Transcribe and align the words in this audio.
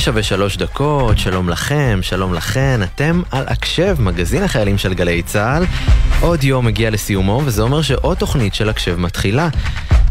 תשע 0.00 0.10
ושלוש 0.14 0.56
דקות, 0.56 1.18
שלום 1.18 1.48
לכם, 1.48 1.98
שלום 2.02 2.34
לכן, 2.34 2.80
אתם 2.82 3.22
על 3.30 3.44
הקשב, 3.48 3.96
מגזין 3.98 4.42
החיילים 4.42 4.78
של 4.78 4.94
גלי 4.94 5.22
צה"ל. 5.22 5.64
עוד 6.20 6.44
יום 6.44 6.66
מגיע 6.66 6.90
לסיומו, 6.90 7.42
וזה 7.44 7.62
אומר 7.62 7.82
שעוד 7.82 8.16
תוכנית 8.16 8.54
של 8.54 8.68
הקשב 8.68 8.96
מתחילה. 9.00 9.48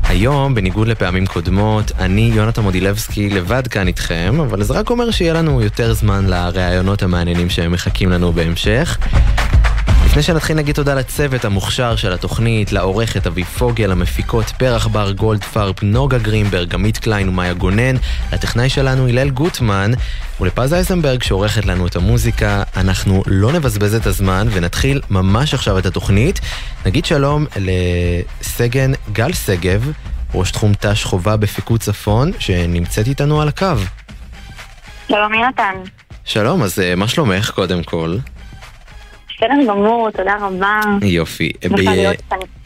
היום, 0.03 0.55
בניגוד 0.55 0.88
לפעמים 0.88 1.25
קודמות, 1.25 1.91
אני, 1.99 2.31
יונתן 2.35 2.61
מודילבסקי, 2.61 3.29
לבד 3.29 3.67
כאן 3.67 3.88
איתכם, 3.88 4.39
אבל 4.41 4.63
זה 4.63 4.73
רק 4.73 4.89
אומר 4.89 5.11
שיהיה 5.11 5.33
לנו 5.33 5.61
יותר 5.61 5.94
זמן 5.94 6.25
לראיונות 6.25 7.03
המעניינים 7.03 7.49
שהם 7.49 7.71
מחכים 7.71 8.09
לנו 8.09 8.33
בהמשך. 8.33 8.97
לפני 10.09 10.23
שנתחיל 10.23 10.58
נגיד 10.58 10.76
תודה 10.76 10.94
לצוות 10.94 11.45
המוכשר 11.45 11.95
של 11.95 12.13
התוכנית, 12.13 12.72
לעורכת 12.72 13.27
אבי 13.27 13.44
פוגל, 13.44 13.88
למפיקות 13.88 14.45
פרח 14.45 14.88
בר 14.88 15.12
גולדפרב, 15.12 15.76
נוגה 15.81 16.17
גרינברג, 16.17 16.73
עמית 16.73 16.98
קליין 16.98 17.30
ומאיה 17.30 17.54
גונן, 17.54 17.95
לטכנאי 18.34 18.70
שלנו 18.70 19.08
הלל 19.08 19.30
גוטמן 19.30 19.91
ולפז 20.41 20.73
אייזנברג 20.73 21.23
שעורכת 21.23 21.66
לנו 21.66 21.88
את 21.88 21.95
המוזיקה. 21.95 22.64
אנחנו 22.77 23.23
לא 23.27 23.52
נבזבז 23.52 23.95
את 23.95 24.05
הזמן 24.05 24.48
ונתחיל 24.52 25.02
ממש 25.09 25.53
עכשיו 25.53 25.77
את 25.77 25.86
התוכנית. 25.86 26.39
נגיד 26.86 27.05
שלום 27.05 27.45
לסגן 27.55 28.91
גל 29.12 29.34
שגב, 29.34 29.91
ראש 30.34 30.52
תחום 30.52 30.73
ת"ש 30.73 31.03
חובה 31.03 31.38
בפיקוד 31.38 31.80
צפון, 31.80 32.31
שנמצאת 32.39 33.08
איתנו 33.08 33.41
על 33.41 33.48
הקו. 33.48 33.76
שלום 35.08 35.34
יונתן. 35.34 35.73
שלום, 36.26 36.64
אז 36.64 36.80
אה, 36.80 36.95
מה 36.95 37.08
שלומך 37.08 37.50
קודם 37.50 37.83
כל? 37.83 38.17
בסדר 39.40 39.66
גמור, 39.68 40.09
תודה 40.12 40.36
רבה. 40.42 40.82
יופי. 41.02 41.52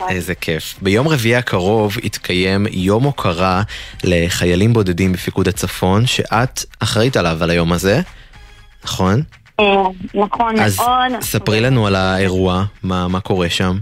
איזה 0.09 0.35
כיף. 0.35 0.75
ביום 0.81 1.07
רביעי 1.07 1.35
הקרוב 1.35 1.97
יתקיים 2.03 2.65
יום 2.71 3.03
הוקרה 3.03 3.61
לחיילים 4.03 4.73
בודדים 4.73 5.13
בפיקוד 5.13 5.47
הצפון, 5.47 6.05
שאת 6.05 6.59
אחראית 6.79 7.17
עליו, 7.17 7.37
על 7.41 7.49
היום 7.49 7.73
הזה, 7.73 8.01
נכון? 8.83 9.21
אה, 9.59 9.65
נכון 10.13 10.59
אז 10.59 10.79
מאוד. 10.79 10.89
אז 11.17 11.23
ספרי 11.23 11.61
לנו 11.61 11.87
על 11.87 11.95
האירוע, 11.95 12.63
מה, 12.83 13.07
מה 13.07 13.19
קורה 13.19 13.49
שם. 13.49 13.77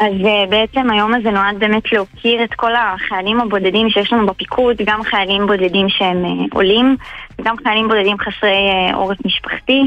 אז 0.00 0.14
אה, 0.24 0.46
בעצם 0.48 0.90
היום 0.90 1.14
הזה 1.14 1.30
נועד 1.30 1.58
באמת 1.58 1.92
להוקיר 1.92 2.44
את 2.44 2.54
כל 2.54 2.72
החיילים 2.74 3.40
הבודדים 3.40 3.90
שיש 3.90 4.12
לנו 4.12 4.26
בפיקוד, 4.26 4.76
גם 4.86 5.02
חיילים 5.02 5.46
בודדים 5.46 5.88
שהם 5.88 6.24
אה, 6.24 6.30
עולים, 6.52 6.96
וגם 7.38 7.54
חיילים 7.64 7.88
בודדים 7.88 8.16
חסרי 8.18 8.92
עורף 8.94 9.18
משפחתי. 9.24 9.82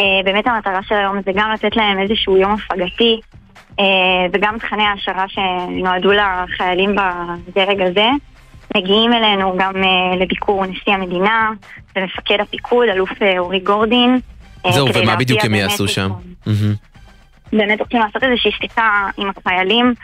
אה, 0.00 0.04
באמת 0.24 0.46
המטרה 0.46 0.80
של 0.82 0.94
היום 0.94 1.16
זה 1.24 1.30
גם 1.34 1.50
לתת 1.52 1.76
להם 1.76 1.98
איזשהו 1.98 2.36
יום 2.36 2.52
הפגתי 2.54 3.20
אה, 3.80 3.84
וגם 4.32 4.58
תכני 4.58 4.82
העשרה 4.82 5.24
שנועדו 5.28 6.10
לחיילים 6.12 6.94
בדרג 6.94 7.80
הזה. 7.80 8.08
מגיעים 8.76 9.12
אלינו 9.12 9.56
גם 9.58 9.72
אה, 9.76 10.16
לביקור 10.16 10.66
נשיא 10.66 10.92
המדינה 10.92 11.50
ומפקד 11.96 12.40
הפיקוד, 12.40 12.88
אלוף 12.88 13.10
אורי 13.38 13.60
גורדין. 13.60 14.18
זהו, 14.70 14.88
ומה 14.94 15.16
בדיוק 15.16 15.44
הם 15.44 15.54
יעשו 15.54 15.88
שם? 15.88 16.10
באמת 17.52 17.80
רוצים 17.80 18.00
לעשות 18.00 18.22
איזושהי 18.22 18.50
שיחה 18.52 19.08
עם 19.16 19.28
החיילים, 19.36 19.94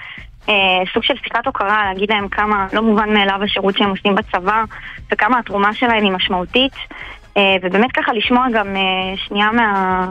סוג 0.95 1.03
של 1.03 1.15
שיחת 1.25 1.47
הוקרה, 1.47 1.85
להגיד 1.85 2.11
להם 2.11 2.29
כמה 2.29 2.67
לא 2.73 2.83
מובן 2.83 3.15
מאליו 3.15 3.43
השירות 3.43 3.79
שהם 3.79 3.91
עושים 3.91 4.15
בצבא 4.15 4.65
וכמה 5.13 5.39
התרומה 5.39 5.75
שלהם 5.75 6.05
היא 6.05 6.13
משמעותית. 6.13 6.73
אה, 7.37 7.57
ובאמת 7.63 7.93
ככה 7.93 8.13
לשמוע 8.13 8.47
גם 8.53 8.77
אה, 8.77 9.17
שנייה 9.17 9.51
מה, 9.53 10.09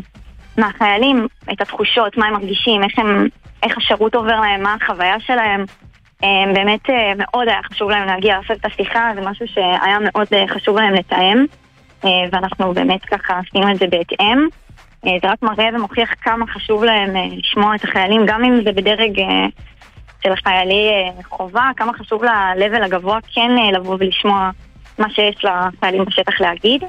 מהחיילים 0.58 1.28
את 1.52 1.62
התחושות, 1.62 2.18
מה 2.18 2.26
הם 2.26 2.34
מרגישים, 2.34 2.84
איך, 2.84 3.00
הם, 3.00 3.28
איך 3.64 3.78
השירות 3.78 4.16
עובר 4.16 4.40
להם, 4.40 4.64
מה 4.64 4.76
החוויה 4.82 5.20
שלהם. 5.20 5.66
אה, 6.24 6.54
באמת 6.54 6.90
מאוד 7.18 7.48
היה 7.48 7.64
חשוב 7.64 7.90
להם 7.90 8.08
להגיע 8.08 8.38
לעשות 8.38 8.58
את 8.58 8.66
השיחה, 8.66 9.12
זה 9.16 9.22
משהו 9.22 9.48
שהיה 9.48 9.98
מאוד 10.02 10.28
חשוב 10.48 10.78
להם 10.78 10.94
לתאם, 10.94 11.46
ואנחנו 12.32 12.74
באמת 12.74 13.06
ככה 13.06 13.40
עשינו 13.40 13.72
את 13.72 13.78
זה 13.78 13.88
בהתאם. 13.88 14.48
זה 15.04 15.28
רק 15.32 15.42
מראה 15.42 15.70
ומוכיח 15.74 16.10
כמה 16.22 16.48
חשוב 16.48 16.84
להם 16.84 17.10
לשמוע 17.32 17.76
את 17.76 17.84
החיילים, 17.84 18.26
גם 18.26 18.44
אם 18.44 18.64
זה 18.64 18.72
בדרג 18.72 19.22
של 20.24 20.36
חיילי 20.44 20.90
חובה, 21.30 21.70
כמה 21.78 21.94
חשוב 21.94 22.24
ל-level 22.24 22.86
הגבוה 22.86 23.20
כן 23.34 23.52
לבוא 23.74 23.98
ולשמוע 24.00 24.50
מה 24.98 25.10
שיש 25.10 25.46
לחיילים 25.46 26.06
בשטח 26.06 26.42
להגיד. 26.42 26.84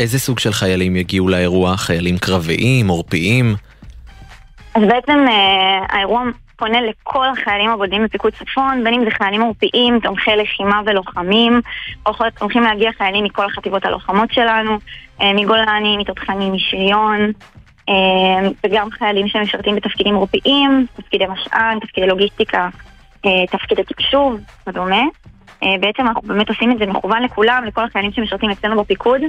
איזה 0.00 0.18
סוג 0.18 0.38
של 0.38 0.52
חיילים 0.52 0.96
יגיעו 0.96 1.28
לאירוע? 1.28 1.76
חיילים 1.76 2.18
קרביים, 2.18 2.88
עורפיים? 2.88 3.54
אז 4.74 4.82
בעצם 4.88 5.18
אה, 5.28 5.86
האירוע 5.88 6.22
פונה 6.56 6.78
לכל 6.80 7.26
החיילים 7.28 7.70
הבודדים 7.70 8.04
בפיקוד 8.04 8.32
צפון, 8.32 8.84
בין 8.84 8.94
אם 8.94 9.04
זה 9.04 9.10
חיילים 9.10 9.40
עורפיים, 9.40 10.00
תומכי 10.02 10.30
לחימה 10.36 10.80
ולוחמים, 10.86 11.60
או 12.06 12.12
הולכים 12.40 12.62
להגיע 12.62 12.90
חיילים 12.98 13.24
מכל 13.24 13.46
החטיבות 13.46 13.84
הלוחמות 13.84 14.32
שלנו, 14.32 14.78
אה, 15.20 15.32
מגולני, 15.32 15.96
מתותחנים, 15.96 16.52
משריון, 16.52 17.32
אה, 17.88 17.94
וגם 18.66 18.90
חיילים 18.90 19.28
שמשרתים 19.28 19.76
בתפקידים 19.76 20.14
עורפיים, 20.14 20.86
תפקידי 20.96 21.24
משען, 21.26 21.78
תפקידי 21.80 22.06
לוגיסטיקה, 22.06 22.68
תפקידי 23.50 23.82
תקשוב 23.82 24.40
וכדומה. 24.62 25.02
בעצם 25.62 26.06
אנחנו 26.06 26.22
באמת 26.22 26.48
עושים 26.48 26.72
את 26.72 26.78
זה 26.78 26.86
מכוון 26.86 27.22
לכולם, 27.22 27.64
לכל 27.66 27.84
החיילים 27.84 28.12
שמשרתים 28.12 28.50
אצלנו 28.50 28.82
בפיקוד. 28.82 29.20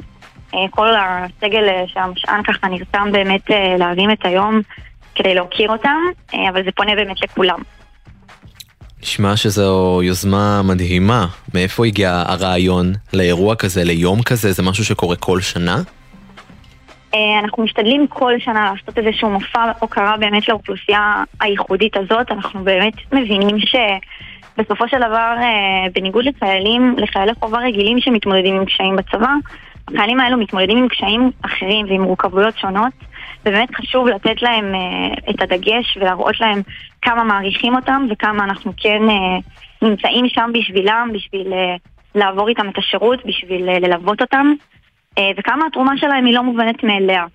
אה, 0.54 0.66
כל 0.70 0.90
הסגל 0.96 1.70
אה, 1.70 1.84
שהמשען 1.88 2.44
ככה 2.44 2.68
נרתם 2.68 3.10
באמת 3.12 3.52
אה, 3.52 3.76
להרים 3.78 4.12
את 4.12 4.26
היום 4.26 4.62
כדי 5.16 5.34
להוקיר 5.36 5.72
אותם, 5.72 5.98
אבל 6.50 6.64
זה 6.64 6.72
פונה 6.76 6.96
באמת 6.96 7.22
לכולם. 7.22 7.60
נשמע 9.02 9.38
שזו 9.38 10.02
יוזמה 10.04 10.62
מדהימה. 10.64 11.26
מאיפה 11.54 11.86
הגיע 11.86 12.24
הרעיון 12.28 12.94
לאירוע 13.14 13.56
כזה, 13.56 13.84
ליום 13.84 14.22
כזה? 14.22 14.52
זה 14.52 14.64
משהו 14.64 14.86
שקורה 14.86 15.16
כל 15.16 15.42
שנה? 15.42 15.78
אנחנו 17.44 17.64
משתדלים 17.64 18.08
כל 18.08 18.34
שנה 18.40 18.74
לעשות 18.74 18.98
איזשהו 18.98 19.30
מופע 19.30 19.72
הוקרה 19.80 20.18
באמת 20.18 20.50
לאוכלוסייה 20.50 21.24
הייחודית 21.40 21.98
הזאת. 21.98 22.32
אנחנו 22.32 22.64
באמת 22.64 22.94
מבינים 23.12 23.58
שבסופו 23.60 24.88
של 24.88 24.98
דבר, 24.98 25.36
בניגוד 25.94 26.26
לחיילים, 26.26 26.96
לחיילי 26.98 27.32
חובה 27.40 27.60
רגילים 27.60 28.00
שמתמודדים 28.02 28.56
עם 28.56 28.66
קשיים 28.66 28.96
בצבא, 28.96 29.34
החיילים 29.88 30.20
האלו 30.20 30.38
מתמודדים 30.38 30.78
עם 30.78 30.88
קשיים 30.88 31.32
אחרים 31.42 31.86
ועם 31.90 32.02
מורכבויות 32.02 32.58
שונות, 32.58 32.94
ובאמת 33.46 33.76
חשוב 33.76 34.08
לתת 34.08 34.42
להם 34.42 34.74
uh, 34.76 35.30
את 35.30 35.42
הדגש 35.42 35.98
ולהראות 35.98 36.40
להם 36.40 36.62
כמה 37.02 37.24
מעריכים 37.24 37.76
אותם 37.76 38.06
וכמה 38.10 38.44
אנחנו 38.44 38.74
כן 38.78 39.02
uh, 39.08 39.42
נמצאים 39.82 40.30
שם 40.30 40.52
בשבילם, 40.54 41.10
בשביל 41.14 41.48
uh, 41.54 41.90
לעבור 42.16 42.50
איתם 42.50 42.70
את 42.70 42.78
השירות, 42.78 43.26
בשביל 43.26 43.70
uh, 43.70 43.80
ללוות 43.80 44.22
אותם, 44.22 44.54
uh, 45.20 45.22
וכמה 45.38 45.66
התרומה 45.68 45.98
שלהם 45.98 46.26
היא 46.26 46.36
לא 46.36 46.44
מובנת 46.44 46.84
מאליה. 46.84 47.26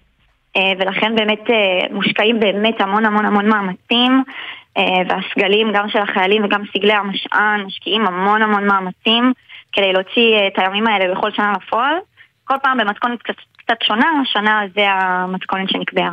Uh, 0.58 0.60
ולכן 0.78 1.16
באמת 1.16 1.46
uh, 1.46 1.92
מושקעים 1.92 2.40
באמת 2.40 2.80
המון 2.80 3.04
המון 3.04 3.26
המון 3.26 3.48
מאמצים, 3.48 4.22
uh, 4.78 4.80
והסגלים 5.08 5.72
גם 5.72 5.88
של 5.88 5.98
החיילים 5.98 6.44
וגם 6.44 6.62
סגלי 6.76 6.92
המשען 6.92 7.60
משקיעים 7.60 8.06
המון 8.06 8.42
המון 8.42 8.66
מאמצים 8.66 9.32
כדי 9.72 9.92
להוציא 9.92 10.36
uh, 10.36 10.46
את 10.46 10.58
הימים 10.58 10.86
האלה 10.86 11.14
בכל 11.14 11.30
שנה 11.30 11.52
לפועל. 11.52 11.96
כל 12.46 12.54
פעם 12.62 12.78
במתכונת 12.78 13.22
קצת, 13.22 13.34
קצת 13.56 13.76
שונה, 13.82 14.06
השנה 14.22 14.60
זה 14.74 14.82
המתכונת 14.88 15.70
שנקבעה. 15.70 16.10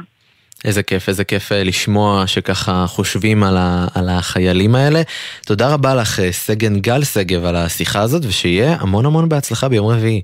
איזה 0.66 0.83
כיף, 0.83 1.09
איזה 1.09 1.23
כיף 1.23 1.51
אה, 1.51 1.63
לשמוע 1.63 2.27
שככה 2.27 2.85
חושבים 2.88 3.44
על, 3.44 3.57
ה, 3.57 3.88
על 3.95 4.09
החיילים 4.09 4.75
האלה. 4.75 5.01
תודה 5.45 5.73
רבה 5.73 5.95
לך, 5.95 6.19
אה, 6.19 6.31
סגן 6.31 6.79
גל 6.79 7.03
שגב, 7.03 7.45
על 7.45 7.55
השיחה 7.55 8.01
הזאת, 8.01 8.25
ושיהיה 8.25 8.75
המון 8.79 9.05
המון 9.05 9.29
בהצלחה 9.29 9.69
ביום 9.69 9.88
רביעי. 9.88 10.21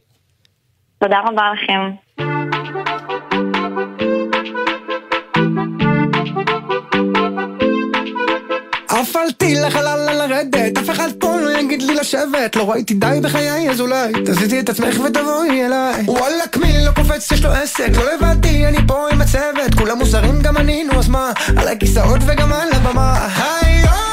תודה 1.00 1.20
רבה 1.20 1.44
לכם. 1.54 1.82
עפלתי 8.90 9.54
לחלל 9.66 10.00
לרדת, 10.06 10.09
אף 10.09 10.09
אחד 11.00 11.10
פה 11.20 11.40
לא 11.40 11.60
יגיד 11.60 11.82
לי 11.82 11.96
לשבת. 11.96 12.56
לא 12.56 12.72
ראיתי 12.72 12.94
די 12.94 13.20
בחיי 13.24 13.70
אז 13.70 13.82
אולי 13.82 14.12
תזיזי 14.26 14.60
את 14.60 14.70
עצמך 14.70 15.00
ותבואי 15.06 15.66
אליי. 15.66 16.04
וואלאק 16.06 16.58
מי 16.58 16.86
לא 16.86 16.92
קופץ? 16.92 17.32
יש 17.32 17.44
לו 17.44 17.52
עסק 17.52 17.90
לא 17.96 18.14
לבדתי 18.14 18.68
אני 18.68 18.78
פה 18.88 19.08
עם 19.12 19.22
הצוות. 19.22 19.76
כולם 19.78 19.98
מוזרים 19.98 20.42
גם 20.42 20.58
אני 20.58 20.84
נו 20.84 21.00
אז 21.00 21.08
מה? 21.08 21.32
על 21.58 21.68
הכיסאות 21.68 22.20
וגם 22.28 22.54
על 22.54 22.70
הבמה. 22.74 23.28
היום 23.62 24.09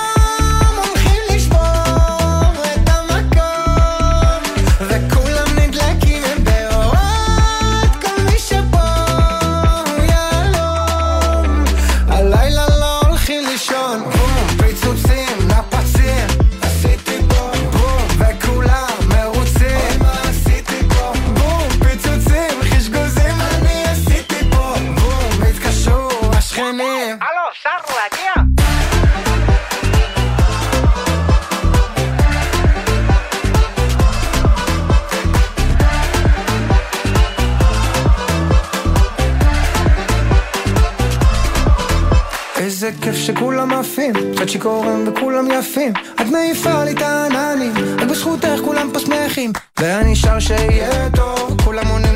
איזה 42.86 42.98
כיף 43.02 43.14
שכולם 43.14 43.72
עפים, 43.72 44.14
קצת 44.34 44.48
שיכורים 44.48 45.08
וכולם 45.08 45.48
יפים. 45.50 45.92
את 46.20 46.26
מעיפה 46.26 46.84
לי 46.84 46.92
את 46.92 47.02
העננים, 47.02 47.72
רק 47.98 48.08
בזכותך 48.08 48.58
כולם 48.64 48.90
פה 48.92 49.00
שמחים. 49.00 49.52
ואני 49.80 50.16
שר 50.16 50.38
שיהיה 50.38 51.10
טוב, 51.10 51.56
כולם 51.64 51.88
עונים 51.88 52.15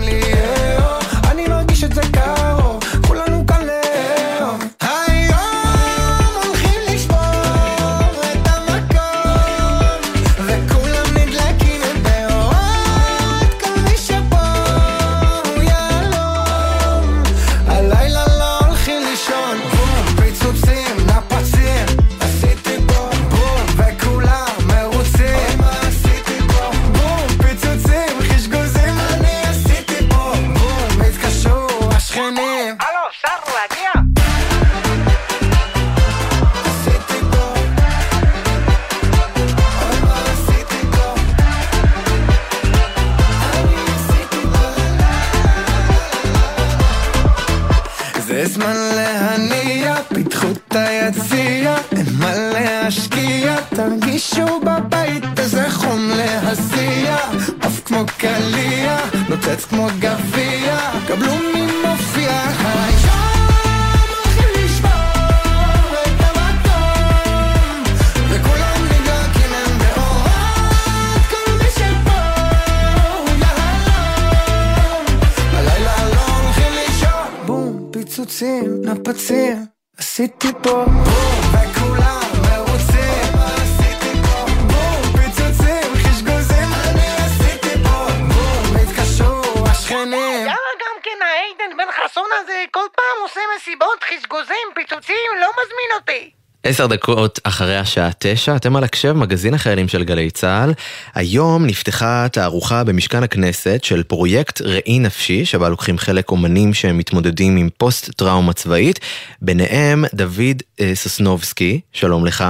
הזה 92.43 92.65
כל 92.71 92.87
פעם 92.97 93.23
עושה 93.23 93.41
מסיבות, 93.57 94.05
חשגוזים, 94.05 94.67
פיצוצים, 94.75 95.31
לא 95.41 95.47
מזמין 95.47 95.91
אותי. 96.01 96.31
עשר 96.63 96.87
דקות 96.87 97.39
אחרי 97.45 97.77
השעה 97.77 98.11
תשע, 98.19 98.57
אתם 98.57 98.77
על 98.77 98.85
הקשב, 98.85 99.13
מגזין 99.13 99.55
החיילים 99.55 99.89
של 99.89 100.05
גלי 100.05 100.31
צה"ל. 100.31 100.73
היום 101.15 101.67
נפתחה 101.67 102.27
תערוכה 102.33 102.85
במשכן 102.85 103.23
הכנסת 103.23 103.85
של 103.85 104.03
פרויקט 104.03 104.63
ראי 104.63 104.99
נפשי, 104.99 105.45
שבה 105.45 105.69
לוקחים 105.69 105.99
חלק 105.99 106.31
אומנים 106.31 106.75
שהם 106.75 106.99
מתמודדים 106.99 107.57
עם 107.57 107.69
פוסט-טראומה 107.79 108.53
צבאית, 108.53 109.01
ביניהם 109.43 110.05
דוד 110.15 110.63
אה, 110.81 110.95
סוסנובסקי, 110.95 111.81
שלום 111.93 112.27
לך. 112.27 112.45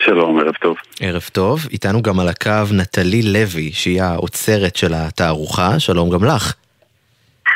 שלום, 0.00 0.40
ערב 0.40 0.54
טוב. 0.62 0.76
ערב 1.00 1.28
טוב. 1.32 1.66
איתנו 1.72 2.02
גם 2.02 2.20
על 2.20 2.28
הקו 2.28 2.72
נטלי 2.72 3.22
לוי, 3.22 3.72
שהיא 3.72 4.02
האוצרת 4.02 4.76
של 4.76 4.92
התערוכה, 4.94 5.80
שלום 5.80 6.10
גם 6.10 6.24
לך. 6.24 6.54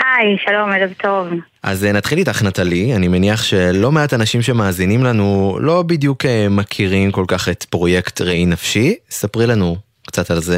היי, 0.04 0.36
שלום, 0.38 0.70
ערב 0.72 0.92
טוב. 0.92 1.28
אז 1.62 1.84
אה, 1.84 1.92
נתחיל 1.92 2.18
איתך 2.18 2.42
נטלי, 2.42 2.94
אני 2.96 3.08
מניח 3.08 3.42
שלא 3.42 3.90
מעט 3.92 4.14
אנשים 4.14 4.42
שמאזינים 4.42 5.04
לנו 5.04 5.58
לא 5.60 5.82
בדיוק 5.86 6.24
אה, 6.24 6.46
מכירים 6.50 7.10
כל 7.10 7.24
כך 7.28 7.48
את 7.48 7.64
פרויקט 7.64 8.20
ראי 8.20 8.46
נפשי, 8.46 8.94
ספרי 9.10 9.46
לנו 9.46 9.76
קצת 10.06 10.30
על 10.30 10.36
זה. 10.36 10.56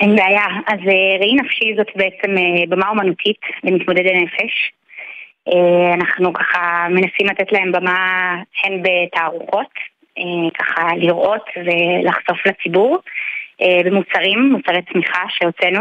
אין 0.00 0.16
בעיה, 0.16 0.46
אז 0.66 0.78
אה, 0.88 1.18
ראי 1.20 1.34
נפשי 1.34 1.74
זאת 1.76 1.86
בעצם 1.96 2.34
במה 2.68 2.88
אומנותית 2.88 3.40
למתמודדי 3.64 4.12
נפש. 4.12 4.72
אנחנו 5.94 6.32
ככה 6.32 6.86
מנסים 6.90 7.26
לתת 7.26 7.52
להם 7.52 7.72
במה 7.72 8.34
הן 8.64 8.82
בתערוכות, 8.82 9.72
ככה 10.58 10.88
לראות 10.96 11.44
ולחשוף 11.56 12.46
לציבור, 12.46 12.98
במוצרים, 13.60 14.52
מוצרי 14.52 14.82
צמיחה 14.92 15.22
שהוצאנו, 15.28 15.80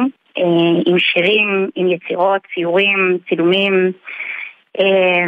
עם 0.86 1.00
שירים, 1.00 1.70
עם 1.76 1.88
יצירות, 1.88 2.42
ציורים, 2.54 3.18
צילומים, 3.30 3.92
אה, 4.80 5.26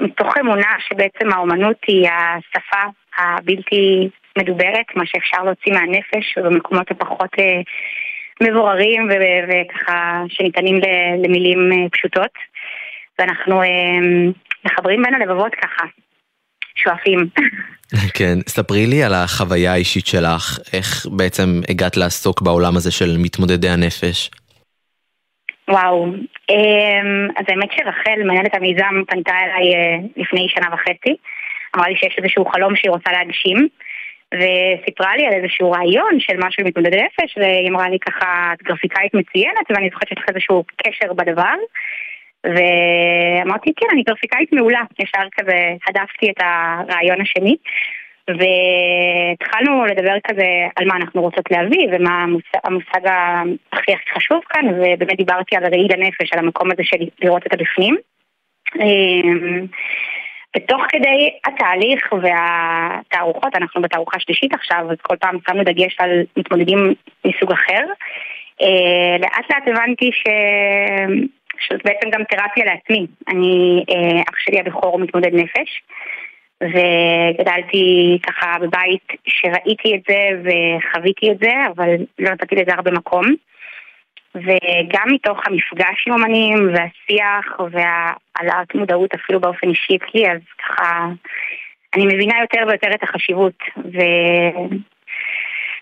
מתוך 0.00 0.36
אמונה 0.40 0.76
שבעצם 0.88 1.32
האומנות 1.32 1.76
היא 1.86 2.08
השפה 2.08 2.82
הבלתי 3.18 4.08
מדוברת, 4.38 4.86
מה 4.96 5.06
שאפשר 5.06 5.42
להוציא 5.44 5.72
מהנפש 5.72 6.38
במקומות 6.38 6.90
הפחות 6.90 7.30
אה, 7.38 7.60
מבוררים 8.42 9.08
וככה 9.48 10.22
שניתנים 10.28 10.80
למילים 11.24 11.88
פשוטות. 11.92 12.30
ואנחנו 13.18 13.62
מחברים 14.64 15.02
בין 15.02 15.14
הלבבות 15.14 15.52
ככה, 15.54 15.84
שואפים. 16.74 17.28
כן, 18.16 18.38
ספרי 18.48 18.86
לי 18.86 19.02
על 19.02 19.14
החוויה 19.14 19.72
האישית 19.72 20.06
שלך, 20.06 20.58
איך 20.72 21.06
בעצם 21.10 21.60
הגעת 21.68 21.96
לעסוק 21.96 22.42
בעולם 22.42 22.76
הזה 22.76 22.90
של 22.90 23.16
מתמודדי 23.18 23.68
הנפש. 23.68 24.30
וואו, 25.70 26.06
אמ, 26.50 27.28
אז 27.36 27.44
האמת 27.48 27.72
שרחל, 27.72 28.22
מנהלת 28.24 28.54
המיזם, 28.54 29.02
פנתה 29.06 29.34
אליי 29.44 29.74
אה, 29.74 29.96
לפני 30.16 30.46
שנה 30.48 30.66
וחצי. 30.74 31.16
אמרה 31.76 31.88
לי 31.88 31.96
שיש 31.96 32.18
איזשהו 32.18 32.44
חלום 32.44 32.76
שהיא 32.76 32.90
רוצה 32.90 33.12
להגשים, 33.12 33.68
וסיפרה 34.34 35.16
לי 35.16 35.26
על 35.26 35.32
איזשהו 35.32 35.70
רעיון 35.70 36.20
של 36.20 36.36
משהו 36.36 36.60
עם 36.60 36.66
מתמודדי 36.66 36.96
נפש, 37.02 37.38
והיא 37.38 37.70
אמרה 37.70 37.88
לי 37.88 37.98
ככה, 37.98 38.52
את 38.52 38.62
גרפיקאית 38.62 39.14
מצוינת, 39.14 39.66
ואני 39.70 39.88
זוכרת 39.90 40.08
שיש 40.08 40.18
לך 40.18 40.24
איזשהו 40.28 40.64
קשר 40.76 41.12
בדבר. 41.12 41.54
ואמרתי, 42.44 43.72
כן, 43.76 43.86
אני 43.92 44.02
גרפיקאית 44.02 44.52
מעולה. 44.52 44.80
ישר 44.98 45.28
כזה 45.38 45.58
הדפתי 45.88 46.30
את 46.30 46.36
הרעיון 46.40 47.20
השני. 47.20 47.56
והתחלנו 48.28 49.84
לדבר 49.84 50.16
כזה 50.24 50.46
על 50.76 50.86
מה 50.86 50.96
אנחנו 50.96 51.22
רוצות 51.22 51.50
להביא 51.50 51.88
ומה 51.92 52.22
המושג, 52.22 52.58
המושג 52.64 53.00
הכי 53.72 53.92
הכי 53.92 54.10
חשוב 54.14 54.40
כאן, 54.48 54.66
ובאמת 54.68 55.16
דיברתי 55.16 55.56
על 55.56 55.64
ראי 55.64 55.88
לנפש, 55.88 56.32
על 56.32 56.38
המקום 56.38 56.72
הזה 56.72 56.82
של 56.84 56.96
לראות 57.22 57.46
את 57.46 57.52
הבפנים. 57.52 57.96
אמ, 58.80 59.66
ותוך 60.56 60.82
כדי 60.88 61.30
התהליך 61.46 62.12
והתערוכות, 62.12 63.54
אנחנו 63.54 63.82
בתערוכה 63.82 64.20
שלישית 64.20 64.54
עכשיו, 64.54 64.86
אז 64.90 64.96
כל 65.02 65.16
פעם 65.16 65.36
שמנו 65.48 65.64
דגש 65.64 65.96
על 65.98 66.22
מתמודדים 66.36 66.94
מסוג 67.26 67.52
אחר. 67.52 67.84
אה, 68.62 69.16
לאט 69.20 69.50
לאט 69.50 69.68
הבנתי 69.68 70.10
ש... 70.12 70.22
שזאת 71.58 71.84
בעצם 71.84 72.10
גם 72.10 72.24
תרפיה 72.24 72.64
לעצמי. 72.64 73.06
אני, 73.28 73.84
אה, 73.90 74.22
אח 74.22 74.38
שלי 74.38 74.60
הבכור 74.60 74.98
מתמודד 74.98 75.34
נפש. 75.34 75.82
וגדלתי 76.62 78.18
ככה 78.26 78.58
בבית 78.60 79.08
שראיתי 79.26 79.94
את 79.94 80.00
זה 80.08 80.28
וחוויתי 80.44 81.30
את 81.32 81.38
זה, 81.38 81.52
אבל 81.76 81.88
לא 82.18 82.30
נתתי 82.30 82.54
לזה 82.54 82.74
הרבה 82.74 82.90
מקום. 82.90 83.24
וגם 84.34 85.06
מתוך 85.12 85.40
המפגש 85.46 86.04
עם 86.06 86.12
אמנים 86.14 86.68
והשיח 86.68 87.60
והעלאת 87.70 88.74
מודעות 88.74 89.14
אפילו 89.14 89.40
באופן 89.40 89.68
אישי 89.68 89.96
אצלי, 89.96 90.30
אז 90.30 90.40
ככה 90.58 91.06
אני 91.94 92.06
מבינה 92.06 92.34
יותר 92.40 92.66
ויותר 92.68 92.94
את 92.94 93.02
החשיבות. 93.02 93.58
ו... 93.76 93.98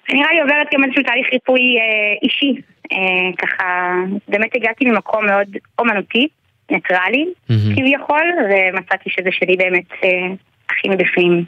ונראה 0.08 0.32
לי 0.32 0.40
עוברת 0.40 0.66
גם 0.74 0.84
איזשהו 0.84 1.02
תהליך 1.02 1.26
ריפוי 1.32 1.60
אה, 1.60 2.18
אישי. 2.22 2.54
אה, 2.92 3.36
ככה, 3.38 3.92
באמת 4.28 4.54
הגעתי 4.54 4.84
ממקום 4.84 5.26
מאוד 5.26 5.56
אומנותי, 5.78 6.28
ניטרלי, 6.70 7.26
mm-hmm. 7.26 7.76
כביכול, 7.76 8.32
ומצאתי 8.50 9.10
שזה 9.10 9.28
שלי 9.32 9.56
באמת 9.56 9.92
אה, 10.04 10.34
הכי 10.70 10.88
מבפנים. 10.88 11.44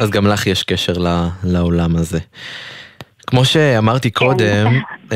אז 0.00 0.10
גם 0.10 0.26
לך 0.26 0.46
יש 0.46 0.62
קשר 0.62 0.92
לעולם 1.44 1.96
הזה. 1.96 2.18
כמו 3.26 3.44
שאמרתי 3.44 4.10
כן. 4.10 4.26
קודם, 4.26 4.66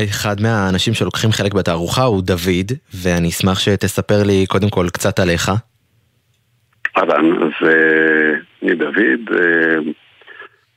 אחד 0.03 0.41
מהאנשים 0.41 0.93
שלוקחים 0.93 1.31
חלק 1.31 1.53
בתערוכה 1.53 2.03
הוא 2.03 2.21
דוד, 2.21 2.71
ואני 2.93 3.29
אשמח 3.29 3.59
שתספר 3.59 4.23
לי 4.23 4.45
קודם 4.47 4.69
כל 4.69 4.85
קצת 4.93 5.19
עליך. 5.19 5.51
אהלן, 6.97 7.43
אז 7.43 7.67
אה, 7.67 8.33
אני 8.63 8.75
דוד, 8.75 9.37
אה, 9.39 9.77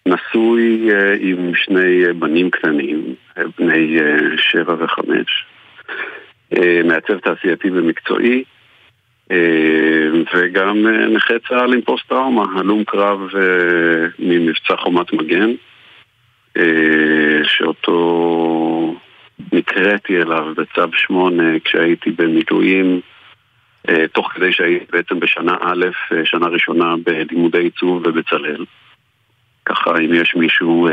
נשוי 0.07 0.91
אה, 0.93 1.15
עם 1.21 1.53
שני 1.55 2.13
בנים 2.19 2.51
קטנים, 2.51 3.15
בני 3.59 3.99
שבע 4.37 4.75
וחמש, 4.79 5.47
מעצב 6.85 7.19
תעשייתי 7.19 7.71
ומקצועי, 7.71 8.45
וגם 10.35 10.87
נכה 11.15 11.35
צה"ל 11.49 11.75
עם 11.75 11.81
פוסט 11.81 12.09
טראומה, 12.09 12.45
הלום 12.57 12.85
קרב 12.85 13.21
ממבצע 14.19 14.77
חומת 14.77 15.13
מגן, 15.13 15.51
שאותו 17.45 18.97
נקראתי 19.53 20.17
אליו 20.17 20.55
בצו 20.57 20.93
8 20.93 21.43
כשהייתי 21.65 22.11
במילואים, 22.11 23.01
תוך 24.13 24.33
כדי 24.33 24.53
שהייתי 24.53 24.85
בעצם 24.93 25.21
בשנה 25.21 25.57
א', 25.61 25.87
שנה 26.25 26.47
ראשונה 26.47 26.95
בלימודי 27.05 27.59
עיצוב 27.59 28.03
ובצלאל. 28.07 28.65
ככה 29.65 29.91
אם 29.99 30.15
יש 30.15 30.35
מישהו 30.37 30.89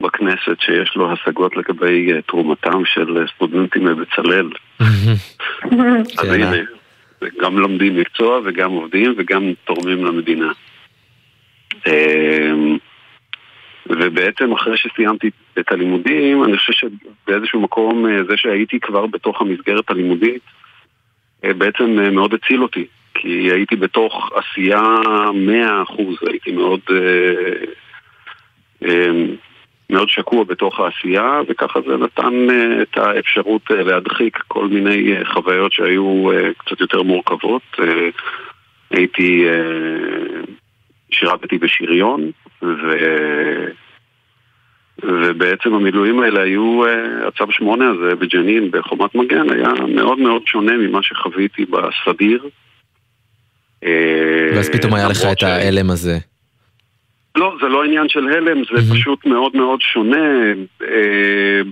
בכנסת 0.00 0.60
שיש 0.60 0.96
לו 0.96 1.12
השגות 1.12 1.56
לגבי 1.56 2.12
תרומתם 2.26 2.84
של 2.84 3.26
סטודנטים 3.34 3.84
בבצלאל. 3.84 4.48
אז 6.18 6.32
הנה, 6.32 6.56
גם 7.40 7.58
לומדים 7.58 7.96
מקצוע 7.96 8.40
וגם 8.44 8.70
עובדים 8.70 9.14
וגם 9.16 9.52
תורמים 9.64 10.04
למדינה. 10.04 10.52
ובעצם 13.86 14.52
אחרי 14.52 14.76
שסיימתי 14.76 15.30
את 15.58 15.72
הלימודים, 15.72 16.44
אני 16.44 16.58
חושב 16.58 16.72
שבאיזשהו 16.72 17.60
מקום 17.60 18.06
זה 18.28 18.36
שהייתי 18.36 18.80
כבר 18.80 19.06
בתוך 19.06 19.40
המסגרת 19.40 19.90
הלימודית 19.90 20.42
בעצם 21.42 22.14
מאוד 22.14 22.34
הציל 22.34 22.62
אותי. 22.62 22.86
כי 23.14 23.28
הייתי 23.28 23.76
בתוך 23.76 24.32
עשייה 24.34 24.82
מאה 25.34 25.82
אחוז, 25.82 26.16
הייתי 26.30 26.52
מאוד, 26.52 26.80
מאוד 29.90 30.08
שקוע 30.08 30.44
בתוך 30.44 30.80
העשייה, 30.80 31.40
וככה 31.48 31.80
זה 31.88 31.96
נתן 31.96 32.46
את 32.82 32.96
האפשרות 32.96 33.62
להדחיק 33.70 34.38
כל 34.48 34.68
מיני 34.68 35.14
חוויות 35.32 35.72
שהיו 35.72 36.28
קצת 36.58 36.80
יותר 36.80 37.02
מורכבות. 37.02 37.62
הייתי, 38.90 39.44
שירתתי 41.10 41.58
בשריון, 41.58 42.30
ו... 42.62 42.66
ובעצם 45.02 45.74
המילואים 45.74 46.20
האלה 46.20 46.42
היו, 46.42 46.82
הצו 47.28 47.44
שמונה 47.50 47.90
הזה 47.90 48.16
בג'נין, 48.16 48.70
בחומת 48.70 49.14
מגן, 49.14 49.50
היה 49.50 49.68
מאוד 49.94 50.18
מאוד 50.18 50.42
שונה 50.46 50.76
ממה 50.76 51.02
שחוויתי 51.02 51.64
בסדיר. 51.64 52.48
ואז 54.54 54.70
פתאום 54.72 54.94
היה 54.94 55.08
לך 55.08 55.24
את 55.32 55.42
ההלם 55.42 55.90
הזה. 55.90 56.18
לא, 57.36 57.56
זה 57.60 57.68
לא 57.68 57.84
עניין 57.84 58.08
של 58.08 58.28
הלם, 58.28 58.62
זה 58.64 58.94
פשוט 58.94 59.26
מאוד 59.26 59.56
מאוד 59.56 59.80
שונה. 59.80 60.52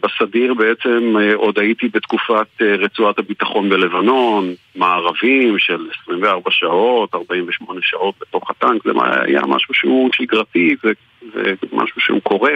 בסדיר 0.03 0.55
בעצם 0.55 1.15
עוד 1.35 1.59
הייתי 1.59 1.89
בתקופת 1.89 2.63
רצועת 2.63 3.19
הביטחון 3.19 3.69
בלבנון, 3.69 4.55
מערבים 4.77 5.59
של 5.59 5.87
24 6.03 6.51
שעות, 6.51 7.15
48 7.15 7.81
שעות 7.83 8.15
בתוך 8.21 8.51
הטנק, 8.51 8.85
זה 8.85 8.91
היה 9.27 9.41
משהו 9.47 9.75
שהוא 9.75 10.11
שגרתי, 10.13 10.77
זה, 10.83 10.93
זה 11.35 11.53
משהו 11.73 12.01
שהוא 12.01 12.21
קורה. 12.23 12.53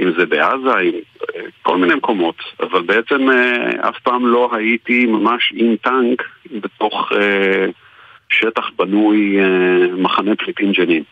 אם 0.00 0.12
זה 0.18 0.26
בעזה, 0.26 0.76
עם 0.82 0.92
כל 1.62 1.76
מיני 1.76 1.94
מקומות, 1.94 2.36
אבל 2.60 2.82
בעצם 2.82 3.28
אף 3.80 3.98
פעם 4.02 4.26
לא 4.26 4.50
הייתי 4.52 5.06
ממש 5.06 5.52
עם 5.56 5.76
טנק 5.76 6.22
בתוך 6.60 7.12
שטח 8.30 8.70
בנוי 8.76 9.38
מחנה 9.98 10.36
פליטים 10.36 10.72
ג'נין. 10.72 11.02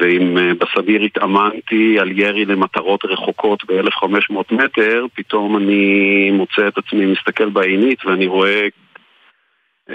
ואם 0.00 0.36
בסביר 0.58 1.02
התאמנתי 1.02 1.98
על 1.98 2.18
ירי 2.18 2.44
למטרות 2.44 3.04
רחוקות 3.04 3.64
ב-1500 3.64 4.54
מטר, 4.54 5.06
פתאום 5.14 5.56
אני 5.56 6.30
מוצא 6.30 6.68
את 6.68 6.78
עצמי 6.78 7.06
מסתכל 7.06 7.48
בעינית 7.48 8.06
ואני 8.06 8.26
רואה 8.26 8.68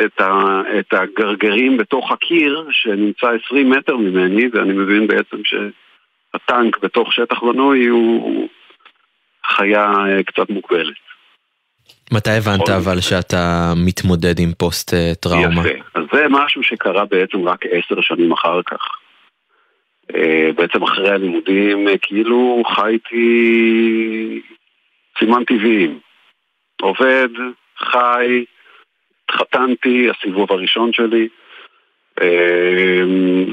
את, 0.06 0.22
ה, 0.22 0.62
את 0.80 0.94
הגרגרים 0.94 1.78
בתוך 1.78 2.12
הקיר 2.12 2.68
שנמצא 2.72 3.28
20 3.46 3.70
מטר 3.70 3.98
ממני, 3.98 4.48
ואני 4.54 4.74
מבין 4.74 5.08
בעצם 5.08 5.38
שהטנק 5.44 6.80
בתוך 6.80 7.14
שטח 7.14 7.44
בנוי 7.44 7.86
הוא 7.86 8.48
חיה 9.46 9.92
קצת 10.26 10.50
מוגבלת. 10.50 10.96
מתי 12.12 12.32
הבנת 12.32 12.70
אבל 12.70 13.00
שאתה 13.00 13.74
מתמודד 13.86 14.40
עם 14.40 14.52
פוסט 14.58 14.94
טראומה? 15.20 15.62
יפה, 15.62 15.80
אז 15.96 16.04
זה 16.14 16.26
משהו 16.30 16.64
שקרה 16.64 17.06
בעצם 17.06 17.48
רק 17.48 17.66
עשר 17.66 18.02
שנים 18.02 18.32
אחר 18.32 18.62
כך. 18.66 18.82
בעצם 20.56 20.84
אחרי 20.84 21.10
הלימודים 21.10 21.88
כאילו 22.02 22.64
חייתי 22.76 24.42
סימן 25.20 25.44
טבעיים. 25.44 26.00
עובד, 26.82 27.30
חי, 27.80 28.46
התחתנתי, 29.24 30.10
הסיבוב 30.10 30.52
הראשון 30.52 30.94
שלי, 30.94 31.28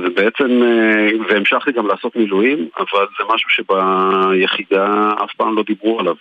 ובעצם, 0.04 0.60
והמשכתי 1.28 1.72
גם 1.72 1.86
לעשות 1.86 2.16
מילואים, 2.16 2.68
אבל 2.78 3.06
זה 3.18 3.24
משהו 3.34 3.50
שביחידה 3.50 5.12
אף 5.24 5.34
פעם 5.36 5.56
לא 5.56 5.62
דיברו 5.66 6.00
עליו. 6.00 6.14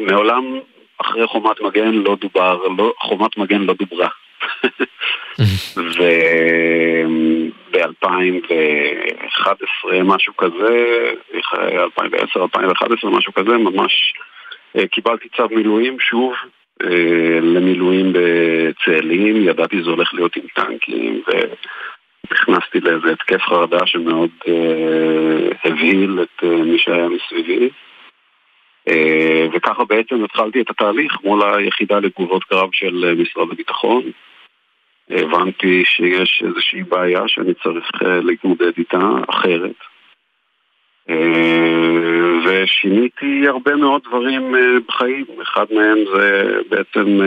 מעולם 0.00 0.60
אחרי 0.98 1.26
חומת 1.26 1.60
מגן 1.60 1.94
לא 1.94 2.16
דובר, 2.20 2.62
לא, 2.78 2.92
חומת 2.98 3.36
מגן 3.36 3.60
לא 3.60 3.74
דוברה. 3.74 4.08
וב-2011 7.72 10.02
משהו 10.04 10.36
כזה, 10.36 11.12
2010-2011 11.34 11.36
משהו 13.04 13.32
כזה, 13.32 13.58
ממש 13.58 14.14
קיבלתי 14.90 15.28
צו 15.36 15.48
מילואים 15.50 16.00
שוב 16.00 16.34
למילואים 17.42 18.12
בצאלים, 18.12 19.48
ידעתי 19.48 19.82
זה 19.82 19.90
הולך 19.90 20.14
להיות 20.14 20.36
עם 20.36 20.42
טנקים 20.54 21.22
ונכנסתי 22.30 22.80
לאיזה 22.80 23.12
התקף 23.12 23.42
חרדה 23.42 23.86
שמאוד 23.86 24.30
הבהיל 25.64 26.22
את 26.22 26.42
מי 26.42 26.78
שהיה 26.78 27.08
מסביבי. 27.08 27.68
וככה 29.52 29.84
בעצם 29.84 30.24
התחלתי 30.24 30.60
את 30.60 30.70
התהליך 30.70 31.12
מול 31.24 31.42
היחידה 31.42 31.98
לתגובות 31.98 32.44
קרב 32.44 32.68
של 32.72 33.14
משרד 33.18 33.50
הביטחון. 33.52 34.02
הבנתי 35.10 35.82
שיש 35.84 36.42
איזושהי 36.46 36.82
בעיה 36.82 37.22
שאני 37.26 37.54
צריך 37.54 37.90
להתמודד 38.02 38.72
איתה 38.78 39.10
אחרת. 39.28 39.76
ושיניתי 42.44 43.48
הרבה 43.48 43.76
מאוד 43.76 44.02
דברים 44.08 44.54
בחיים, 44.88 45.24
אחד 45.42 45.66
מהם 45.70 45.98
זה 46.14 46.58
בעצם 46.68 47.20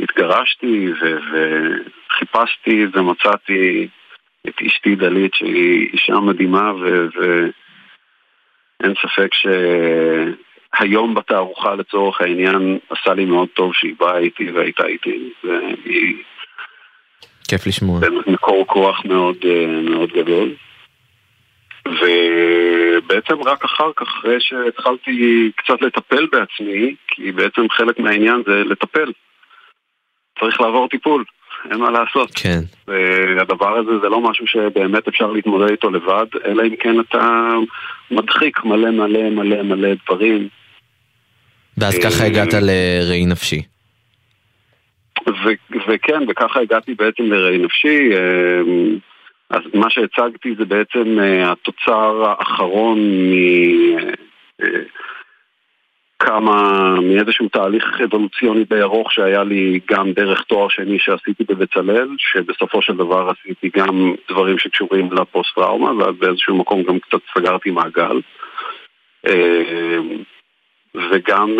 התגרשתי 0.00 0.88
וחיפשתי 1.02 2.86
ומצאתי 2.92 3.88
את 4.48 4.54
אשתי 4.66 4.94
דלית 4.94 5.34
שהיא 5.34 5.88
אישה 5.92 6.14
מדהימה 6.14 6.72
ואין 6.74 7.52
ספק 9.02 9.30
שהיום 9.34 11.14
בתערוכה 11.14 11.74
לצורך 11.74 12.20
העניין 12.20 12.78
עשה 12.90 13.14
לי 13.14 13.24
מאוד 13.24 13.48
טוב 13.48 13.74
שהיא 13.74 13.94
באה 14.00 14.18
איתי 14.18 14.50
והייתה 14.50 14.86
איתי 14.86 15.32
והיא 15.44 16.16
כיף 17.48 17.66
לשמוע. 17.66 18.00
מקור 18.26 18.66
כוח 18.66 19.04
מאוד 19.04 19.36
מאוד 19.82 20.12
גדול 20.12 20.54
ובעצם 21.88 23.42
רק 23.42 23.64
אחר 23.64 23.92
כך, 23.96 24.02
אחרי 24.02 24.36
שהתחלתי 24.40 25.50
קצת 25.56 25.82
לטפל 25.82 26.26
בעצמי, 26.26 26.94
כי 27.08 27.32
בעצם 27.32 27.68
חלק 27.70 27.98
מהעניין 27.98 28.42
זה 28.46 28.64
לטפל. 28.64 29.12
צריך 30.42 30.60
לעבור 30.60 30.88
טיפול, 30.88 31.24
אין 31.70 31.78
מה 31.78 31.90
לעשות. 31.90 32.30
כן. 32.34 32.60
והדבר 33.36 33.78
הזה 33.78 33.90
זה 34.02 34.08
לא 34.08 34.20
משהו 34.20 34.46
שבאמת 34.46 35.08
אפשר 35.08 35.26
להתמודד 35.26 35.70
איתו 35.70 35.90
לבד, 35.90 36.26
אלא 36.44 36.62
אם 36.62 36.76
כן 36.76 37.00
אתה 37.00 37.54
מדחיק 38.10 38.64
מלא 38.64 38.90
מלא 38.90 39.30
מלא 39.30 39.62
מלא 39.62 39.88
דברים. 40.06 40.48
ואז 41.78 41.98
ככה 41.98 42.24
הגעת 42.24 42.54
לראי 42.54 43.26
נפשי. 43.26 43.62
וכן, 45.88 46.22
וככה 46.28 46.60
הגעתי 46.60 46.94
בעצם 46.94 47.22
לראי 47.22 47.58
נפשי. 47.58 48.10
אז 49.50 49.60
מה 49.74 49.90
שהצגתי 49.90 50.54
זה 50.58 50.64
בעצם 50.64 51.18
התוצר 51.44 52.24
האחרון 52.26 52.98
מכמה, 56.22 56.94
מאיזשהו 57.00 57.48
תהליך 57.48 58.00
אבולוציוני 58.04 58.64
די 58.64 58.82
ארוך 58.82 59.12
שהיה 59.12 59.44
לי 59.44 59.80
גם 59.90 60.12
דרך 60.12 60.42
תואר 60.42 60.68
שני 60.68 60.98
שעשיתי 60.98 61.44
בבצלאל, 61.48 62.08
שבסופו 62.18 62.82
של 62.82 62.92
דבר 62.92 63.30
עשיתי 63.30 63.70
גם 63.76 64.14
דברים 64.30 64.58
שקשורים 64.58 65.08
לפוסט-טראומה, 65.12 65.92
ואז 65.92 66.16
באיזשהו 66.18 66.56
מקום 66.56 66.82
גם 66.82 66.98
קצת 66.98 67.18
סגרתי 67.34 67.70
מעגל. 67.70 68.20
וגם 71.10 71.56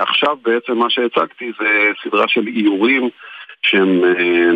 עכשיו 0.00 0.36
בעצם 0.42 0.78
מה 0.78 0.90
שהצגתי 0.90 1.52
זה 1.60 1.90
סדרה 2.04 2.28
של 2.28 2.46
איורים 2.46 3.08
שהם 3.62 4.04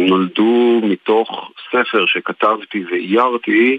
נולדו 0.09 0.81
מתוך 0.85 1.53
ספר 1.71 2.07
שכתבתי 2.07 2.85
ואיירתי 2.91 3.79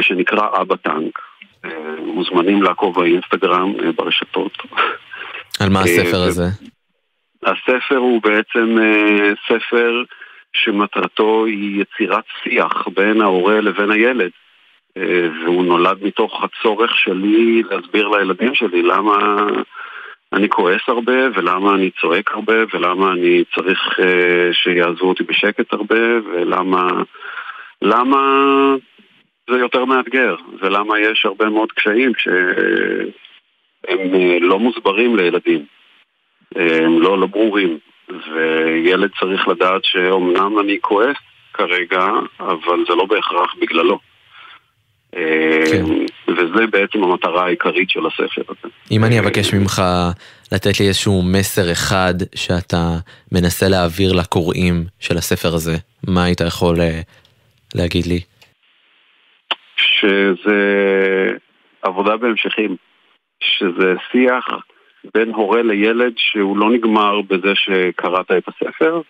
שנקרא 0.00 0.60
אבא 0.60 0.76
טנק. 0.76 1.27
מוזמנים 1.98 2.62
לעקוב 2.62 2.94
באינסטגרם 2.94 3.72
ברשתות. 3.96 4.52
על 5.60 5.68
מה 5.68 5.80
הספר 5.80 6.22
הזה? 6.22 6.44
הספר 7.42 7.96
הוא 7.96 8.22
בעצם 8.22 8.78
אה, 8.80 9.30
ספר 9.48 10.02
שמטרתו 10.52 11.44
היא 11.44 11.82
יצירת 11.82 12.24
שיח 12.42 12.88
בין 12.96 13.20
ההורה 13.20 13.60
לבין 13.60 13.90
הילד. 13.90 14.30
אה, 14.96 15.28
והוא 15.44 15.64
נולד 15.64 15.96
מתוך 16.02 16.44
הצורך 16.44 16.96
שלי 16.96 17.62
להסביר 17.70 18.08
לילדים 18.08 18.54
שלי 18.54 18.82
למה 18.82 19.46
אני 20.32 20.48
כועס 20.48 20.80
הרבה, 20.88 21.26
ולמה 21.34 21.74
אני 21.74 21.90
צועק 22.00 22.30
הרבה, 22.30 22.54
ולמה 22.74 23.12
אני 23.12 23.44
צריך 23.54 23.80
שיעזבו 24.52 25.08
אותי 25.08 25.24
בשקט 25.24 25.72
הרבה, 25.72 26.00
ולמה 26.24 26.88
למה 27.82 28.20
זה 29.48 29.58
יותר 29.58 29.84
מאתגר, 29.84 30.34
ולמה 30.60 31.00
יש 31.00 31.24
הרבה 31.24 31.48
מאוד 31.48 31.72
קשיים 31.72 32.12
שהם 32.18 33.08
uh, 33.88 34.40
לא 34.40 34.58
מוסברים 34.58 35.16
לילדים, 35.16 35.64
הם 36.56 37.02
לא, 37.02 37.18
לא 37.18 37.26
ברורים, 37.26 37.78
וילד 38.08 39.10
צריך 39.20 39.48
לדעת 39.48 39.84
שאומנם 39.84 40.58
אני 40.58 40.78
כועס 40.80 41.16
כרגע, 41.54 42.06
אבל 42.40 42.84
זה 42.88 42.94
לא 42.94 43.04
בהכרח 43.04 43.54
בגללו. 43.60 43.98
כן. 45.12 45.84
וזה 46.28 46.66
בעצם 46.70 47.04
המטרה 47.04 47.44
העיקרית 47.44 47.90
של 47.90 48.00
הספר 48.06 48.42
הזה. 48.48 48.74
אם 48.90 49.04
אני 49.04 49.18
אבקש 49.18 49.54
ממך 49.54 49.82
לתת 50.52 50.80
לי 50.80 50.88
איזשהו 50.88 51.22
מסר 51.22 51.72
אחד 51.72 52.14
שאתה 52.34 52.98
מנסה 53.32 53.68
להעביר 53.68 54.12
לקוראים 54.12 54.84
של 55.00 55.16
הספר 55.16 55.54
הזה, 55.54 55.76
מה 56.08 56.24
היית 56.24 56.40
יכול 56.40 56.80
אה, 56.80 57.00
להגיד 57.74 58.06
לי? 58.06 58.20
שזה 59.78 60.58
עבודה 61.82 62.16
בהמשכים, 62.16 62.76
שזה 63.40 63.94
שיח 64.12 64.46
בין 65.14 65.30
הורה 65.30 65.62
לילד 65.62 66.12
שהוא 66.16 66.58
לא 66.58 66.70
נגמר 66.70 67.20
בזה 67.20 67.54
שקראת 67.54 68.30
את 68.30 68.48
הספר, 68.48 69.00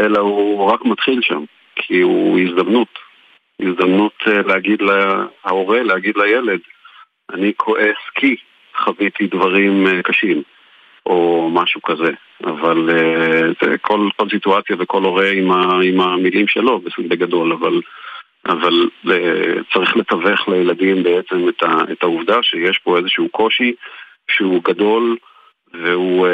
אלא 0.00 0.18
הוא 0.18 0.64
רק 0.72 0.84
מתחיל 0.84 1.20
שם, 1.22 1.44
כי 1.76 2.00
הוא 2.00 2.38
הזדמנות. 2.38 2.98
הזדמנות 3.60 4.12
אה, 4.26 4.42
להגיד 4.42 4.82
להורה, 4.82 5.82
להגיד 5.82 6.16
לילד, 6.16 6.60
אני 7.30 7.52
כועס 7.56 7.96
כי 8.14 8.36
חוויתי 8.76 9.26
דברים 9.26 9.86
אה, 9.86 10.02
קשים, 10.02 10.42
או 11.06 11.50
משהו 11.52 11.82
כזה. 11.82 12.12
אבל 12.44 12.90
אה, 12.90 13.40
זה 13.62 13.78
כל, 13.78 14.08
כל 14.16 14.28
סיטואציה 14.30 14.76
וכל 14.78 15.02
הורה 15.02 15.30
עם, 15.30 15.52
ה, 15.52 15.80
עם 15.84 16.00
המילים 16.00 16.48
שלו, 16.48 16.80
בגדול, 17.08 17.52
אבל, 17.52 17.80
אבל 18.46 18.88
צריך 19.72 19.96
לתווך 19.96 20.48
לילדים 20.48 21.02
בעצם 21.02 21.48
את, 21.48 21.62
ה, 21.62 21.92
את 21.92 22.02
העובדה 22.02 22.42
שיש 22.42 22.78
פה 22.78 22.98
איזשהו 22.98 23.28
קושי 23.28 23.72
שהוא 24.30 24.64
גדול, 24.64 25.16
והוא 25.82 26.26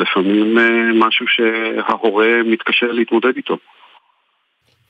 לפעמים 0.00 0.58
משהו 0.98 1.26
שההורה 1.28 2.42
מתקשה 2.44 2.86
להתמודד 2.86 3.36
איתו. 3.36 3.56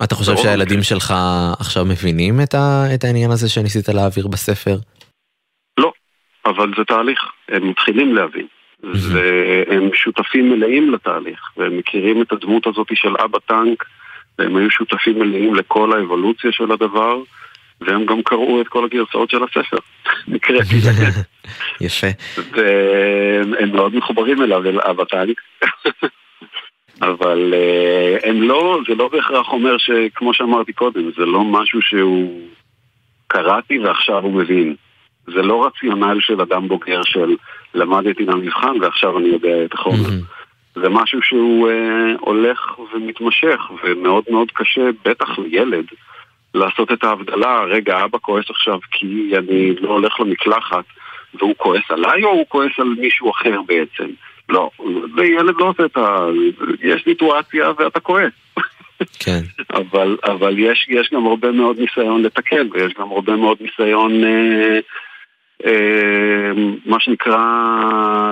אתה 0.04 0.14
חושב 0.14 0.36
שהילדים 0.36 0.82
שלך 0.82 1.14
עכשיו 1.60 1.84
מבינים 1.84 2.34
את, 2.42 2.54
ה, 2.54 2.94
את 2.94 3.04
העניין 3.04 3.30
הזה 3.30 3.48
שניסית 3.48 3.88
להעביר 3.88 4.28
בספר? 4.28 4.76
לא, 5.78 5.92
אבל 6.46 6.72
זה 6.78 6.84
תהליך, 6.84 7.20
הם 7.48 7.68
מתחילים 7.68 8.14
להבין. 8.14 8.46
והם 8.83 9.90
שותפים 9.94 10.50
מלאים 10.50 10.94
לתהליך, 10.94 11.40
והם 11.57 11.78
מכירים 11.78 12.22
את 12.22 12.33
הדמות 12.33 12.66
הזאת 12.66 12.87
של 12.94 13.14
אבא 13.24 13.38
טנק, 13.38 13.85
והם 14.42 14.57
היו 14.57 14.70
שותפים 14.70 15.18
מלאים 15.18 15.55
לכל 15.55 15.92
האבולוציה 15.92 16.52
של 16.52 16.72
הדבר, 16.72 17.16
והם 17.81 18.07
גם 18.07 18.22
קראו 18.22 18.61
את 18.61 18.68
כל 18.68 18.85
הגרסאות 18.85 19.31
של 19.31 19.42
הספר. 19.44 19.76
יפה. 21.87 22.07
והם 22.52 23.72
מאוד 23.72 23.94
מחוברים 23.96 24.42
אליו, 24.42 24.62
אל 24.66 25.05
טנק. 25.11 25.40
אבל 27.02 27.55
uh, 27.55 28.28
הם 28.28 28.42
לא, 28.42 28.78
זה 28.88 28.94
לא 28.94 29.09
בהכרח 29.09 29.48
אומר 29.52 29.78
שכמו 29.78 30.35
שאמרתי 30.35 30.72
קודם, 30.72 31.11
זה 31.16 31.24
לא 31.26 31.44
משהו 31.44 31.83
שהוא 31.83 32.40
קראתי 33.26 33.78
ועכשיו 33.78 34.22
הוא 34.22 34.33
מבין. 34.33 34.74
זה 35.26 35.42
לא 35.42 35.66
רציונל 35.66 36.18
של 36.20 36.40
אדם 36.40 36.68
בוגר 36.68 37.00
של 37.05 37.37
למדתי 37.74 38.24
למבחן 38.24 38.81
ועכשיו 38.81 39.18
אני 39.18 39.28
יודע 39.28 39.64
את 39.64 39.74
החומר. 39.74 40.09
Mm-hmm. 40.09 40.41
זה 40.74 40.88
משהו 40.88 41.22
שהוא 41.22 41.68
uh, 41.68 41.72
הולך 42.20 42.78
ומתמשך 42.78 43.61
ומאוד 43.85 44.24
מאוד 44.28 44.50
קשה, 44.50 44.88
בטח 45.04 45.38
לילד, 45.38 45.85
לעשות 46.54 46.92
את 46.92 47.04
ההבדלה, 47.04 47.61
רגע, 47.61 48.04
אבא 48.04 48.18
כועס 48.18 48.50
עכשיו 48.50 48.78
כי 48.90 49.32
אני 49.37 49.74
לא 49.76 49.88
הולך 49.88 50.20
למקלחת 50.20 50.85
והוא 51.35 51.54
כועס 51.56 51.82
עליי 51.88 52.24
או 52.24 52.28
הוא 52.28 52.46
כועס 52.48 52.72
על 52.78 52.94
מישהו 52.98 53.30
אחר 53.30 53.62
בעצם? 53.66 54.11
לא, 54.48 54.70
וילד 55.16 55.54
לא 55.58 55.64
עושה 55.64 55.85
את 55.85 55.96
ה... 55.96 56.26
יש 56.82 57.04
סיטואציה 57.04 57.72
ואתה 57.78 58.00
כועס. 58.00 58.32
כן. 59.18 59.40
אבל, 59.80 60.16
אבל 60.24 60.58
יש, 60.58 60.87
יש 60.88 61.11
גם 61.12 61.26
הרבה 61.26 61.50
מאוד 61.50 61.78
ניסיון 61.78 62.22
לתקן, 62.22 62.68
ויש 62.72 62.94
גם 62.98 63.11
הרבה 63.11 63.37
מאוד 63.37 63.58
ניסיון, 63.61 64.24
אה, 64.24 64.78
אה, 65.66 66.52
מה 66.87 67.00
שנקרא, 67.00 67.38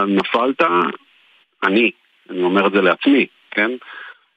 נפלת, 0.07 0.63
אני, 1.63 1.91
אני 2.31 2.43
אומר 2.43 2.67
את 2.67 2.73
זה 2.73 2.81
לעצמי, 2.81 3.27
כן? 3.51 3.71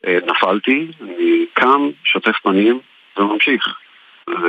אה, 0.08 0.17
נפלתי, 0.27 0.88
אני 1.01 1.45
קם, 1.53 1.89
שוטף 2.03 2.36
פנים 2.43 2.79
וממשיך. 3.17 3.67
ו... 4.29 4.45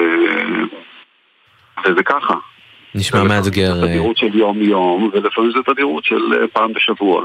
וזה 1.87 2.03
ככה. 2.03 2.35
נשמע 2.95 3.25
מאתגר. 3.25 3.75
זה 3.75 3.87
תדירות 3.87 4.17
של 4.17 4.39
יום-יום, 4.39 5.11
ולפעמים 5.13 5.51
זה 5.51 5.73
תדירות 5.73 6.05
של 6.05 6.33
אה, 6.33 6.49
פעם 6.53 6.73
בשבוע. 6.73 7.23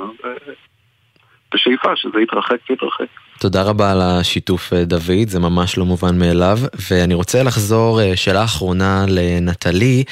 בשאיפה 1.53 1.95
שזה 1.95 2.21
יתרחק 2.21 2.57
ויתרחק. 2.69 3.05
תודה 3.39 3.63
רבה 3.63 3.91
על 3.91 4.01
השיתוף 4.01 4.73
אה, 4.73 4.85
דוד, 4.85 5.27
זה 5.27 5.39
ממש 5.39 5.77
לא 5.77 5.85
מובן 5.85 6.19
מאליו. 6.19 6.57
ואני 6.89 7.13
רוצה 7.13 7.43
לחזור 7.43 8.01
אה, 8.01 8.15
שאלה 8.15 8.43
אחרונה 8.43 9.05
לנטלי. 9.07 10.03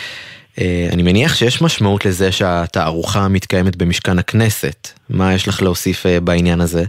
אני 0.93 1.03
מניח 1.03 1.35
שיש 1.35 1.61
משמעות 1.61 2.05
לזה 2.05 2.31
שהתערוכה 2.31 3.27
מתקיימת 3.29 3.75
במשכן 3.75 4.19
הכנסת. 4.19 4.87
מה 5.09 5.33
יש 5.33 5.47
לך 5.47 5.61
להוסיף 5.61 6.05
בעניין 6.23 6.61
הזה? 6.61 6.83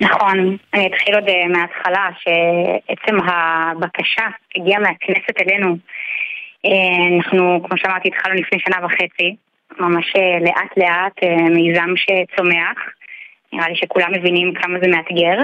נכון, 0.00 0.56
אני 0.74 0.86
אתחיל 0.86 1.14
עוד 1.14 1.24
מההתחלה, 1.48 2.08
שעצם 2.20 3.16
הבקשה 3.28 4.22
הגיעה 4.56 4.80
מהכנסת 4.80 5.40
אלינו. 5.40 5.76
אה, 6.66 7.16
אנחנו, 7.16 7.60
כמו 7.68 7.78
שאמרתי, 7.78 8.08
התחלנו 8.08 8.34
לפני 8.34 8.58
שנה 8.58 8.86
וחצי, 8.86 9.36
ממש 9.80 10.12
אה, 10.16 10.38
לאט 10.40 10.76
לאט 10.76 11.22
אה, 11.22 11.48
מיזם 11.50 11.94
שצומח. 11.96 12.78
נראה 13.52 13.68
לי 13.68 13.76
שכולם 13.76 14.12
מבינים 14.12 14.54
כמה 14.54 14.78
זה 14.82 14.88
מאתגר. 14.88 15.38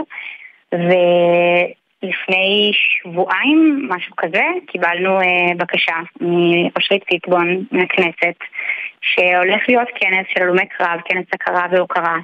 ולפני 2.05 2.73
שבועיים, 2.73 3.89
משהו 3.91 4.17
כזה, 4.17 4.43
קיבלנו 4.67 5.19
בקשה 5.57 5.95
מאושרית 6.21 7.05
פיטבון 7.05 7.65
מהכנסת, 7.73 8.37
שהולך 9.01 9.63
להיות 9.69 9.89
כנס 9.95 10.27
של 10.35 10.43
הלומי 10.43 10.67
קרב, 10.79 11.01
כנס 11.05 11.27
הכרה 11.33 11.67
והוקרה. 11.71 12.17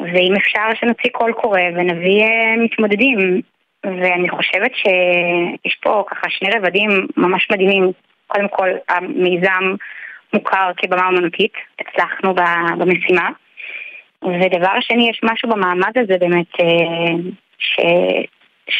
ואם 0.00 0.34
אפשר 0.36 0.68
שנוציא 0.74 1.10
קול 1.12 1.32
קורא 1.32 1.60
ונביא 1.74 2.24
מתמודדים. 2.58 3.40
ואני 3.84 4.28
חושבת 4.28 4.72
שיש 4.74 5.76
פה 5.82 6.04
ככה 6.10 6.30
שני 6.30 6.48
רבדים 6.56 7.06
ממש 7.16 7.48
מדהימים. 7.52 7.92
קודם 8.26 8.48
כל, 8.48 8.68
המיזם 8.88 9.74
מוכר 10.34 10.70
כבמה 10.76 11.06
אומנותית, 11.06 11.52
הצלחנו 11.78 12.34
במשימה. 12.78 13.30
ודבר 14.22 14.80
שני, 14.80 15.10
יש 15.10 15.20
משהו 15.22 15.48
במעמד 15.48 15.98
הזה 15.98 16.18
באמת, 16.20 16.60
אה, 16.60 17.14
ש, 17.58 17.80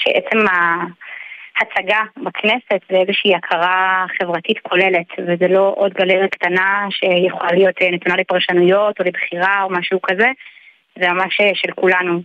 שעצם 0.03 0.39
ההצגה 0.49 2.01
בכנסת 2.17 2.81
זה 2.91 2.97
איזושהי 2.97 3.35
הכרה 3.35 4.07
חברתית 4.19 4.59
כוללת, 4.63 5.07
וזה 5.19 5.49
לא 5.49 5.75
עוד 5.77 5.93
גלריה 5.93 6.29
קטנה 6.29 6.87
שיכולה 6.91 7.53
להיות 7.53 7.75
אה, 7.83 7.91
נתונה 7.91 8.17
לפרשנויות 8.17 9.01
או 9.01 9.05
לבחירה 9.05 9.63
או 9.63 9.71
משהו 9.71 10.03
כזה. 10.03 10.29
זה 10.99 11.09
ממש 11.09 11.41
אה, 11.41 11.51
של 11.55 11.73
כולנו, 11.73 12.23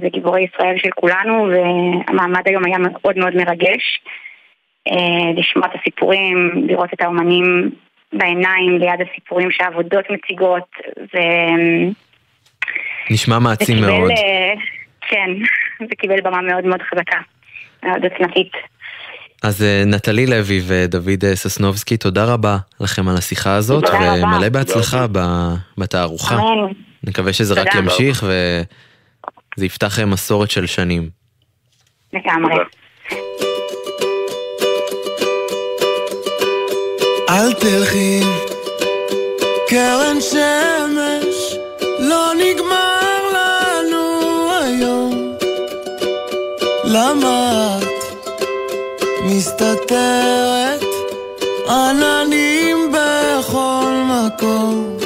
זה 0.00 0.08
גיבורי 0.08 0.42
ישראל 0.44 0.78
של 0.78 0.90
כולנו, 0.90 1.48
והמעמד 1.48 2.48
היום 2.48 2.64
היה 2.64 2.78
מאוד 2.78 3.18
מאוד 3.18 3.34
מרגש. 3.36 4.00
אה, 4.88 5.32
לשמוע 5.36 5.66
את 5.66 5.80
הסיפורים, 5.80 6.66
לראות 6.68 6.94
את 6.94 7.00
האומנים 7.00 7.70
בעיניים 8.12 8.78
ליד 8.78 9.08
הסיפורים 9.10 9.50
שהעבודות 9.50 10.04
מציגות. 10.10 10.68
ו... 11.14 11.18
נשמע 13.10 13.38
מעצים 13.38 13.76
מאוד. 13.80 14.10
אה, 14.10 14.54
כן, 15.08 15.30
זה 15.88 15.94
קיבל 15.98 16.20
במה 16.20 16.40
מאוד 16.42 16.64
מאוד 16.64 16.80
חזקה, 16.82 17.18
מאוד 17.82 18.04
עוצמתית. 18.04 18.52
אז 19.42 19.62
אה, 19.62 19.82
נטלי 19.86 20.26
לוי 20.26 20.60
ודוד 20.66 21.24
ססנובסקי, 21.34 21.96
תודה 21.96 22.24
רבה 22.24 22.56
לכם 22.80 23.08
על 23.08 23.16
השיחה 23.16 23.54
הזאת, 23.54 23.84
ומלא 23.84 24.48
בהצלחה 24.48 25.06
בתערוכה. 25.78 26.34
אמן. 26.34 26.72
נקווה 27.04 27.32
שזה 27.32 27.54
רק 27.54 27.74
ימשיך 27.74 28.22
וזה 28.22 29.66
יפתח 29.66 29.98
מסורת 30.00 30.50
של 30.50 30.66
שנים. 30.66 31.08
לגמרי. 32.12 32.54
אל 37.30 37.52
תלכי, 37.52 38.20
קרן 39.68 40.20
שמש 40.20 41.54
מסתתרת, 49.24 50.84
עננים 51.68 52.92
בכל 52.92 53.92
מקום. 54.06 54.96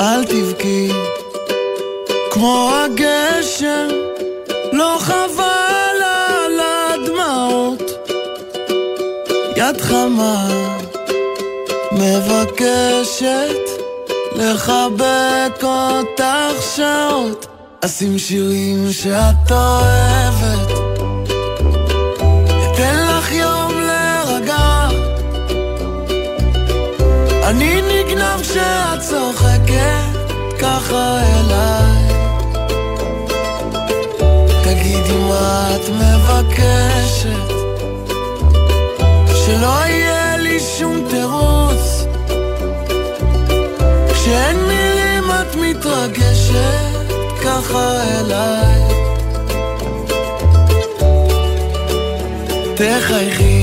אל 0.00 0.24
תבכי, 0.24 0.88
כמו 2.30 2.70
הגשם, 2.74 3.88
לא 4.72 4.96
חבל 5.00 6.02
על 6.02 6.60
הדמעות. 6.60 7.82
יד 9.56 9.80
חמה 9.80 10.48
מבקשת 11.92 13.62
לחבק 14.36 15.62
אותך 15.62 16.62
שעות, 16.76 17.46
אשים 17.84 18.18
שירים 18.18 18.92
שאת 18.92 19.50
אוהבת. 19.52 20.70
אתן 22.72 23.06
לך 23.06 23.32
יום 23.32 23.80
להירגע. 23.80 24.88
אני 27.44 27.82
נגנב 27.82 28.40
כשאת 28.42 29.00
צוחקת 29.00 30.32
ככה 30.60 31.18
אליי. 31.20 32.02
תגידי 34.64 35.16
מה 35.28 35.76
את 35.76 35.88
מבקשת, 35.88 37.52
שלא 39.34 39.86
יהיה 39.86 40.36
לי 40.36 40.60
שום 40.78 41.06
תירוץ. 41.10 42.06
כשאין 44.12 44.56
מילים 44.56 45.30
את 45.30 45.56
מתרגשת 45.56 46.91
ככה 47.52 48.02
אליי. 48.20 48.80
תחייכי, 52.74 53.61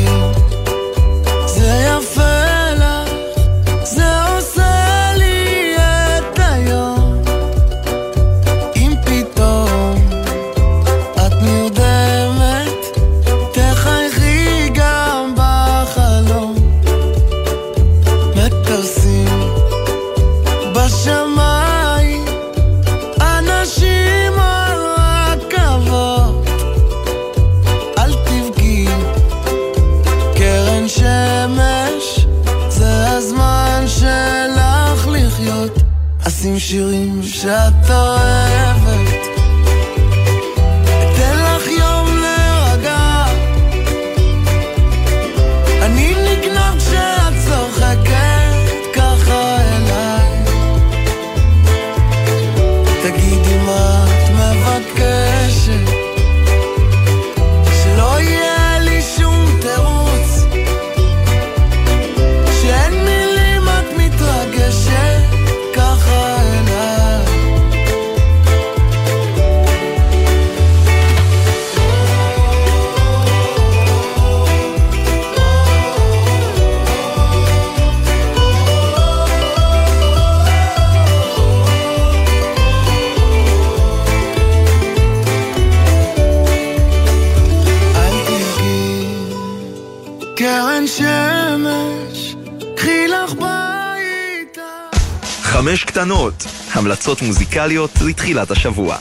חמש 95.60 95.84
קטנות, 95.84 96.46
המלצות 96.74 97.22
מוזיקליות 97.22 97.92
לתחילת 98.08 98.52
השבוע. 98.52 98.98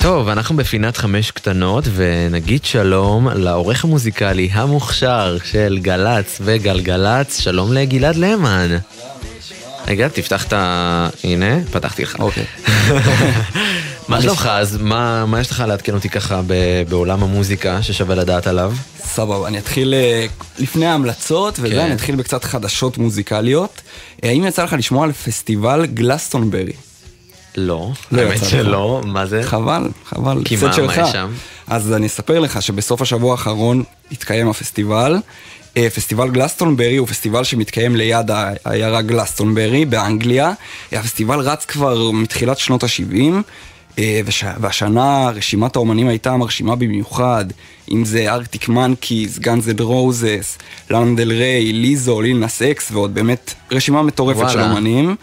טוב, 0.00 0.28
אנחנו 0.28 0.56
בפינת 0.56 0.96
חמש 0.96 1.30
קטנות, 1.30 1.84
ונגיד 1.94 2.64
שלום 2.64 3.28
לעורך 3.28 3.84
המוזיקלי 3.84 4.48
המוכשר 4.52 5.36
של 5.44 5.78
גל"צ 5.82 6.38
וגלגלצ, 6.40 7.38
שלום 7.40 7.72
לגלעד 7.72 8.16
להמן. 8.16 8.68
רגע, 9.86 10.08
תפתח 10.08 10.46
את 10.46 10.52
ה... 10.52 11.08
הנה, 11.24 11.56
פתחתי 11.72 12.02
לך. 12.02 12.16
אוקיי. 12.18 12.44
מה 14.16 14.22
שלומך 14.22 14.48
אז? 14.52 14.76
מה 14.80 15.26
מה 15.26 15.40
יש 15.40 15.50
לך 15.50 15.64
לעדכן 15.68 15.94
אותי 15.94 16.08
ככה 16.08 16.40
ב- 16.46 16.82
בעולם 16.88 17.22
המוזיקה 17.22 17.82
ששווה 17.82 18.14
לדעת 18.14 18.46
עליו? 18.46 18.72
סבבה, 19.04 19.48
אני 19.48 19.58
אתחיל 19.58 19.94
אה, 19.94 20.26
לפני 20.58 20.86
ההמלצות, 20.86 21.58
וזה, 21.58 21.74
כן. 21.74 21.80
אני 21.80 21.94
אתחיל 21.94 22.16
בקצת 22.16 22.44
חדשות 22.44 22.98
מוזיקליות. 22.98 23.80
אה, 24.24 24.28
האם 24.28 24.44
יצא 24.46 24.64
לך 24.64 24.72
לשמוע 24.78 25.04
על 25.04 25.12
פסטיבל 25.12 25.86
גלסטונברי? 25.86 26.72
לא, 27.56 27.90
לא 28.12 28.22
האמת. 28.22 28.44
שלא, 28.44 29.00
מה 29.04 29.26
זה? 29.26 29.42
חבל, 29.42 29.88
חבל, 30.04 30.38
כי 30.44 30.56
מה- 30.56 30.62
מה. 30.86 30.94
יש 31.02 31.12
שם? 31.12 31.30
אז 31.66 31.92
אני 31.92 32.06
אספר 32.06 32.40
לך 32.40 32.62
שבסוף 32.62 33.02
השבוע 33.02 33.32
האחרון 33.32 33.82
התקיים 34.12 34.48
הפסטיבל. 34.48 35.16
אה, 35.76 35.90
פסטיבל 35.90 36.30
גלסטונברי 36.30 36.96
הוא 36.96 37.08
פסטיבל 37.08 37.44
שמתקיים 37.44 37.96
ליד 37.96 38.30
העיירה 38.64 39.02
גלסטונברי 39.02 39.84
באנגליה. 39.84 40.52
הפסטיבל 40.92 41.38
רץ 41.40 41.64
כבר 41.64 42.10
מתחילת 42.10 42.58
שנות 42.58 42.82
ה-70, 42.84 43.32
וש... 43.98 44.44
והשנה 44.60 45.30
רשימת 45.34 45.76
האומנים 45.76 46.08
הייתה 46.08 46.36
מרשימה 46.36 46.76
במיוחד, 46.76 47.44
אם 47.90 48.04
זה 48.04 48.32
ארקטיק 48.32 48.68
מנקיז, 48.68 49.38
גאנז 49.38 49.68
אנד 49.68 49.80
רוזס, 49.80 50.58
לנה 50.90 51.15
דל 51.15 51.32
ריי, 51.32 51.72
ליזו, 51.72 52.22
ליל 52.22 52.36
נאס 52.36 52.62
אקס 52.62 52.90
ועוד 52.92 53.14
באמת 53.14 53.54
רשימה 53.72 54.02
מטורפת 54.02 54.50
של 54.50 54.58
וואלה. 54.58 54.70
אומנים. 54.70 55.16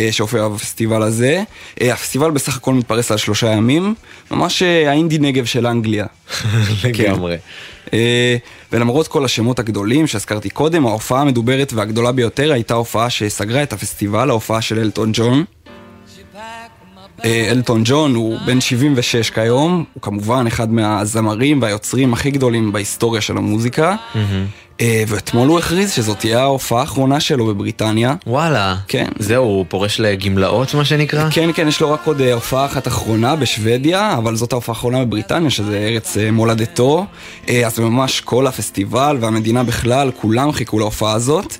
אה, 0.00 0.12
שהופיע 0.12 0.48
בפסטיבל 0.48 1.02
הזה. 1.02 1.42
אה, 1.80 1.92
הפסטיבל 1.92 2.30
בסך 2.30 2.56
הכל 2.56 2.74
מתפרס 2.74 3.10
על 3.10 3.16
שלושה 3.16 3.46
ימים, 3.52 3.94
ממש 4.30 4.62
אה, 4.62 4.90
האינדי 4.90 5.18
נגב 5.18 5.44
של 5.44 5.66
אנגליה. 5.66 6.06
לגמרי. 6.84 7.36
אה, 7.92 8.36
ולמרות 8.72 9.08
כל 9.08 9.24
השמות 9.24 9.58
הגדולים 9.58 10.06
שהזכרתי 10.06 10.50
קודם, 10.50 10.86
ההופעה 10.86 11.20
המדוברת 11.20 11.72
והגדולה 11.72 12.12
ביותר 12.12 12.52
הייתה 12.52 12.74
הופעה 12.74 13.10
שסגרה 13.10 13.62
את 13.62 13.72
הפסטיבל, 13.72 14.30
ההופעה 14.30 14.62
של 14.62 14.78
אלטון 14.78 15.10
ג'ון. 15.12 15.44
אה, 17.24 17.48
אלטון 17.50 17.82
ג'ון 17.84 18.14
הוא 18.14 18.38
בן 18.46 18.60
76 18.60 19.30
כיום, 19.30 19.84
הוא 19.94 20.02
כמובן 20.02 20.46
אחד 20.46 20.72
מהזמרים 20.72 21.62
והיוצרים 21.62 22.12
הכי 22.12 22.30
גדולים 22.30 22.72
בהיסטוריה 22.72 23.20
של 23.20 23.36
המוזיקה. 23.36 23.96
אה, 24.80 25.02
ואתמול 25.08 25.48
הוא 25.48 25.58
הכריז 25.58 25.92
שזאת 25.92 26.18
תהיה 26.18 26.40
ההופעה 26.40 26.80
האחרונה 26.80 27.20
שלו 27.20 27.46
בבריטניה. 27.46 28.14
וואלה. 28.26 28.76
כן. 28.88 29.08
זהו, 29.18 29.44
הוא 29.44 29.64
פורש 29.68 30.00
לגמלאות 30.00 30.74
מה 30.74 30.84
שנקרא? 30.84 31.30
כן, 31.30 31.50
כן, 31.54 31.68
יש 31.68 31.80
לו 31.80 31.90
רק 31.90 32.06
עוד 32.06 32.20
אה, 32.20 32.34
הופעה 32.34 32.66
אחת 32.66 32.88
אחרונה 32.88 33.36
בשוודיה, 33.36 34.14
אבל 34.18 34.36
זאת 34.36 34.52
ההופעה 34.52 34.74
האחרונה 34.74 35.04
בבריטניה, 35.04 35.50
שזה 35.50 35.78
ארץ 35.78 36.16
מולדתו. 36.32 37.06
אז 37.66 37.78
ממש 37.78 38.20
כל 38.20 38.46
הפסטיבל 38.46 39.16
והמדינה 39.20 39.64
בכלל, 39.64 40.10
כולם 40.20 40.52
חיכו 40.52 40.78
להופעה 40.78 41.12
הזאת. 41.12 41.56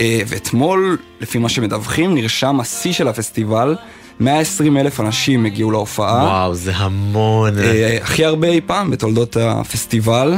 ואתמול, 0.00 0.98
לפי 1.20 1.38
מה 1.38 1.48
שמדווחים, 1.48 2.14
נרשם 2.14 2.60
השיא 2.60 2.92
של 2.92 3.08
הפסטיבל. 3.08 3.76
120 4.22 4.76
אלף 4.76 5.00
אנשים 5.00 5.44
הגיעו 5.46 5.70
להופעה. 5.70 6.24
וואו, 6.24 6.54
זה 6.54 6.72
המון. 6.76 7.58
אה, 7.58 7.98
הכי 8.02 8.24
הרבה 8.24 8.48
אי 8.48 8.60
פעם 8.66 8.90
בתולדות 8.90 9.36
הפסטיבל. 9.40 10.34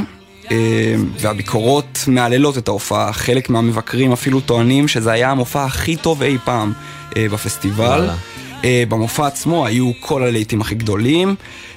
אה, 0.51 0.94
והביקורות 1.20 2.05
מהללות 2.07 2.59
את 2.59 2.68
ההופעה, 2.68 3.12
חלק 3.12 3.51
מהמבקרים 3.51 4.12
אפילו 4.12 4.40
טוענים 4.40 4.88
שזה 4.88 5.12
היה 5.12 5.31
המופע 5.31 5.64
הכי 5.64 5.97
טוב 5.97 6.23
אי 6.23 6.37
פעם 6.44 6.73
אה, 7.16 7.27
בפסטיבל. 7.33 7.85
וואלה. 7.85 8.14
במופע 8.88 9.27
עצמו 9.27 9.66
היו 9.66 9.90
כל 10.01 10.23
הלהיטים 10.23 10.61
הכי 10.61 10.75
גדולים. 10.75 11.35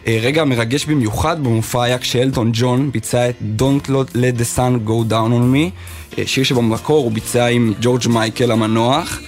רגע 0.08 0.44
מרגש 0.44 0.86
במיוחד 0.86 1.44
במופע 1.44 1.84
היה 1.84 1.98
כשאלטון 1.98 2.52
ג'ון 2.54 2.92
ביצע 2.92 3.30
את 3.30 3.36
Don't 3.60 3.90
let 3.90 4.40
the 4.40 4.58
sun 4.58 4.88
go 4.88 5.12
down 5.12 5.32
on 5.32 5.56
me, 5.56 6.22
שיר 6.26 6.44
שבמקור 6.44 7.04
הוא 7.04 7.12
ביצע 7.12 7.46
עם 7.46 7.74
ג'ורג' 7.82 8.08
מייקל 8.08 8.52
המנוח. 8.52 9.20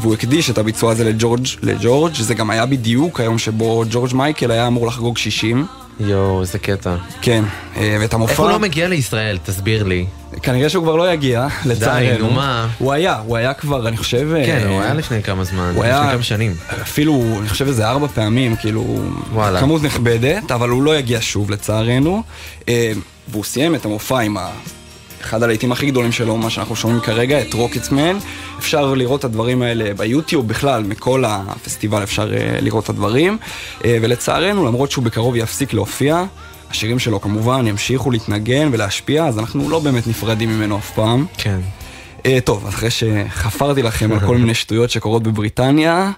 והוא 0.00 0.14
הקדיש 0.14 0.50
את 0.50 0.58
הביצוע 0.58 0.92
הזה 0.92 1.04
לג'ורג', 1.04 1.46
לג'ורג', 1.62 2.14
זה 2.14 2.34
גם 2.34 2.50
היה 2.50 2.66
בדיוק 2.66 3.20
היום 3.20 3.38
שבו 3.38 3.84
ג'ורג' 3.90 4.14
מייקל 4.14 4.50
היה 4.50 4.66
אמור 4.66 4.86
לחגוג 4.86 5.18
60. 5.18 5.66
יואו, 6.00 6.40
איזה 6.40 6.58
קטע. 6.58 6.96
כן, 7.22 7.44
אה, 7.76 7.96
ואת 8.00 8.14
המופע... 8.14 8.32
איך 8.32 8.40
הוא 8.40 8.50
לא 8.50 8.58
מגיע 8.58 8.88
לישראל? 8.88 9.38
תסביר 9.44 9.84
לי. 9.84 10.06
כנראה 10.42 10.68
שהוא 10.68 10.84
כבר 10.84 10.96
לא 10.96 11.12
יגיע, 11.12 11.46
לצערנו. 11.66 12.28
נו 12.28 12.32
מה? 12.32 12.68
הוא 12.78 12.92
היה, 12.92 13.18
הוא 13.26 13.36
היה 13.36 13.54
כבר, 13.54 13.88
אני 13.88 13.96
חושב... 13.96 14.28
כן, 14.46 14.60
אה, 14.62 14.68
הוא 14.68 14.80
היה 14.82 14.94
לפני 14.94 15.22
כמה 15.22 15.44
זמן, 15.44 15.72
לפני 15.76 16.12
כמה 16.12 16.22
שנים. 16.22 16.54
אפילו, 16.82 17.36
אני 17.40 17.48
חושב 17.48 17.66
איזה 17.66 17.88
ארבע 17.88 18.06
פעמים, 18.06 18.56
כאילו, 18.56 19.02
וואלה. 19.32 19.60
כמות 19.60 19.82
נכבדת, 19.82 20.50
אבל 20.50 20.68
הוא 20.68 20.82
לא 20.82 20.96
יגיע 20.98 21.18
שוב 21.22 21.50
לצערנו. 21.50 22.22
אה, 22.68 22.92
והוא 23.28 23.44
סיים 23.44 23.74
את 23.74 23.84
המופע 23.84 24.20
עם 24.20 24.36
ה... 24.36 24.50
אחד 25.20 25.42
הלהיטים 25.42 25.72
הכי 25.72 25.86
גדולים 25.86 26.12
שלו, 26.12 26.36
מה 26.36 26.50
שאנחנו 26.50 26.76
שומעים 26.76 27.00
כרגע, 27.00 27.40
את 27.40 27.54
רוקטסמן. 27.54 28.18
אפשר 28.58 28.94
לראות 28.94 29.20
את 29.20 29.24
הדברים 29.24 29.62
האלה 29.62 29.94
ביוטיוב, 29.94 30.48
בכלל, 30.48 30.82
מכל 30.82 31.24
הפסטיבל 31.26 32.02
אפשר 32.02 32.34
אה, 32.36 32.60
לראות 32.60 32.84
את 32.84 32.88
הדברים. 32.88 33.38
אה, 33.84 33.98
ולצערנו, 34.02 34.66
למרות 34.66 34.90
שהוא 34.90 35.04
בקרוב 35.04 35.36
יפסיק 35.36 35.72
להופיע, 35.72 36.24
השירים 36.70 36.98
שלו 36.98 37.20
כמובן 37.20 37.66
ימשיכו 37.66 38.10
להתנגן 38.10 38.68
ולהשפיע, 38.72 39.26
אז 39.26 39.38
אנחנו 39.38 39.70
לא 39.70 39.78
באמת 39.78 40.06
נפרדים 40.06 40.48
ממנו 40.48 40.78
אף 40.78 40.90
פעם. 40.90 41.26
כן. 41.36 41.60
Uh, 42.18 42.22
טוב, 42.44 42.66
אחרי 42.66 42.88
שחפרתי 42.90 43.82
לכם 43.82 44.12
על 44.12 44.20
כל 44.20 44.36
מיני 44.36 44.54
שטויות 44.64 44.90
שקורות 44.90 45.22
בבריטניה, 45.22 46.10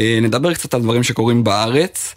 נדבר 0.00 0.54
קצת 0.54 0.74
על 0.74 0.82
דברים 0.82 1.02
שקורים 1.02 1.44
בארץ. 1.44 2.14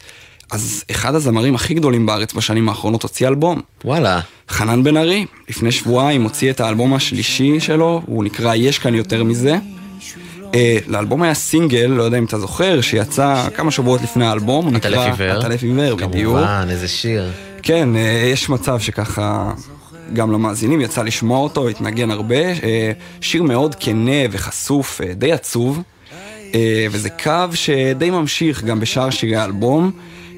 אז 0.52 0.84
אחד 0.92 1.16
הזמרים 1.16 1.56
הכי 1.56 1.74
גדולים 1.74 2.06
בארץ 2.06 2.34
בשנים 2.34 2.70
האחרונות 2.70 3.04
הוציא 3.04 3.28
אלבום. 3.28 3.62
וואלה. 3.86 4.20
חנן 4.50 4.84
בן 4.84 4.98
ארי, 4.98 5.26
לפני 5.50 5.72
שבועיים 5.72 6.24
הוציא 6.24 6.52
את 6.52 6.60
האלבום 6.60 6.94
השלישי 6.94 7.60
שלו, 7.60 8.02
הוא 8.06 8.24
נקרא 8.24 8.56
יש 8.56 8.80
כאן 8.80 8.96
יותר 8.96 9.24
מזה. 9.24 9.58
Uh, 10.42 10.56
לאלבום 10.88 11.22
היה 11.22 11.34
סינגל, 11.34 11.86
לא 11.86 12.04
יודע 12.04 12.18
אם 12.18 12.26
אתה 12.26 12.40
זוכר, 12.40 12.82
שיצא 12.82 13.48
כמה 13.56 13.72
שבועות 13.72 14.02
לפני 14.02 14.26
האלבום, 14.26 14.66
הוא 14.66 14.74
נקרא 14.74 15.06
עיוור. 15.06 15.38
הטלף 15.38 15.64
עיוור, 15.64 15.96
בדיוק. 15.96 16.34
כמובן, 16.34 16.68
איזה 16.70 16.88
שיר. 16.88 17.32
כן, 17.64 17.96
אה, 17.96 18.30
יש 18.32 18.50
מצב 18.50 18.80
שככה 18.80 19.52
גם 20.14 20.32
למאזינים 20.32 20.82
יצא 20.82 21.04
לשמוע 21.04 21.40
אותו, 21.40 21.70
התנגן 21.70 22.12
הרבה. 22.12 22.36
אה, 22.36 22.92
שיר 23.22 23.44
מאוד 23.44 23.76
כנה 23.76 24.22
וחשוף, 24.32 25.02
אה, 25.02 25.14
די 25.14 25.32
עצוב, 25.32 25.82
אה, 26.56 26.88
וזה 26.92 27.10
קו 27.10 27.46
שדי 27.54 28.10
ממשיך 28.10 28.64
גם 28.64 28.80
בשאר 28.80 29.10
שירי 29.10 29.36
האלבום. 29.36 29.92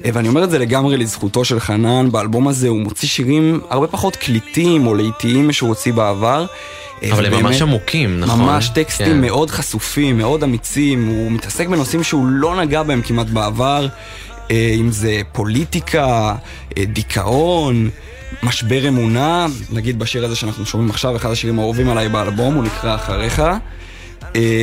אה, 0.04 0.10
ואני 0.12 0.28
אומר 0.28 0.44
את 0.44 0.50
זה 0.50 0.58
לגמרי 0.58 0.96
לזכותו 0.96 1.44
של 1.44 1.60
חנן, 1.60 2.08
באלבום 2.12 2.48
הזה 2.48 2.68
הוא 2.68 2.80
מוציא 2.80 3.08
שירים 3.08 3.60
הרבה 3.70 3.86
פחות 3.86 4.16
קליטים 4.16 4.86
או 4.86 4.94
להיטיים 4.94 5.52
שהוא 5.52 5.68
הוציא 5.68 5.92
בעבר. 5.92 6.46
אה, 7.02 7.12
אבל 7.12 7.26
הם 7.26 7.42
ממש 7.42 7.62
עמוקים, 7.62 8.20
נכון? 8.20 8.40
ממש 8.40 8.68
טקסטים 8.68 9.06
כן. 9.06 9.20
מאוד 9.20 9.50
חשופים, 9.50 10.18
מאוד 10.18 10.42
אמיצים, 10.42 11.06
הוא 11.06 11.32
מתעסק 11.32 11.68
בנושאים 11.68 12.02
שהוא 12.02 12.26
לא 12.26 12.56
נגע 12.56 12.82
בהם 12.82 13.02
כמעט 13.02 13.26
בעבר, 13.26 13.86
אה, 14.50 14.74
אם 14.80 14.90
זה 14.90 15.20
פוליטיקה, 15.32 16.34
דיכאון, 16.78 17.90
משבר 18.42 18.88
אמונה, 18.88 19.46
נגיד 19.72 19.98
בשיר 19.98 20.24
הזה 20.24 20.36
שאנחנו 20.36 20.66
שומעים 20.66 20.90
עכשיו, 20.90 21.16
אחד 21.16 21.30
השירים 21.30 21.58
האהובים 21.58 21.88
עליי 21.88 22.08
באלבום, 22.08 22.54
הוא 22.54 22.64
נקרא 22.64 22.94
אחריך. 22.94 23.42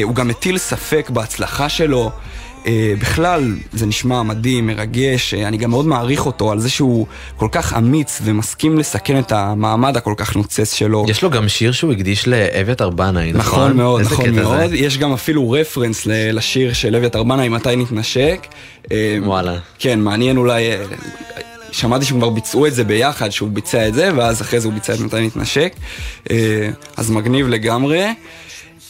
הוא 0.04 0.16
גם 0.16 0.28
מטיל 0.28 0.58
ספק 0.58 1.10
בהצלחה 1.10 1.70
שלו. 1.70 2.12
אה, 2.68 2.94
בכלל, 3.00 3.56
זה 3.74 3.86
נשמע 3.86 4.24
מדהים, 4.24 4.68
מרגש, 4.68 5.34
אה, 5.34 5.48
אני 5.48 5.58
גם 5.58 5.70
מאוד 5.70 5.86
מעריך 5.86 6.26
אותו 6.26 6.52
על 6.52 6.60
זה 6.60 6.70
שהוא 6.70 7.08
כל 7.38 7.48
כך 7.52 7.74
אמיץ 7.78 8.20
ומסכים 8.24 8.78
לסכן 8.78 9.20
את 9.20 9.32
המעמד 9.32 9.98
הכל 9.98 10.14
כך 10.18 10.36
נוצץ 10.36 10.74
שלו. 10.74 11.06
יש 11.10 11.24
לו 11.24 11.30
גם 11.30 11.48
שיר 11.48 11.72
שהוא 11.72 11.92
הקדיש 11.92 12.28
לאביתר 12.28 12.90
בנאי, 12.90 13.32
נכון? 13.34 13.60
נכון 13.60 13.78
מאוד, 13.78 14.02
נכון 14.02 14.30
מאוד. 14.30 14.70
זה? 14.70 14.76
יש 14.76 14.98
גם 14.98 15.14
אפילו 15.14 15.52
רפרנס 15.52 16.06
לשיר 16.06 16.74
של 16.74 16.96
אביתר 16.96 17.24
בנאי, 17.24 17.50
מתי 17.50 17.76
נתנשק. 17.76 18.48
אה, 18.92 19.18
וואלה. 19.24 19.58
כן, 19.80 20.00
מעניין 20.00 20.38
אולי, 20.38 20.72
אה, 20.72 20.84
שמעתי 21.72 22.06
שהם 22.06 22.18
כבר 22.18 22.30
ביצעו 22.30 22.68
את 22.68 22.74
זה 22.74 22.84
ביחד, 22.84 23.30
שהוא 23.30 23.50
ביצע 23.50 23.88
את 23.88 23.94
זה, 23.94 24.10
ואז 24.16 24.42
אחרי 24.42 24.60
זה 24.60 24.68
הוא 24.68 24.74
ביצע 24.74 24.94
את 24.94 25.00
מתי 25.00 25.22
נתנשק. 25.22 25.74
אה, 26.32 26.70
אז 26.98 27.12
מגניב 27.12 27.48
לגמרי. 27.48 28.08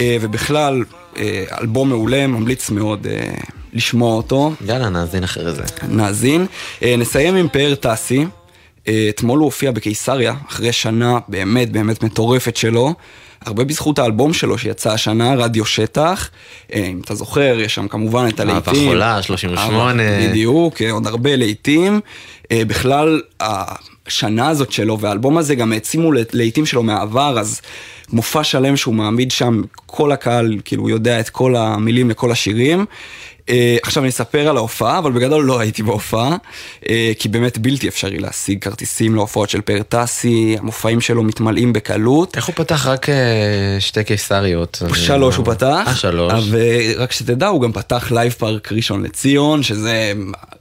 אה, 0.02 0.18
ובכלל, 0.22 0.84
אה, 1.18 1.44
אלבום 1.62 1.90
מעולה, 1.90 2.28
ממליץ 2.28 2.70
מאוד 2.70 3.08
אה, 3.08 3.34
לשמוע 3.74 4.16
אותו. 4.16 4.54
יאללה, 4.66 4.90
נאזין 4.90 5.24
אחרי 5.24 5.52
זה. 5.52 5.64
נאזין. 5.88 6.46
נסיים 6.98 7.36
עם 7.36 7.48
פאר 7.50 7.76
טסי. 7.76 8.26
אתמול 9.10 9.40
הוא 9.40 9.46
הופיע 9.46 9.72
בקיסריה, 9.72 10.34
אחרי 10.50 10.72
שנה 10.72 11.20
באמת 11.28 11.72
באמת 11.72 12.04
מטורפת 12.04 12.58
שלו. 12.58 12.94
הרבה 13.46 13.64
בזכות 13.64 14.00
האלבום 14.00 14.34
שלו 14.34 14.58
שיצא 14.58 14.92
השנה, 14.92 15.36
רדיו 15.36 15.66
שטח. 15.66 16.30
אם 16.74 17.02
אתה 17.06 17.16
זוכר, 17.16 17.60
יש 17.60 17.76
שם 17.76 17.88
כמובן 17.88 18.28
את 18.28 18.40
אהבה 18.40 18.52
הלהיטים. 18.52 18.90
חולה, 18.90 19.22
38. 19.22 20.04
אהבה, 20.04 20.28
בדיוק, 20.30 20.82
עוד 20.82 21.08
הרבה 21.08 21.36
להיטים. 21.36 22.00
בכלל, 22.54 23.22
השנה 24.08 24.48
הזאת 24.48 24.72
שלו 24.72 25.00
והאלבום 25.00 25.38
הזה 25.38 25.56
גם 25.56 25.74
העצימו 25.74 26.12
להיטים 26.34 26.66
שלו 26.66 26.84
מהעבר, 26.84 27.40
אז 27.40 27.62
מופע 28.10 28.44
שלם 28.44 28.78
שהוא 28.78 28.94
מעמיד 28.94 29.32
שם, 29.32 29.62
כל 29.86 30.12
הקהל 30.12 30.58
כאילו 30.66 30.90
יודע 30.90 31.20
את 31.20 31.30
כל 31.30 31.56
המילים 31.56 32.10
לכל 32.10 32.32
השירים. 32.32 32.86
אה, 33.50 33.78
עכשיו 33.84 34.04
אני 34.04 34.10
אספר 34.10 34.48
על 34.50 34.58
ההופעה, 34.58 34.98
אבל 34.98 35.12
בגדול 35.12 35.46
לא 35.46 35.60
הייתי 35.60 35.84
בהופעה, 35.84 36.38
אה, 36.90 37.12
כי 37.20 37.30
באמת 37.30 37.58
בלתי 37.58 37.88
אפשרי 37.88 38.18
להשיג 38.18 38.64
כרטיסים 38.64 39.16
להופעות 39.16 39.50
של 39.50 39.62
פאר 39.62 39.82
טסי, 39.90 40.56
המופעים 40.60 41.02
שלו 41.02 41.24
מתמלאים 41.24 41.74
בקלות. 41.74 42.36
איך 42.36 42.46
הוא 42.46 42.56
פתח 42.56 42.88
רק 42.88 43.10
אה, 43.10 43.16
שתי 43.80 44.04
קיסריות? 44.04 44.82
שלוש 44.94 45.36
הוא 45.36 45.46
פתח, 45.46 45.86
אה, 45.88 45.96
שלוש. 45.96 46.34
ורק 46.50 47.12
שתדע, 47.12 47.48
הוא 47.48 47.62
גם 47.62 47.72
פתח 47.72 48.12
לייב 48.12 48.32
פארק 48.32 48.72
ראשון 48.72 49.04
לציון, 49.04 49.64
שזה 49.64 50.14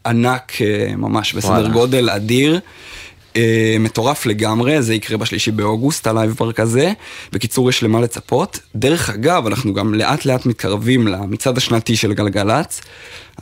ענק 0.06 0.52
ממש 0.96 1.32
בסדר 1.34 1.50
וואלה. 1.50 1.68
גודל 1.68 2.10
אדיר. 2.10 2.60
אה, 3.36 3.76
מטורף 3.80 4.26
לגמרי, 4.26 4.82
זה 4.82 4.94
יקרה 4.94 5.16
בשלישי 5.16 5.50
באוגוסט, 5.50 6.06
הלייב 6.06 6.34
פארק 6.34 6.60
הזה. 6.60 6.92
בקיצור, 7.32 7.70
יש 7.70 7.82
למה 7.82 8.00
לצפות. 8.00 8.58
דרך 8.76 9.10
אגב, 9.10 9.46
אנחנו 9.46 9.74
גם 9.74 9.94
לאט 9.94 10.24
לאט 10.24 10.46
מתקרבים 10.46 11.06
למצעד 11.06 11.56
השנתי 11.56 11.96
של 11.96 12.12
גלגלצ, 12.12 12.80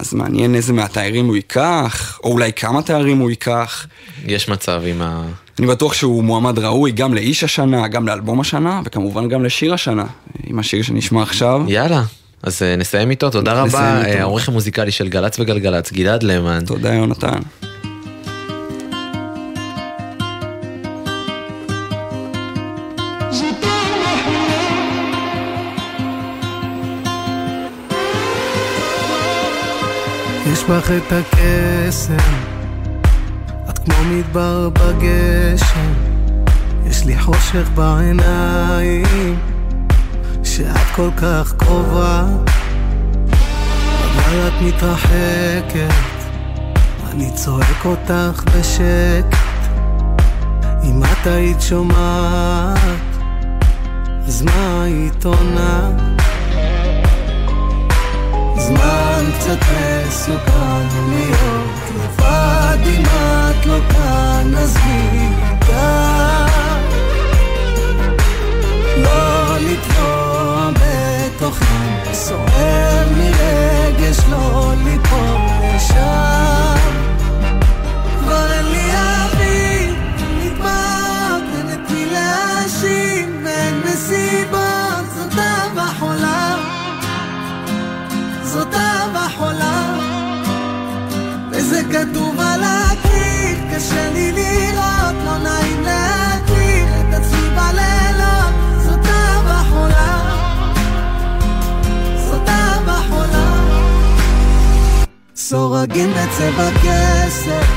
אז 0.00 0.14
מעניין 0.14 0.54
איזה 0.54 0.72
מהתיירים 0.72 1.26
הוא 1.26 1.36
ייקח, 1.36 2.20
או 2.24 2.32
אולי 2.32 2.52
כמה 2.52 2.82
תיירים 2.82 3.18
הוא 3.18 3.30
ייקח. 3.30 3.86
יש 4.26 4.48
מצב 4.48 4.82
עם 4.86 5.02
ה... 5.02 5.22
אני 5.58 5.66
בטוח 5.66 5.94
שהוא 5.94 6.24
מועמד 6.24 6.58
ראוי 6.58 6.90
גם 6.90 7.14
לאיש 7.14 7.44
השנה, 7.44 7.88
גם 7.88 8.08
לאלבום 8.08 8.40
השנה, 8.40 8.82
וכמובן 8.84 9.28
גם 9.28 9.44
לשיר 9.44 9.74
השנה, 9.74 10.04
עם 10.46 10.58
השיר 10.58 10.82
שנשמע 10.82 11.22
עכשיו. 11.22 11.62
יאללה. 11.68 12.02
אז 12.42 12.62
אה, 12.62 12.76
נסיים 12.76 13.10
איתו, 13.10 13.30
תודה 13.30 13.52
רבה. 13.62 14.02
אה, 14.04 14.20
העורך 14.20 14.48
המוזיקלי 14.48 14.90
של 14.90 15.08
גל"צ 15.08 15.38
וגלגלצ, 15.40 15.92
גלעד 15.92 16.22
למן. 16.22 16.64
תודה 16.66 16.94
יונתן. 16.94 17.40
בך 30.70 30.90
את 30.90 31.12
הקסם, 31.12 32.34
את 33.70 33.78
כמו 33.78 33.94
מדבר 34.10 34.68
בגשם, 34.68 35.92
יש 36.86 37.04
לי 37.04 37.18
חושך 37.18 37.68
בעיניים, 37.74 39.38
שאת 40.44 40.86
כל 40.94 41.08
כך 41.16 41.54
קרובה, 41.56 42.24
אבל 44.00 44.48
את 44.48 44.62
מתרחקת, 44.62 45.94
אני 47.10 47.30
צועק 47.34 47.84
אותך 47.84 48.42
בשקט, 48.44 49.36
אם 50.84 51.02
את 51.04 51.26
היית 51.26 51.60
שומעת, 51.60 52.78
אז 54.26 54.42
מה 54.42 54.82
היית 54.82 55.24
עונה? 55.24 55.90
זמן 59.20 59.30
קצת 59.38 59.58
מסוכן 60.08 60.86
להיות 61.08 61.70
לבד 61.94 62.78
אם 62.86 63.02
את 63.04 63.66
לא 63.66 63.78
כאן 63.90 64.54
אז 64.56 64.76
מי 64.86 65.28
ידע 65.42 66.46
לא 68.96 69.56
לטבוע 69.58 70.70
בתוכן 70.70 72.12
סוער 72.12 73.08
מרגש 73.16 74.18
לא 74.30 74.72
ליפול 74.84 75.36
לשם 75.74 76.79
סורגים 105.50 106.10
בצבע 106.10 106.70
כסף 106.82 107.68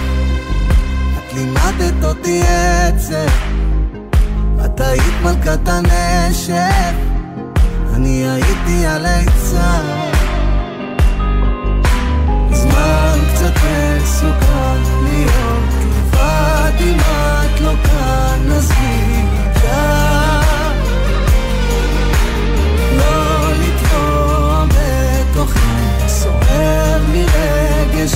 את 1.17 1.33
לימדת 1.33 2.03
אותי 2.03 2.41
עצב. 2.41 3.31
את 4.65 4.81
היית 4.81 5.13
מלכת 5.23 5.67
הנשף, 5.67 6.95
אני 7.93 8.29
הייתי 8.29 8.87
הליצן. 8.87 9.85
זמן 12.51 13.19
קצת 13.33 13.53
מסוכן 14.01 14.81
להיות 15.03 15.63
לבד 15.79 16.71
אם 16.79 16.97
את 16.99 17.61
לא 17.61 17.73
כאן, 17.83 18.51
עזבי 18.51 19.12
מרגש 28.03 28.15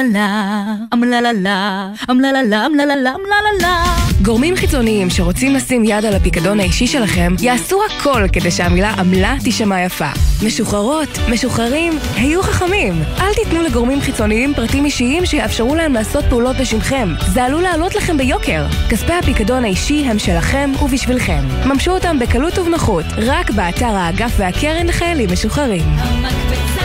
אמללה, 0.00 0.74
אמללה, 0.94 1.90
אמללה, 2.10 2.66
אמללה, 2.66 3.12
אמללה. 3.16 3.84
גורמים 4.22 4.56
חיצוניים 4.56 5.10
שרוצים 5.10 5.54
לשים 5.54 5.84
יד 5.84 6.04
על 6.04 6.14
הפיקדון 6.14 6.60
האישי 6.60 6.86
שלכם 6.86 7.34
יעשו 7.40 7.80
הכל 7.84 8.24
כדי 8.32 8.50
שהמילה 8.50 8.90
עמלה 8.90 9.36
תישמע 9.44 9.80
יפה. 9.80 10.08
משוחררות, 10.46 11.08
משוחררים, 11.30 11.92
היו 12.14 12.42
חכמים. 12.42 13.02
אל 13.20 13.34
תיתנו 13.34 13.62
לגורמים 13.62 14.00
חיצוניים 14.00 14.54
פרטים 14.54 14.84
אישיים 14.84 15.26
שיאפשרו 15.26 15.74
להם 15.74 15.92
לעשות 15.92 16.24
פעולות 16.24 16.56
בשמכם. 16.56 17.08
זה 17.32 17.44
עלול 17.44 17.62
לעלות 17.62 17.94
לכם 17.94 18.16
ביוקר. 18.16 18.66
כספי 18.90 19.12
הפיקדון 19.12 19.64
האישי 19.64 20.04
הם 20.04 20.18
שלכם 20.18 20.70
ובשבילכם. 20.82 21.42
ממשו 21.66 21.90
אותם 21.90 22.18
בקלות 22.18 22.58
ובנוחות, 22.58 23.04
רק 23.16 23.50
באתר 23.50 23.94
האגף 23.94 24.32
והקרן 24.36 24.86
לחיילים 24.86 25.32
משוחררים. 25.32 25.82
המקפצה 25.82 26.79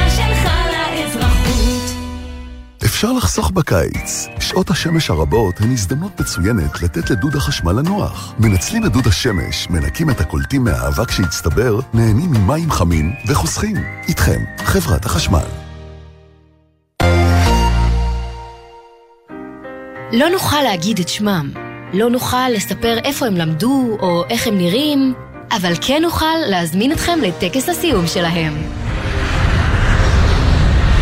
אפשר 2.96 3.12
לחסוך 3.12 3.52
בקיץ. 3.52 4.28
שעות 4.40 4.70
השמש 4.70 5.10
הרבות 5.10 5.62
הן 5.62 5.72
הזדמנות 5.72 6.22
מצוינת 6.22 6.82
לתת 6.82 7.10
לדוד 7.10 7.36
החשמל 7.36 7.72
לנוח. 7.72 8.34
מנצלים 8.40 8.86
את 8.86 8.92
דוד 8.92 9.08
השמש, 9.08 9.70
מנקים 9.70 10.10
את 10.10 10.22
הקולטים 10.22 10.64
מהאבק 10.64 11.12
שהצטבר, 11.12 11.80
נהנים 11.94 12.32
ממים 12.32 12.72
חמים 12.72 13.14
וחוסכים. 13.28 13.76
איתכם, 14.08 14.44
חברת 14.58 15.06
החשמל. 15.06 15.46
לא 20.12 20.30
נוכל 20.30 20.62
להגיד 20.62 21.00
את 21.00 21.10
שמם, 21.10 21.52
לא 21.94 22.10
נוכל 22.10 22.50
לספר 22.50 22.98
איפה 23.04 23.26
הם 23.26 23.36
למדו 23.36 23.98
או 24.00 24.24
איך 24.30 24.48
הם 24.48 24.58
נראים, 24.58 25.14
אבל 25.52 25.74
כן 25.82 26.02
נוכל 26.02 26.36
להזמין 26.50 26.92
אתכם 26.92 27.20
לטקס 27.22 27.70
הסיום 27.70 28.08
שלהם. 28.08 28.85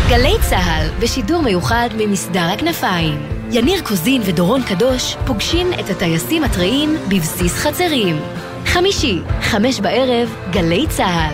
גלי 0.09 0.35
צה"ל, 0.49 0.89
בשידור 0.99 1.41
מיוחד 1.41 1.89
ממסדר 1.97 2.49
הכנפיים. 2.53 3.27
יניר 3.51 3.81
קוזין 3.83 4.21
ודורון 4.25 4.63
קדוש 4.63 5.15
פוגשים 5.25 5.67
את 5.73 5.89
הטייסים 5.89 6.43
הטריים 6.43 6.95
בבסיס 7.07 7.53
חצרים. 7.53 8.19
חמישי, 8.65 9.19
חמש 9.41 9.79
בערב, 9.79 10.35
גלי 10.51 10.85
צה"ל. 10.89 11.33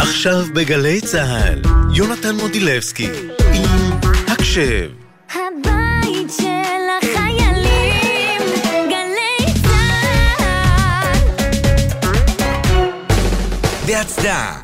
עכשיו 0.00 0.44
בגלי 0.54 1.00
צה"ל, 1.00 1.62
יונתן 1.94 2.34
מודילבסקי, 2.34 3.08
עם 3.54 3.90
הקשב. 4.28 4.90
הבית 5.30 5.71
בהצדעה. 13.92 14.60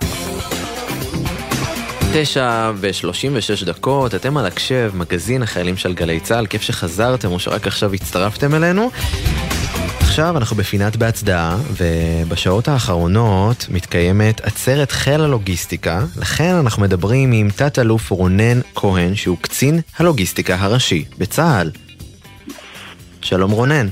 תשע 2.15 2.73
ושלושים 2.81 3.33
ושש 3.35 3.63
דקות, 3.63 4.15
אתם 4.15 4.37
על 4.37 4.47
הקשב, 4.47 4.93
מגזין 4.95 5.43
החיילים 5.43 5.77
של 5.77 5.95
גלי 5.95 6.21
צה"ל, 6.21 6.47
כיף 6.47 6.63
שחזרתם 6.63 7.33
או 7.33 7.39
שרק 7.39 7.67
עכשיו 7.67 7.95
הצטרפתם 7.95 8.55
אלינו. 8.55 8.91
עכשיו 10.01 10.37
אנחנו 10.37 10.57
בפינת 10.57 10.97
בהצדעה, 10.97 11.57
ובשעות 11.77 12.69
האחרונות 12.69 13.67
מתקיימת 13.71 14.41
עצרת 14.41 14.91
חיל 14.91 15.21
הלוגיסטיקה, 15.21 16.05
לכן 16.17 16.55
אנחנו 16.55 16.83
מדברים 16.83 17.33
עם 17.33 17.51
תת-אלוף 17.51 18.11
רונן 18.11 18.61
כהן, 18.75 19.15
שהוא 19.15 19.37
קצין 19.41 19.81
הלוגיסטיקה 19.99 20.57
הראשי 20.59 21.05
בצה"ל. 21.19 21.71
שלום 23.21 23.51
רונן. 23.51 23.89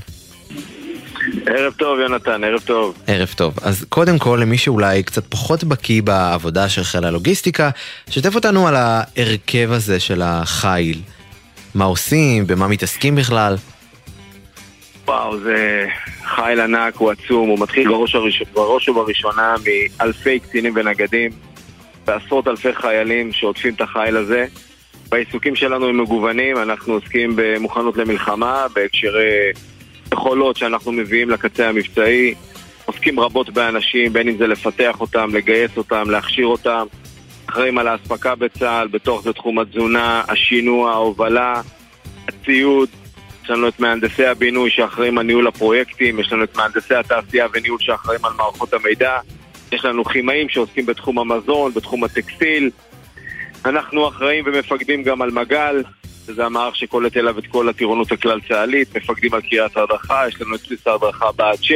ערב 1.47 1.73
טוב, 1.73 2.01
יונתן, 2.01 2.45
ערב 2.45 2.61
טוב. 2.61 2.99
ערב 3.07 3.29
טוב. 3.37 3.55
אז 3.63 3.87
קודם 3.89 4.19
כל, 4.19 4.39
למי 4.43 4.59
שאולי 4.59 5.03
קצת 5.03 5.27
פחות 5.27 5.65
בקיא 5.65 6.03
בעבודה 6.03 6.69
של 6.69 6.85
חיל 6.85 7.05
הלוגיסטיקה, 7.05 7.71
שתף 8.11 8.35
אותנו 8.35 8.69
על 8.69 8.75
ההרכב 8.77 9.69
הזה 9.73 10.01
של 10.01 10.23
החיל. 10.25 10.99
מה 11.75 11.85
עושים, 11.85 12.47
במה 12.47 12.69
מתעסקים 12.69 13.17
בכלל. 13.17 13.57
וואו, 15.07 15.39
זה 15.39 15.87
חיל 16.25 16.61
ענק, 16.61 16.97
הוא 16.97 17.11
עצום, 17.11 17.49
הוא 17.49 17.59
מתחיל 17.59 17.89
בראש, 17.89 18.15
הראש... 18.15 18.43
בראש 18.55 18.89
ובראשונה 18.89 19.55
מאלפי 19.99 20.39
קצינים 20.41 20.73
ונגדים 20.77 21.31
ועשרות 22.07 22.49
אלפי 22.49 22.75
חיילים 22.75 23.33
שעוטפים 23.33 23.75
את 23.75 23.81
החיל 23.81 24.17
הזה. 24.17 24.47
והעיסוקים 25.13 25.57
שלנו 25.57 25.89
הם 25.89 26.01
מגוונים, 26.01 26.57
אנחנו 26.57 26.93
עוסקים 26.93 27.33
במוכנות 27.37 27.97
למלחמה, 27.97 28.67
בהקשרי 28.75 29.53
יכולות 30.13 30.57
שאנחנו 30.57 30.93
מביאים 30.93 31.31
לקצה 31.31 31.69
המבצעי, 31.69 32.35
עוסקים 32.85 33.21
רבות 33.21 33.51
באנשים, 33.51 34.13
בין 34.13 34.29
אם 34.29 34.37
זה 34.37 34.47
לפתח 34.47 35.01
אותם, 35.01 35.31
לגייס 35.35 35.77
אותם, 35.77 36.11
להכשיר 36.11 36.47
אותם, 36.47 36.87
אחראים 37.47 37.79
על 37.79 37.89
האספקה 37.89 38.35
בצה"ל, 38.35 38.89
בתוך 38.89 39.23
זה 39.23 39.33
תחום 39.33 39.59
התזונה, 39.59 40.23
השינוע, 40.29 40.91
ההובלה, 40.91 41.61
הציוד, 42.29 42.89
יש 43.45 43.51
לנו 43.51 43.69
את 43.69 43.81
מהנדסי 43.81 44.27
הבינוי 44.27 44.71
שאחראים 44.71 45.19
על 45.19 45.27
ניהול 45.27 45.47
הפרויקטים, 45.47 46.21
יש 46.21 46.33
לנו 46.33 46.45
את 46.45 46.57
מהנדסי 46.57 46.95
התעשייה 46.95 47.47
וניהול 47.53 47.79
שאחראים 47.81 48.25
על 48.25 48.33
מערכות 48.37 48.75
המידע, 48.75 49.19
יש 49.73 49.85
לנו 49.85 50.05
כימאים 50.05 50.49
שעוסקים 50.49 50.87
בתחום 50.87 51.19
המזון, 51.19 51.73
בתחום 51.75 52.05
הטקסטיל, 52.05 52.71
אנחנו 53.65 54.09
אחראים 54.09 54.45
ומפקדים 54.47 55.03
גם 55.03 55.23
על 55.23 55.31
מג"ל, 55.31 55.83
שזה 56.27 56.47
המערך 56.47 56.77
שקולט 56.77 57.17
אליו 57.17 57.39
את 57.39 57.47
כל 57.47 57.69
הטירונות 57.69 58.13
הכלל 58.13 58.41
צה"לית, 58.49 58.97
מפקדים 58.97 59.35
על 59.35 59.41
קריית 59.41 59.77
ההדרכה, 59.77 60.29
יש 60.29 60.41
לנו 60.41 60.55
את 60.55 60.61
בסיס 60.61 60.87
ההדרכה 60.87 61.33
בעד 61.33 61.63
6, 61.63 61.75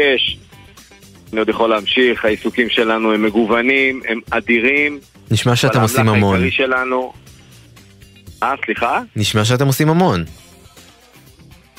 אני 1.32 1.38
עוד 1.38 1.48
יכול 1.48 1.70
להמשיך, 1.70 2.24
העיסוקים 2.24 2.68
שלנו 2.70 3.12
הם 3.12 3.22
מגוונים, 3.22 4.00
הם 4.08 4.20
אדירים. 4.30 5.00
נשמע 5.30 5.56
שאתם 5.56 5.80
עושים 5.80 6.08
האמל"ח 6.08 6.16
המון. 6.16 6.34
העיקרי 6.34 6.50
שלנו... 6.50 7.12
אה, 8.42 8.54
סליחה? 8.64 9.00
נשמע 9.16 9.44
שאתם 9.44 9.66
עושים 9.66 9.88
המון. 9.88 10.24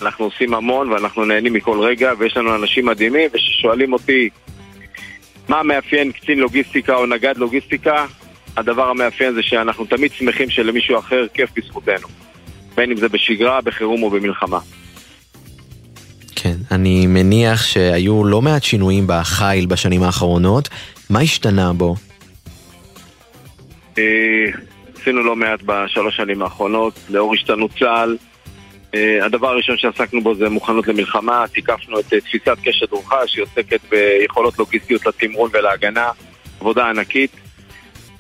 אנחנו 0.01 0.25
עושים 0.25 0.53
המון 0.53 0.91
ואנחנו 0.91 1.25
נהנים 1.25 1.53
מכל 1.53 1.79
רגע 1.79 2.13
ויש 2.17 2.37
לנו 2.37 2.55
אנשים 2.55 2.85
מדהימים 2.85 3.29
וששואלים 3.33 3.93
אותי 3.93 4.29
מה 5.49 5.63
מאפיין 5.63 6.11
קצין 6.11 6.39
לוגיסטיקה 6.39 6.95
או 6.95 7.05
נגד 7.05 7.37
לוגיסטיקה 7.37 8.05
הדבר 8.57 8.89
המאפיין 8.89 9.33
זה 9.33 9.43
שאנחנו 9.43 9.85
תמיד 9.85 10.11
שמחים 10.13 10.49
שלמישהו 10.49 10.99
אחר 10.99 11.25
כיף 11.33 11.49
בזכותנו 11.55 12.07
בין 12.75 12.91
אם 12.91 12.97
זה 12.97 13.09
בשגרה, 13.09 13.61
בחירום 13.61 14.03
או 14.03 14.09
במלחמה 14.09 14.59
כן, 16.43 16.55
אני 16.71 17.07
מניח 17.07 17.63
שהיו 17.63 18.23
לא 18.23 18.41
מעט 18.41 18.63
שינויים 18.63 19.03
בחיל 19.07 19.65
בשנים 19.65 20.03
האחרונות. 20.03 20.69
מה 21.09 21.19
השתנה 21.19 21.73
בו? 21.73 21.95
אה, 23.97 24.03
עשינו 25.01 25.23
לא 25.23 25.35
מעט 25.35 25.59
בשלוש 25.65 26.17
שנים 26.17 26.41
האחרונות 26.41 26.93
לאור 27.09 27.33
השתנות 27.33 27.71
צה"ל 27.79 28.17
אה, 28.95 29.25
הדבר 29.25 29.47
הראשון 29.47 29.77
שעסקנו 29.77 30.21
בו 30.21 30.35
זה 30.35 30.49
מוכנות 30.49 30.87
למלחמה, 30.87 31.45
תיקפנו 31.53 31.99
את 31.99 32.13
אה, 32.13 32.21
תפיסת 32.21 32.57
קשת 32.63 32.91
רוחה 32.91 33.27
שהיא 33.27 33.43
עוסקת 33.43 33.79
ביכולות 33.89 34.59
לוגיסטיות 34.59 35.05
לתמרון 35.05 35.49
ולהגנה, 35.53 36.09
עבודה 36.59 36.89
ענקית. 36.89 37.31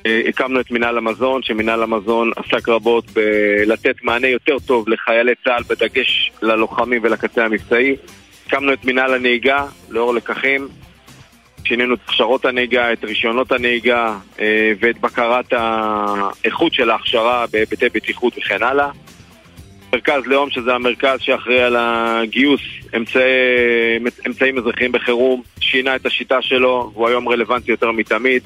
אה, 0.05 0.21
הקמנו 0.27 0.59
את 0.59 0.71
מינהל 0.71 0.97
המזון, 0.97 1.43
שמינהל 1.43 1.83
המזון 1.83 2.31
עסק 2.35 2.69
רבות 2.69 3.05
בלתת 3.11 3.95
מענה 4.03 4.27
יותר 4.27 4.59
טוב 4.59 4.89
לחיילי 4.89 5.31
צה"ל, 5.43 5.63
בדגש 5.69 6.31
ללוחמים 6.41 7.01
ולקצה 7.03 7.45
המבצעי. 7.45 7.95
הקמנו 8.47 8.73
את 8.73 8.85
מינהל 8.85 9.13
הנהיגה, 9.13 9.65
לאור 9.89 10.13
לקחים. 10.13 10.67
שינינו 11.63 11.93
את 11.93 11.99
הכשרות 12.05 12.45
הנהיגה, 12.45 12.93
את 12.93 13.03
רישיונות 13.03 13.51
הנהיגה 13.51 14.17
אה, 14.39 14.71
ואת 14.79 15.01
בקרת 15.01 15.53
האיכות 15.53 16.73
של 16.73 16.89
ההכשרה 16.89 17.45
בהיבטי 17.51 17.89
בטיחות 17.89 18.37
וכן 18.37 18.63
הלאה. 18.63 18.89
מרכז 19.93 20.25
לאום, 20.25 20.49
שזה 20.49 20.73
המרכז 20.73 21.19
שאחראי 21.21 21.61
על 21.61 21.75
הגיוס 21.79 22.61
אמצעי, 22.97 23.23
אמצעים 24.27 24.57
אזרחיים 24.57 24.91
בחירום, 24.91 25.41
שינה 25.59 25.95
את 25.95 26.05
השיטה 26.05 26.41
שלו, 26.41 26.91
והוא 26.93 27.07
היום 27.07 27.29
רלוונטי 27.29 27.71
יותר 27.71 27.91
מתמיד. 27.91 28.43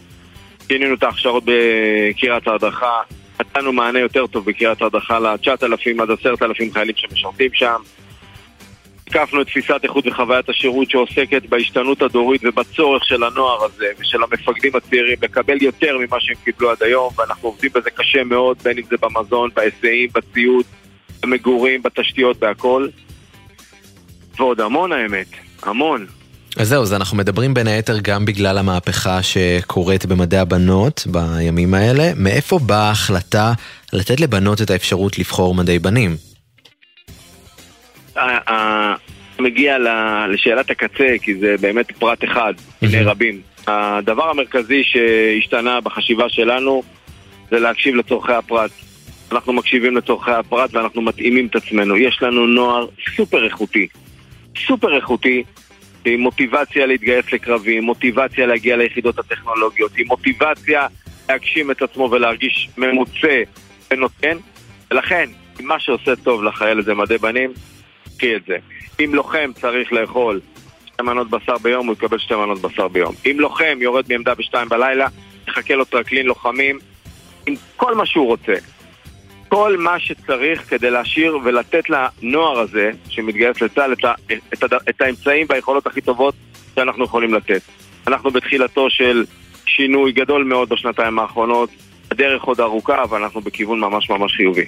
שינינו 0.68 0.96
את 0.96 1.04
ההכשרות 1.04 1.44
בקריית 1.46 2.48
ההדרכה, 2.48 3.02
נתנו 3.40 3.74
מענה 3.74 4.00
יותר 4.00 4.28
טוב 4.28 4.46
בקריית 4.46 4.82
ההדרכה 4.82 5.20
ל-9,000 5.20 6.02
עד 6.02 6.12
10,000 6.12 6.74
חיילים 6.74 6.96
שמשרתים 6.98 7.50
שם. 7.54 7.82
הקפנו 9.08 9.42
את 9.42 9.48
תפיסת 9.48 9.80
איכות 9.84 10.08
וחוויית 10.08 10.50
השירות 10.50 10.90
שעוסקת 10.90 11.46
בהשתנות 11.50 12.02
הדורית 12.02 12.42
ובצורך 12.44 13.06
של 13.06 13.24
הנוער 13.24 13.64
הזה 13.66 13.86
ושל 14.00 14.24
המפקדים 14.24 14.76
הצעירים 14.76 15.18
לקבל 15.22 15.64
יותר 15.64 15.98
ממה 15.98 16.20
שהם 16.20 16.36
קיבלו 16.44 16.72
עד 16.72 16.84
היום 16.84 17.14
ואנחנו 17.18 17.50
עובדים 17.50 17.72
בזה 17.76 17.90
קשה 17.90 18.24
מאוד, 18.24 18.58
בין 18.64 18.78
אם 18.78 18.84
זה 18.90 18.96
במזון, 19.02 19.50
בהיסעים, 19.54 20.10
בציוד, 20.14 20.66
במגורים, 21.24 21.82
בתשתיות, 21.84 22.38
בהכל. 22.40 22.88
ועוד 24.38 24.62
המון 24.62 24.92
האמת, 24.92 25.28
המון. 25.64 26.06
אז 26.58 26.68
זהו, 26.68 26.82
אז 26.82 26.94
אנחנו 26.94 27.18
מדברים 27.18 27.54
בין 27.54 27.68
היתר 27.68 28.00
גם 28.02 28.26
בגלל 28.26 28.58
המהפכה 28.58 29.24
שקורית 29.24 30.06
במדעי 30.06 30.40
הבנות 30.40 31.08
בימים 31.08 31.74
האלה. 31.74 32.12
מאיפה 32.16 32.60
באה 32.60 32.88
ההחלטה 32.88 33.54
לתת 33.94 34.20
לבנות 34.20 34.62
את 34.62 34.70
האפשרות 34.70 35.20
לבחור 35.20 35.56
מדעי 35.56 35.80
בנים? 35.80 36.16
אה, 38.18 38.38
אה, 38.48 38.96
מגיע 39.40 39.78
לשאלת 40.34 40.70
הקצה, 40.70 41.16
כי 41.22 41.36
זה 41.36 41.56
באמת 41.62 41.92
פרט 41.92 42.24
אחד 42.24 42.54
מיני 42.82 43.04
רבים. 43.04 43.42
הדבר 43.68 44.30
המרכזי 44.30 44.84
שהשתנה 44.84 45.82
בחשיבה 45.82 46.30
שלנו 46.30 46.84
זה 47.52 47.60
להקשיב 47.60 47.96
לצורכי 47.96 48.34
הפרט. 48.34 48.72
אנחנו 49.32 49.54
מקשיבים 49.54 49.98
לצורכי 49.98 50.32
הפרט 50.32 50.76
ואנחנו 50.76 51.02
מתאימים 51.02 51.48
את 51.48 51.56
עצמנו. 51.56 51.98
יש 51.98 52.20
לנו 52.22 52.48
נוער 52.48 52.88
סופר 53.16 53.46
איכותי, 53.46 53.88
סופר 54.68 54.96
איכותי, 54.96 55.44
עם 56.06 56.20
מוטיבציה 56.20 56.86
להתגייס 56.86 57.34
לקרבים, 57.34 57.84
מוטיבציה 57.84 58.46
להגיע 58.46 58.78
ליחידות 58.78 59.20
הטכנולוגיות, 59.20 59.92
עם 59.98 60.08
מוטיבציה 60.08 60.88
להגשים 61.30 61.72
את 61.72 61.82
עצמו 61.82 62.10
ולהרגיש 62.12 62.70
ממוצה 62.78 63.42
ונותן. 63.92 64.38
ולכן, 64.92 65.30
מה 65.60 65.80
שעושה 65.80 66.16
טוב 66.16 66.44
לחייל 66.44 66.82
זה 66.82 66.94
מדי 66.94 67.18
בנים, 67.18 67.54
קחי 68.18 68.36
את 68.36 68.42
זה. 68.48 68.58
אם 69.00 69.16
לוחם 69.16 69.52
צריך 69.54 69.94
לאכול 69.94 70.40
שתי 70.86 71.04
מנות 71.04 71.30
בשר 71.30 71.58
ביום, 71.58 71.88
הוא 71.88 71.94
יקבל 71.94 72.18
שתי 72.18 72.36
מנות 72.36 72.62
בשר 72.62 72.88
ביום. 72.88 73.16
אם 73.26 73.40
לוחם 73.40 73.78
יורד 73.82 74.06
מעמדה 74.10 74.36
בשתיים 74.36 74.70
בלילה, 74.70 75.08
יחכה 75.48 75.76
לו 75.76 75.86
טרקלין 75.86 76.26
לוחמים 76.26 76.80
עם 77.48 77.56
כל 77.76 77.96
מה 77.96 78.06
שהוא 78.06 78.28
רוצה. 78.28 78.56
כל 79.48 79.78
מה 79.78 80.00
שצריך 80.00 80.70
כדי 80.70 80.92
להשאיר 80.92 81.38
ולתת 81.44 81.84
לנוער 81.90 82.60
הזה 82.60 82.92
שמתגייס 83.10 83.62
לצה"ל 83.62 83.94
את, 83.94 84.06
ה- 84.06 84.14
את, 84.54 84.64
את 84.90 85.02
האמצעים 85.02 85.46
והיכולות 85.50 85.88
הכי 85.88 86.02
טובות 86.02 86.36
שאנחנו 86.76 87.04
יכולים 87.06 87.34
לתת. 87.34 87.62
אנחנו 88.08 88.32
בתחילתו 88.32 88.90
של 88.90 89.26
שינוי 89.66 90.12
גדול 90.12 90.44
מאוד 90.44 90.70
בשנתיים 90.70 91.20
האחרונות, 91.20 91.70
הדרך 92.12 92.44
עוד 92.44 92.60
ארוכה, 92.60 93.04
אבל 93.04 93.24
אנחנו 93.24 93.42
בכיוון 93.42 93.80
ממש 93.80 94.10
ממש 94.10 94.34
חיובי. 94.36 94.66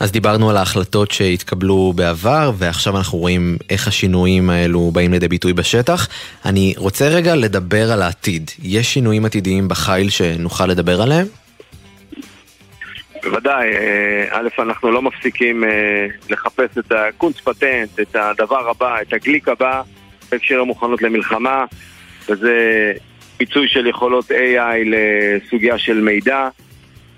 אז 0.00 0.12
דיברנו 0.12 0.50
על 0.50 0.56
ההחלטות 0.56 1.10
שהתקבלו 1.10 1.92
בעבר, 1.96 2.52
ועכשיו 2.58 2.96
אנחנו 2.96 3.18
רואים 3.18 3.56
איך 3.70 3.88
השינויים 3.88 4.50
האלו 4.50 4.90
באים 4.90 5.12
לידי 5.12 5.28
ביטוי 5.28 5.52
בשטח. 5.52 6.08
אני 6.44 6.74
רוצה 6.76 7.08
רגע 7.08 7.34
לדבר 7.34 7.92
על 7.92 8.02
העתיד. 8.02 8.50
יש 8.62 8.94
שינויים 8.94 9.24
עתידיים 9.24 9.68
בחיל 9.68 10.10
שנוכל 10.10 10.66
לדבר 10.66 11.02
עליהם? 11.02 11.26
בוודאי, 13.24 13.68
אה, 13.76 14.26
א', 14.30 14.48
אנחנו 14.58 14.90
לא 14.90 15.02
מפסיקים 15.02 15.64
אה, 15.64 16.06
לחפש 16.30 16.78
את 16.78 16.92
הקונץ 16.92 17.40
פטנט, 17.40 18.00
את 18.00 18.16
הדבר 18.16 18.68
הבא, 18.70 19.00
את 19.02 19.12
הגליק 19.12 19.48
הבא 19.48 19.82
בהקשר 20.30 20.60
המוכנות 20.60 21.02
למלחמה, 21.02 21.64
וזה 22.28 22.92
פיצוי 23.36 23.68
של 23.68 23.86
יכולות 23.86 24.30
AI 24.30 24.84
לסוגיה 24.84 25.78
של 25.78 26.00
מידע, 26.00 26.48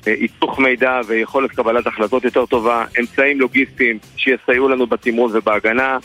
אה, 0.06 0.12
היתוך 0.12 0.58
מידע 0.58 1.00
ויכולת 1.06 1.50
קבלת 1.50 1.86
החלטות 1.86 2.24
יותר 2.24 2.46
טובה, 2.46 2.84
אמצעים 3.00 3.40
לוגיסטיים 3.40 3.98
שיסייעו 4.16 4.68
לנו 4.68 4.86
בתמרון 4.86 5.30
ובהגנה, 5.34 5.98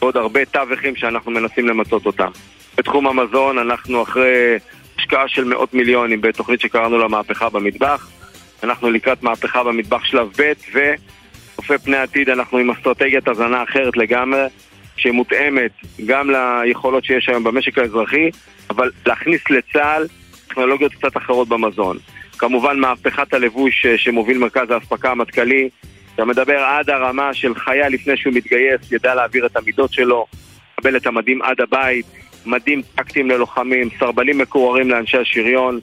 ועוד 0.00 0.16
הרבה 0.16 0.44
תווכים 0.44 0.96
שאנחנו 0.96 1.30
מנסים 1.30 1.68
למצות 1.68 2.06
אותם. 2.06 2.30
בתחום 2.78 3.06
המזון 3.06 3.58
אנחנו 3.58 4.02
אחרי 4.02 4.58
השקעה 4.98 5.28
של 5.28 5.44
מאות 5.44 5.74
מיליונים 5.74 6.20
בתוכנית 6.20 6.60
שקראנו 6.60 6.98
לה 6.98 7.08
מהפכה 7.08 7.48
במטבח. 7.48 8.08
אנחנו 8.62 8.90
לקראת 8.90 9.22
מהפכה 9.22 9.64
במטבח 9.64 10.04
שלב 10.04 10.28
ב' 10.38 10.52
וצופה 10.72 11.78
פני 11.78 11.96
עתיד 11.96 12.30
אנחנו 12.30 12.58
עם 12.58 12.70
אסטרטגיית 12.70 13.28
הזנה 13.28 13.62
אחרת 13.62 13.96
לגמרי 13.96 14.46
שמותאמת 14.96 15.70
גם 16.06 16.30
ליכולות 16.30 17.04
שיש 17.04 17.28
היום 17.28 17.44
במשק 17.44 17.78
האזרחי 17.78 18.30
אבל 18.70 18.90
להכניס 19.06 19.50
לצה"ל 19.50 20.06
טכנולוגיות 20.48 20.94
קצת 20.94 21.16
אחרות 21.16 21.48
במזון. 21.48 21.96
כמובן 22.38 22.78
מהפכת 22.78 23.34
הלבוש 23.34 23.86
שמוביל 23.96 24.38
מרכז 24.38 24.70
האספקה 24.70 25.10
המטכ"לי 25.10 25.68
אתה 26.18 26.24
מדבר 26.24 26.58
עד 26.58 26.90
הרמה 26.90 27.34
של 27.34 27.54
חייל 27.54 27.92
לפני 27.92 28.16
שהוא 28.16 28.34
מתגייס, 28.34 28.92
ידע 28.92 29.14
להעביר 29.14 29.46
את 29.46 29.56
המידות 29.56 29.92
שלו, 29.92 30.26
לקבל 30.78 30.96
את 30.96 31.06
המדים 31.06 31.42
עד 31.42 31.60
הבית, 31.60 32.06
מדים 32.46 32.82
טקטיים 32.94 33.30
ללוחמים, 33.30 33.88
סרבלים 33.98 34.38
מקוררים 34.38 34.90
לאנשי 34.90 35.18
השריון. 35.18 35.80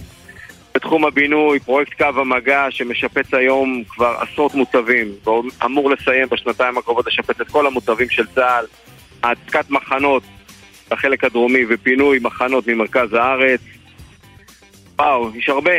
בתחום 0.76 1.06
הבינוי, 1.06 1.60
פרויקט 1.60 1.94
קו 1.98 2.22
המגע 2.22 2.66
שמשפץ 2.70 3.34
היום 3.34 3.84
כבר 3.90 4.16
עשרות 4.20 4.56
מוצבים, 4.56 5.08
ואמור 5.26 5.92
לסיים 5.92 6.28
בשנתיים 6.32 6.78
הקרובות 6.78 7.08
לשפץ 7.08 7.42
את 7.42 7.48
כל 7.48 7.68
המוצבים 7.68 8.10
של 8.10 8.26
צה"ל, 8.36 8.66
העתקת 9.24 9.70
מחנות 9.70 10.24
בחלק 10.92 11.24
הדרומי 11.24 11.60
ופינוי 11.70 12.20
מחנות 12.22 12.68
ממרכז 12.68 13.14
הארץ. 13.14 13.60
וואו, 15.00 15.30
יש 15.36 15.50
הרבה. 15.50 15.72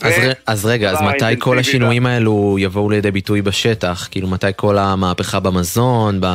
אז, 0.00 0.12
ר... 0.18 0.32
אז 0.46 0.66
רגע, 0.66 0.90
אז 0.90 0.96
עבודה 0.96 1.14
מתי 1.14 1.40
כל. 1.40 1.58
השינויים 1.58 2.06
האלו 2.06 2.56
יבואו 2.58 2.90
לידי 2.90 3.10
ביטוי 3.10 3.42
בשטח? 3.42 4.08
כאילו 4.10 4.28
מתי 4.28 4.46
כל 4.56 4.78
המהפכה 4.78 5.40
במזון, 5.40 6.20
ב... 6.20 6.26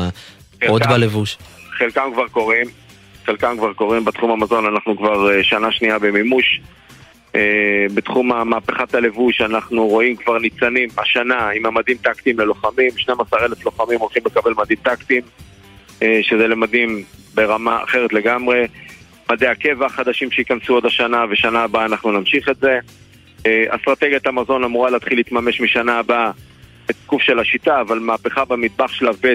עוד 0.68 0.84
חלקם. 0.84 0.96
בלבוש? 0.96 1.38
חלקם 1.78 2.10
כבר 2.14 2.28
קורים, 2.28 2.66
חלקם 3.26 3.56
כבר 3.58 3.74
קורים 3.74 4.06
בתחום 4.06 4.32
המזון, 4.32 4.66
אנחנו 4.66 4.98
כבר 4.98 5.32
אה, 5.32 5.44
שנה 5.44 5.72
שנייה 5.72 6.00
במימוש. 6.00 6.62
אה, 7.38 7.86
בתחום 7.94 8.50
מהפכת 8.50 8.96
הלבוש 8.96 9.42
אנחנו 9.42 9.88
רואים 9.88 10.16
כבר 10.16 10.40
ניצנים 10.40 10.90
השנה 10.98 11.50
עם 11.50 11.66
המדים 11.66 11.98
טקטיים 11.98 12.40
ללוחמים, 12.40 12.90
12,000 12.98 13.66
לוחמים 13.66 14.00
הולכים 14.00 14.24
לקבל 14.26 14.54
מדים 14.58 14.78
טקטיים, 14.84 15.22
אה, 16.02 16.20
שזה 16.22 16.48
למדים 16.48 17.04
ברמה 17.34 17.84
אחרת 17.84 18.14
לגמרי. 18.14 18.68
מדי 19.32 19.48
הקבע 19.48 19.86
החדשים 19.86 20.32
שייכנסו 20.32 20.74
עוד 20.74 20.86
השנה, 20.86 21.26
ושנה 21.30 21.60
הבאה 21.60 21.86
אנחנו 21.86 22.12
נמשיך 22.12 22.50
את 22.50 22.58
זה. 22.58 22.80
אה, 23.46 23.66
אסטרטגיית 23.70 24.28
המזון 24.28 24.64
אמורה 24.64 24.90
להתחיל 24.90 25.18
להתממש 25.18 25.62
משנה 25.62 26.00
הבאה 26.00 26.32
בתקוף 26.88 27.22
של 27.22 27.40
השיטה, 27.40 27.82
אבל 27.82 28.00
מהפכה 28.00 28.46
במטבח 28.46 28.94
שלב 28.94 29.16
ב' 29.22 29.34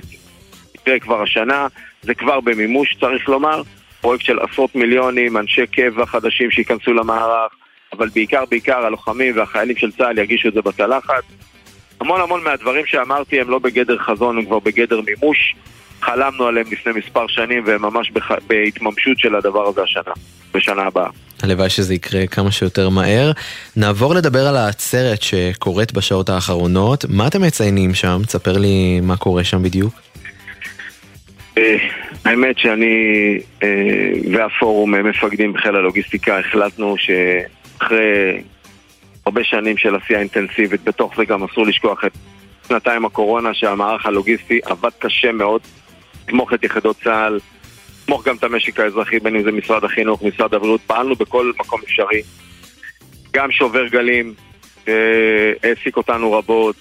יקרה 0.74 0.98
כבר 0.98 1.22
השנה, 1.22 1.66
זה 2.02 2.14
כבר 2.14 2.40
במימוש 2.40 2.96
צריך 3.00 3.28
לומר, 3.28 3.62
פרויקט 4.00 4.24
של 4.24 4.38
עשרות 4.38 4.74
מיליונים, 4.74 5.36
אנשי 5.36 5.66
קבע 5.66 6.06
חדשים 6.06 6.50
שייכנסו 6.50 6.92
למערך, 6.92 7.52
אבל 7.96 8.08
בעיקר 8.08 8.44
בעיקר 8.50 8.86
הלוחמים 8.86 9.36
והחיילים 9.36 9.76
של 9.76 9.92
צה"ל 9.92 10.18
ירגישו 10.18 10.48
את 10.48 10.54
זה 10.54 10.62
בצלחת. 10.62 11.22
המון 12.00 12.20
המון 12.20 12.44
מהדברים 12.44 12.86
שאמרתי 12.86 13.40
הם 13.40 13.50
לא 13.50 13.58
בגדר 13.58 13.98
חזון, 13.98 14.38
הם 14.38 14.44
כבר 14.44 14.58
בגדר 14.58 15.00
מימוש. 15.00 15.54
חלמנו 16.00 16.46
עליהם 16.46 16.66
לפני 16.72 16.92
מספר 16.92 17.26
שנים 17.28 17.62
והם 17.66 17.82
ממש 17.82 18.10
בח... 18.10 18.30
בהתממשות 18.46 19.18
של 19.18 19.34
הדבר 19.34 19.68
הזה 19.68 19.82
השנה, 19.82 20.12
בשנה 20.54 20.82
הבאה. 20.82 21.08
הלוואי 21.42 21.70
שזה 21.70 21.94
יקרה 21.94 22.26
כמה 22.26 22.50
שיותר 22.50 22.88
מהר. 22.88 23.32
נעבור 23.76 24.14
לדבר 24.14 24.46
על 24.48 24.56
העצרת 24.56 25.22
שקורית 25.22 25.92
בשעות 25.92 26.28
האחרונות. 26.28 27.04
מה 27.08 27.26
אתם 27.26 27.42
מציינים 27.42 27.94
שם? 27.94 28.20
תספר 28.26 28.58
לי 28.58 29.00
מה 29.02 29.16
קורה 29.16 29.44
שם 29.44 29.62
בדיוק. 29.62 29.94
אה, 31.58 31.76
האמת 32.24 32.58
שאני 32.58 33.38
אה, 33.62 33.68
והפורום 34.32 34.94
אה, 34.94 35.02
מפקדים 35.02 35.52
בחיל 35.52 35.76
הלוגיסטיקה 35.76 36.38
החלטנו 36.38 36.94
שאחרי 37.82 38.42
הרבה 39.26 39.44
שנים 39.44 39.76
של 39.76 39.96
עשייה 39.96 40.18
אינטנסיבית, 40.18 40.84
בתוך 40.84 41.16
זה 41.16 41.24
גם 41.24 41.44
אסור 41.44 41.66
לשכוח 41.66 42.04
את 42.04 42.12
שנתיים 42.68 43.04
הקורונה 43.04 43.54
שהמערך 43.54 44.06
הלוגיסטי 44.06 44.60
עבד 44.64 44.90
קשה 44.98 45.32
מאוד, 45.32 45.60
לתמוך 46.24 46.52
את 46.52 46.64
יחידות 46.64 46.96
צה"ל, 47.04 47.38
לתמוך 48.02 48.26
גם 48.26 48.36
את 48.36 48.44
המשק 48.44 48.80
האזרחי, 48.80 49.18
בין 49.18 49.36
אם 49.36 49.42
זה 49.42 49.52
משרד 49.52 49.84
החינוך, 49.84 50.22
משרד 50.22 50.54
הבריאות, 50.54 50.80
פעלנו 50.86 51.14
בכל 51.14 51.52
מקום 51.60 51.80
אפשרי. 51.84 52.22
גם 53.32 53.52
שובר 53.52 53.86
גלים, 53.86 54.34
שהעסיק 54.84 55.96
אותנו 55.96 56.32
רבות, 56.32 56.76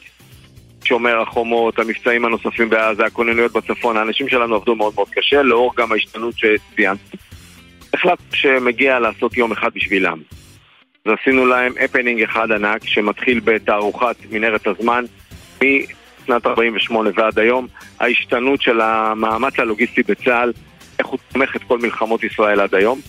שומר 0.84 1.22
החומות, 1.22 1.80
המבצעים 1.80 2.26
הנוספים 2.26 2.70
בעזה, 2.70 3.06
הכוננויות 3.06 3.52
בצפון, 3.52 3.98
האנשים 3.98 4.30
שלנו 4.30 4.56
עבדו 4.56 4.76
מאוד 4.76 4.94
מאוד 4.96 5.10
קשה, 5.10 5.42
לאור 5.42 5.74
גם 5.78 5.92
ההשתנות 5.92 6.34
שציינתי. 6.38 7.18
החלטנו 7.94 8.26
שמגיע 8.34 9.00
לעשות 9.00 9.38
יום 9.38 9.52
אחד 9.52 9.70
בשבילם. 9.76 10.20
אז 11.06 11.14
עשינו 11.22 11.46
להם 11.46 11.74
הפנינג 11.86 12.22
אחד 12.22 12.52
ענק 12.52 12.86
שמתחיל 12.86 13.40
בתערוכת 13.40 14.16
מנהרת 14.32 14.68
הזמן 14.68 15.06
משנת 15.56 16.46
48' 16.46 17.10
ועד 17.16 17.40
היום. 17.40 17.68
ההשתנות 18.00 18.62
של 18.62 18.82
המאמץ 18.82 19.60
הלוגיסטי 19.60 20.04
בצה"ל, 20.04 20.52
איך 21.00 21.08
הוא 21.08 21.20
תומך 21.34 21.56
את 21.56 21.64
כל 21.64 21.80
מלחמות 21.80 22.24
ישראל 22.24 22.60
עד 22.60 22.76
היום. 22.76 23.00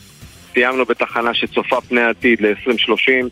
סיימנו 0.53 0.84
בתחנה 0.84 1.34
שצופה 1.34 1.80
פני 1.80 2.03
עתיד 2.03 2.40
ל-2030 2.40 3.28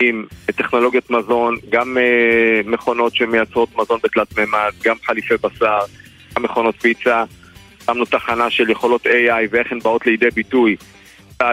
עם 0.00 0.24
טכנולוגיות 0.46 1.10
מזון, 1.10 1.56
גם 1.70 1.96
uh, 1.96 2.68
מכונות 2.68 3.14
שמייצרות 3.14 3.68
מזון 3.76 3.98
בתלת 4.02 4.38
מימד, 4.38 4.70
גם 4.84 4.96
חליפי 5.04 5.34
בשר, 5.42 5.78
גם 6.36 6.42
מכונות 6.42 6.74
פיצה. 6.80 7.24
שמנו 7.86 8.04
תחנה 8.04 8.50
של 8.50 8.70
יכולות 8.70 9.06
AI 9.06 9.48
ואיך 9.50 9.72
הן 9.72 9.78
באות 9.78 10.06
לידי 10.06 10.30
ביטוי, 10.34 10.76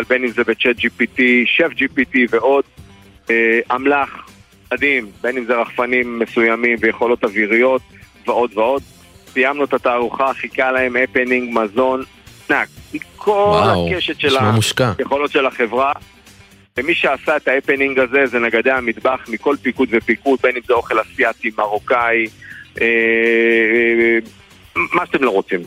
בין 0.10 0.24
אם 0.24 0.30
זה 0.30 0.44
ב 0.44 0.76
ChatGPT, 0.80 1.22
Chef 1.46 1.70
GPT 1.78 2.18
ועוד. 2.30 2.64
אה, 3.28 3.32
אמל"ח, 3.76 4.30
מדהים, 4.74 5.12
בין 5.22 5.38
אם 5.38 5.46
זה 5.46 5.56
רחפנים 5.56 6.20
מסוימים 6.20 6.78
ויכולות 6.82 7.24
אוויריות 7.24 7.82
ועוד 8.28 8.52
ועוד. 8.58 8.84
סיימנו 9.28 9.64
את 9.64 9.74
התערוכה, 9.74 10.34
חיכה 10.34 10.72
להם 10.72 10.96
הפנינג, 11.04 11.58
מזון, 11.58 12.04
ענק. 12.50 12.68
מכל 12.94 13.62
הקשת 13.64 14.20
של. 14.20 14.38
היכולות 14.98 15.32
של 15.32 15.46
החברה. 15.46 15.92
ומי 16.78 16.96
שעשה 16.96 17.38
את 17.38 17.48
ההפנינג 17.48 18.00
הזה 18.00 18.26
זה 18.26 18.40
נגדי 18.40 18.72
המטבח 18.72 19.26
מכל 19.28 19.56
פיקוד 19.62 19.90
ופיקוד, 19.92 20.40
בין 20.44 20.56
אם 20.56 20.62
זה 20.68 20.74
אוכל 20.74 21.02
אסיאתי, 21.02 21.52
מרוקאי, 21.58 22.28
אה, 22.82 22.86
אה, 22.86 24.18
מה 24.94 25.06
שאתם 25.06 25.24
לא 25.24 25.30
רוצים. 25.30 25.60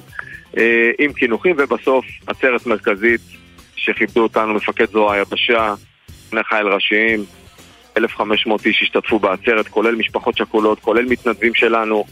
אה, 0.56 0.90
עם 0.98 1.12
קינוחים, 1.12 1.56
ובסוף 1.58 2.04
עצרת 2.26 2.66
מרכזית 2.66 3.20
שכיבדו 3.82 4.22
אותנו 4.22 4.54
מפקד 4.54 4.90
זרוע 4.90 5.14
היבשה, 5.14 5.74
שני 6.30 6.44
חייל 6.44 6.66
ראשיים, 6.66 7.24
1,500 7.96 8.66
איש 8.66 8.82
השתתפו 8.82 9.18
בעצרת, 9.18 9.68
כולל 9.68 9.94
משפחות 9.94 10.36
שכולות, 10.36 10.80
כולל 10.80 11.04
מתנדבים 11.04 11.54
שלנו, 11.54 12.04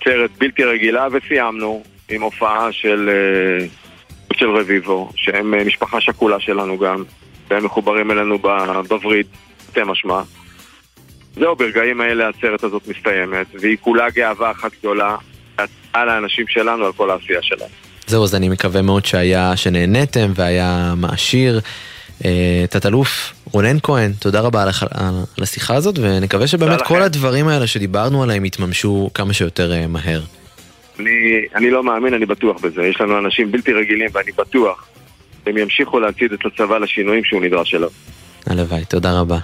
עצרת 0.00 0.30
בלתי 0.38 0.64
רגילה, 0.64 1.06
וסיימנו 1.12 1.82
עם 2.10 2.22
הופעה 2.22 2.72
של, 2.72 3.10
אה, 3.12 3.66
של 4.32 4.50
רביבו, 4.50 5.10
שהם 5.16 5.54
אה, 5.54 5.64
משפחה 5.64 6.00
שכולה 6.00 6.40
שלנו 6.40 6.78
גם, 6.78 7.04
והם 7.50 7.64
מחוברים 7.64 8.10
אלינו 8.10 8.38
בווריד, 8.88 9.26
תרתי 9.66 9.90
משמע. 9.90 10.22
זהו, 11.34 11.56
ברגעים 11.56 12.00
האלה 12.00 12.26
העצרת 12.26 12.64
הזאת 12.64 12.88
מסתיימת, 12.88 13.46
והיא 13.60 13.76
כולה 13.80 14.10
גאווה 14.10 14.50
אחת 14.50 14.72
גדולה 14.78 15.16
על 15.92 16.08
האנשים 16.08 16.48
שלנו, 16.48 16.86
על 16.86 16.92
כל 16.92 17.10
העשייה 17.10 17.42
שלהם. 17.42 17.70
זהו, 18.06 18.24
אז 18.24 18.34
אני 18.34 18.48
מקווה 18.48 18.82
מאוד 18.82 19.04
שהיה, 19.04 19.56
שנהניתם 19.56 20.32
והיה 20.34 20.94
מעשיר. 20.96 21.60
אה, 22.24 22.64
תת-אלוף 22.70 23.32
רונן 23.52 23.76
כהן, 23.82 24.12
תודה 24.12 24.40
רבה 24.40 24.64
לך 24.64 24.86
על 24.92 25.42
השיחה 25.42 25.74
הזאת, 25.74 25.98
ונקווה 25.98 26.46
שבאמת 26.46 26.82
כל 26.82 26.94
לכם. 26.94 27.04
הדברים 27.04 27.48
האלה 27.48 27.66
שדיברנו 27.66 28.22
עליהם 28.22 28.44
יתממשו 28.44 29.10
כמה 29.14 29.32
שיותר 29.32 29.72
אה, 29.72 29.86
מהר. 29.86 30.20
אני, 31.00 31.10
אני 31.54 31.70
לא 31.70 31.84
מאמין, 31.84 32.14
אני 32.14 32.26
בטוח 32.26 32.60
בזה. 32.60 32.82
יש 32.82 33.00
לנו 33.00 33.18
אנשים 33.18 33.52
בלתי 33.52 33.72
רגילים, 33.72 34.08
ואני 34.12 34.32
בטוח 34.38 34.86
שהם 35.44 35.58
ימשיכו 35.58 36.00
להצעיד 36.00 36.32
את 36.32 36.38
הצבא 36.46 36.78
לשינויים 36.78 37.24
שהוא 37.24 37.42
נדרש 37.42 37.74
אליו. 37.74 37.90
הלוואי, 38.46 38.84
תודה 38.84 39.20
רבה. 39.20 39.38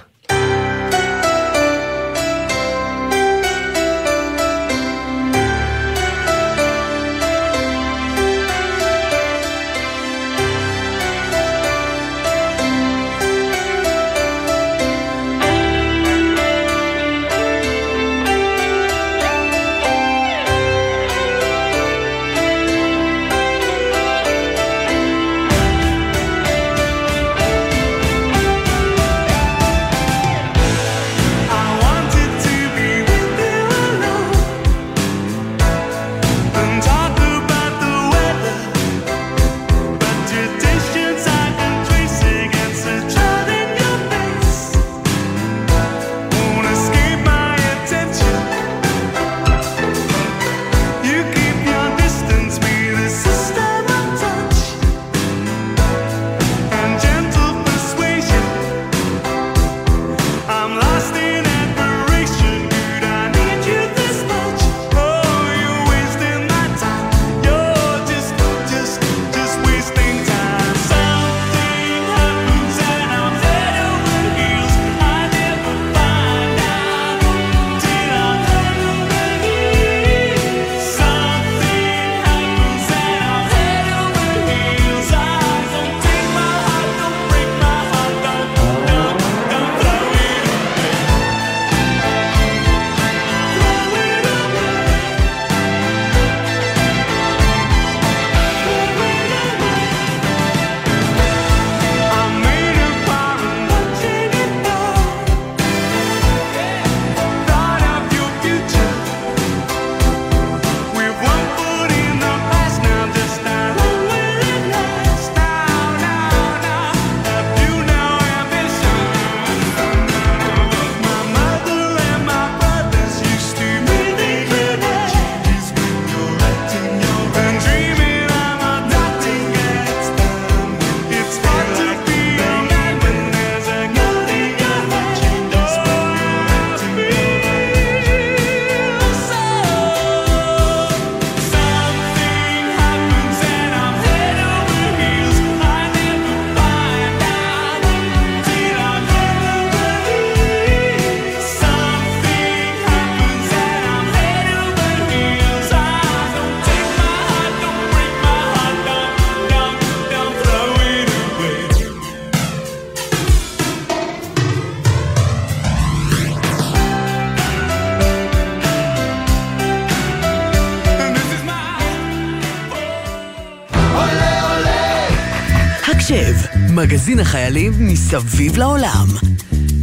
מגזין 177.11 177.25
החיילים 177.25 177.73
מסביב 177.79 178.57
לעולם. 178.57 179.07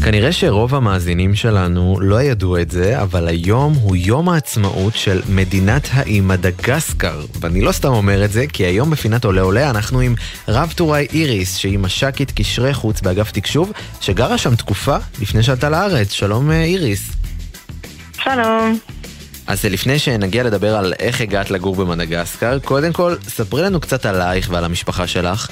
כנראה 0.05 0.33
שרוב 0.33 0.74
המאזינים 0.74 1.35
שלנו 1.35 1.99
לא 2.01 2.22
ידעו 2.22 2.59
את 2.59 2.70
זה, 2.70 3.03
אבל 3.03 3.29
היום 3.29 3.74
הוא 3.74 3.97
יום 3.97 4.29
העצמאות 4.29 4.97
של 4.97 5.22
מדינת 5.29 5.89
האי 5.93 6.20
מדגסקר. 6.20 7.20
ואני 7.41 7.61
לא 7.61 7.72
סתם 7.72 7.89
אומר 7.89 8.24
את 8.24 8.33
זה, 8.33 8.47
כי 8.53 8.64
היום 8.64 8.91
בפינת 8.91 9.24
עולה 9.24 9.43
עולה 9.43 9.70
אנחנו 9.70 10.01
עם 10.01 10.14
רב 10.49 10.72
טוראי 10.76 11.07
איריס, 11.12 11.57
שהיא 11.57 11.79
מש"קית 11.79 12.31
קשרי 12.31 12.74
חוץ 12.74 13.01
באגף 13.01 13.31
תקשוב, 13.33 13.72
שגרה 14.01 14.39
שם 14.39 14.55
תקופה 14.55 14.97
לפני 15.20 15.43
שעלתה 15.43 15.70
לארץ. 15.70 16.12
שלום 16.12 16.51
אה, 16.51 16.64
איריס. 16.64 17.11
שלום. 18.12 18.79
אז 19.47 19.64
אה, 19.64 19.70
לפני 19.70 19.99
שנגיע 19.99 20.43
לדבר 20.43 20.76
על 20.76 20.93
איך 20.99 21.20
הגעת 21.20 21.51
לגור 21.51 21.76
במדגסקר, 21.76 22.59
קודם 22.59 22.93
כל, 22.93 23.14
ספרי 23.29 23.62
לנו 23.62 23.81
קצת 23.81 24.07
עלייך 24.07 24.49
ועל 24.51 24.64
המשפחה 24.64 25.07
שלך. 25.07 25.49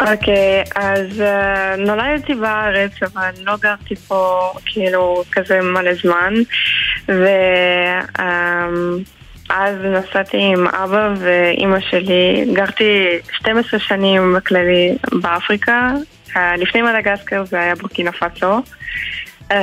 אוקיי, 0.00 0.64
אז 0.74 1.20
uh, 1.20 1.80
נולדתי 1.80 2.34
בארץ, 2.34 2.92
אבל 3.02 3.30
לא 3.44 3.56
גרתי 3.56 3.96
פה 3.96 4.52
כאילו 4.66 5.22
כזה 5.32 5.60
מלא 5.60 5.94
זמן. 5.94 6.34
ואז 9.48 9.76
נסעתי 9.84 10.36
עם 10.36 10.66
אבא 10.66 11.14
ואימא 11.18 11.80
שלי, 11.80 12.44
גרתי 12.52 13.18
12 13.32 13.80
שנים 13.80 14.34
בכללי 14.36 14.96
באפריקה. 15.12 15.92
Uh, 16.28 16.38
לפני 16.58 16.82
מדגסקר 16.82 17.44
זה 17.44 17.60
היה 17.60 17.74
בורקינה 17.74 18.12
פאסו. 18.12 18.62
Uh, 19.50 19.54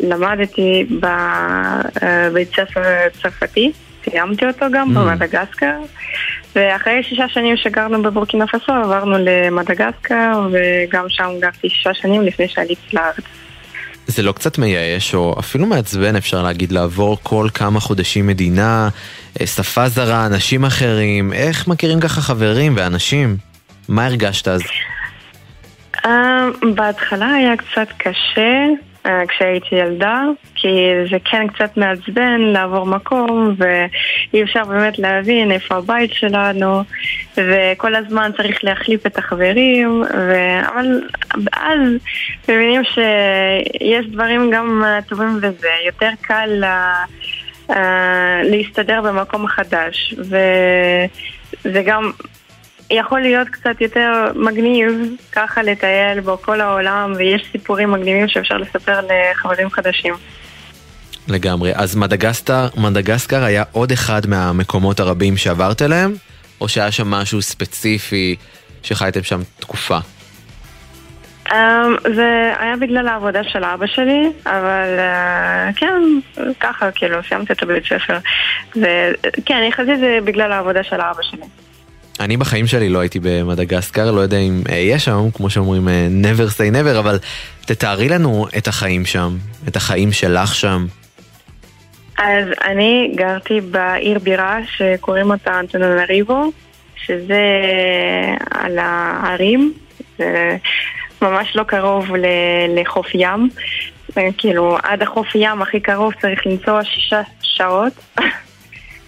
למדתי 0.00 0.86
בבית 1.00 2.48
ספר 2.48 2.82
צרפתי, 3.22 3.72
סיימתי 4.10 4.46
אותו 4.46 4.66
גם 4.72 4.96
Mm. 4.96 5.00
במדגסקר. 5.00 5.74
ואחרי 6.56 7.02
שישה 7.02 7.28
שנים 7.28 7.56
שגרנו 7.56 8.02
בבורקינה 8.02 8.46
פאסו 8.46 8.72
עברנו 8.72 9.16
למדגסקר 9.20 10.48
וגם 10.52 11.04
שם 11.08 11.28
גרתי 11.40 11.68
שישה 11.68 11.94
שנים 11.94 12.22
לפני 12.22 12.48
שעליתי 12.48 12.96
לארץ. 12.96 13.24
זה 14.06 14.22
לא 14.22 14.32
קצת 14.32 14.58
מייאש, 14.58 15.14
או 15.14 15.36
אפילו 15.38 15.66
מעצבן 15.66 16.16
אפשר 16.16 16.42
להגיד, 16.42 16.72
לעבור 16.72 17.18
כל 17.22 17.48
כמה 17.54 17.80
חודשים 17.80 18.26
מדינה, 18.26 18.88
אה, 19.40 19.46
שפה 19.46 19.88
זרה, 19.88 20.26
אנשים 20.26 20.64
אחרים, 20.64 21.32
איך 21.32 21.68
מכירים 21.68 22.00
ככה 22.00 22.20
חברים 22.20 22.74
ואנשים? 22.76 23.36
מה 23.88 24.06
הרגשת 24.06 24.48
אז? 24.48 24.62
Uh, 25.96 26.08
בהתחלה 26.74 27.26
היה 27.34 27.56
קצת 27.56 27.88
קשה 27.98 28.66
כשהייתי 29.28 29.74
ילדה, 29.74 30.22
כי 30.54 30.68
זה 31.10 31.16
כן 31.24 31.46
קצת 31.48 31.76
מעצבן 31.76 32.40
לעבור 32.40 32.86
מקום 32.86 33.54
ואי 33.58 34.42
אפשר 34.42 34.64
באמת 34.64 34.98
להבין 34.98 35.52
איפה 35.52 35.74
הבית 35.74 36.12
שלנו 36.12 36.82
וכל 37.36 37.94
הזמן 37.94 38.30
צריך 38.36 38.64
להחליף 38.64 39.06
את 39.06 39.18
החברים 39.18 40.00
ו... 40.00 40.34
אבל 40.72 41.00
אז 41.52 41.80
מבינים 42.48 42.82
שיש 42.84 44.06
דברים 44.06 44.50
גם 44.50 44.82
אה, 44.84 45.02
טובים 45.08 45.36
בזה, 45.40 45.68
יותר 45.86 46.10
קל 46.20 46.64
uh, 46.64 47.70
uh, 47.70 47.74
להסתדר 48.42 49.02
במקום 49.02 49.46
חדש 49.46 50.14
וזה 50.18 51.82
גם 51.86 52.10
יכול 52.90 53.20
להיות 53.20 53.48
קצת 53.48 53.80
יותר 53.80 54.30
מגניב 54.34 54.92
ככה 55.32 55.62
לטייל 55.62 56.20
בו 56.20 56.38
כל 56.42 56.60
העולם 56.60 57.12
ויש 57.16 57.48
סיפורים 57.52 57.90
מגניבים 57.90 58.28
שאפשר 58.28 58.56
לספר 58.56 59.00
לחברים 59.00 59.70
חדשים. 59.70 60.14
לגמרי. 61.28 61.72
אז 61.74 61.96
מדגסקר, 61.96 62.68
מדגסקר 62.76 63.44
היה 63.44 63.62
עוד 63.72 63.92
אחד 63.92 64.26
מהמקומות 64.26 65.00
הרבים 65.00 65.36
שעברת 65.36 65.82
אליהם, 65.82 66.14
או 66.60 66.68
שהיה 66.68 66.90
שם 66.90 67.10
משהו 67.10 67.42
ספציפי 67.42 68.36
שחייתם 68.82 69.22
שם 69.22 69.40
תקופה? 69.60 69.98
Um, 71.48 71.52
זה 72.14 72.52
היה 72.58 72.76
בגלל 72.76 73.08
העבודה 73.08 73.44
של 73.44 73.64
אבא 73.64 73.86
שלי, 73.86 74.30
אבל 74.46 74.98
uh, 74.98 75.76
כן, 75.76 76.02
ככה 76.60 76.90
כאילו, 76.90 77.18
סיימתי 77.28 77.52
את 77.52 77.62
הבית 77.62 77.84
ספר. 77.84 78.18
וכן, 78.70 79.62
יחסית 79.68 79.98
זה 80.00 80.18
בגלל 80.24 80.52
העבודה 80.52 80.82
של 80.82 81.00
אבא 81.00 81.22
שלי. 81.22 81.67
אני 82.20 82.36
בחיים 82.36 82.66
שלי 82.66 82.88
לא 82.88 82.98
הייתי 82.98 83.18
במדגסקר, 83.22 84.10
לא 84.10 84.20
יודע 84.20 84.36
אם 84.36 84.62
אהיה 84.68 84.98
שם, 84.98 85.30
כמו 85.34 85.50
שאומרים 85.50 85.88
אה, 85.88 86.08
never 86.22 86.50
say 86.50 86.74
never, 86.74 86.98
אבל 86.98 87.18
תתארי 87.60 88.08
לנו 88.08 88.46
את 88.58 88.68
החיים 88.68 89.06
שם, 89.06 89.36
את 89.68 89.76
החיים 89.76 90.12
שלך 90.12 90.54
שם. 90.54 90.86
אז 92.18 92.48
אני 92.64 93.12
גרתי 93.16 93.60
בעיר 93.60 94.18
בירה 94.18 94.58
שקוראים 94.76 95.30
אותה 95.30 95.60
אנטונריבו, 95.60 96.52
שזה 96.96 97.42
על 98.50 98.78
ההרים, 98.78 99.72
זה 100.18 100.56
ממש 101.22 101.56
לא 101.56 101.62
קרוב 101.62 102.06
לחוף 102.76 103.06
ים. 103.14 103.48
כאילו, 104.38 104.76
עד 104.82 105.02
החוף 105.02 105.26
ים 105.34 105.62
הכי 105.62 105.80
קרוב 105.80 106.12
צריך 106.20 106.46
לנסוע 106.46 106.84
שישה 106.84 107.20
שעות. 107.42 107.92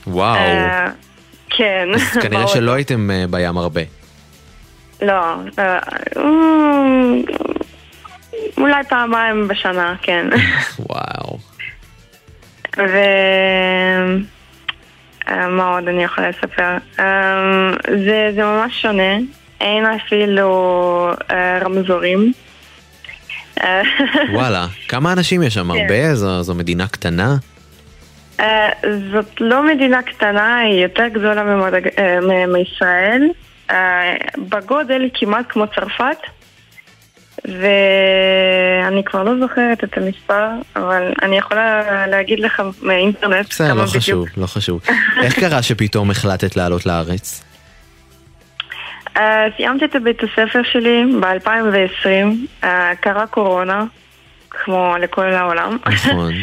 וואו, 0.07 0.37
אה, 0.37 0.89
כן. 1.51 1.89
אז 1.95 2.03
כנראה. 2.23 2.47
שלא 2.47 2.73
הייתם 2.73 3.11
אה, 3.11 3.25
בים 3.31 3.59
הרבה. 3.59 3.81
לא, 5.03 5.35
אה, 5.59 5.79
אמ, 6.17 7.23
אולי 8.59 8.85
פעמיים 8.89 9.49
בשנה, 9.49 9.95
כן. 10.03 10.27
וואו. 10.89 11.39
ו... 12.79 12.97
אה, 15.29 15.49
מה 15.49 15.75
עוד 15.75 15.89
אני 15.89 16.05
יכולה 16.05 16.29
לספר? 16.29 16.77
אה, 16.99 17.71
זה, 18.05 18.31
זה 18.35 18.43
ממש 18.43 18.83
שונה, 18.83 19.17
אין 19.61 19.87
אפילו 19.87 20.51
אה, 21.31 21.59
רמזורים. 21.59 22.33
אה, 23.63 23.83
וואלה, 24.35 24.67
כמה 24.89 25.13
אנשים 25.13 25.43
יש 25.43 25.55
שם? 25.55 25.73
כן. 25.73 25.81
הרבה? 25.81 26.15
זו, 26.15 26.43
זו 26.43 26.55
מדינה 26.55 26.89
קטנה? 26.89 27.37
אה, 28.41 28.71
זאת 29.13 29.41
לא 29.41 29.67
מדינה 29.67 30.03
קטנה, 30.03 30.57
היא 30.59 30.83
יותר 30.83 31.09
גדולה 31.09 31.43
ממדג- 31.43 31.99
אה, 31.99 32.19
מישראל. 32.47 33.29
אה, 33.71 34.15
בגודל 34.39 35.01
היא 35.01 35.11
כמעט 35.15 35.45
כמו 35.49 35.67
צרפת. 35.75 36.17
ואני 37.45 39.05
כבר 39.05 39.23
לא 39.23 39.33
זוכרת 39.41 39.85
את 39.85 39.99
המספר, 39.99 40.49
אבל 40.77 41.13
אני 41.23 41.39
יכולה 41.39 41.83
להגיד 42.07 42.41
לך 42.41 42.63
מהאינטרנט 42.83 43.47
בסדר, 43.51 43.69
כמה 43.69 43.81
לא 43.81 43.85
בדיוק. 43.87 44.03
חשוב, 44.03 44.27
לא 44.37 44.47
חשוב. 44.47 44.81
איך 45.23 45.41
קרה 45.41 45.63
שפתאום 45.63 46.11
החלטת 46.11 46.57
לעלות 46.57 46.87
לארץ? 46.87 47.45
Uh, 49.17 49.21
סיימתי 49.57 49.85
את 49.85 49.97
בית 50.05 50.21
הספר 50.23 50.61
שלי 50.73 51.05
ב-2020, 51.21 52.07
uh, 52.63 52.67
קרה 53.01 53.27
קורונה, 53.27 53.85
כמו 54.51 54.95
לכל 55.01 55.33
העולם. 55.33 55.79
נכון. 55.87 56.33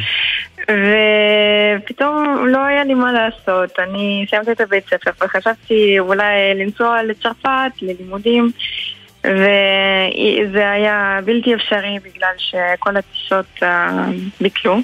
ופתאום 0.72 2.48
לא 2.48 2.66
היה 2.66 2.84
לי 2.84 2.94
מה 2.94 3.12
לעשות, 3.12 3.80
אני 3.80 4.26
סיימתי 4.30 4.52
את 4.52 4.62
הבית 4.62 4.90
ספר 4.90 5.12
וחשבתי 5.26 6.00
אולי 6.00 6.54
לנסוע 6.56 7.04
לצרפת, 7.04 7.72
ללימודים, 7.82 8.52
וזה 9.24 10.72
היה 10.72 11.20
בלתי 11.26 11.56
אפשרי 11.56 11.98
בגלל 12.04 12.34
שכל 12.38 12.98
הטיסות 12.98 13.46
uh, 13.60 13.66
ביטלו. 14.42 14.78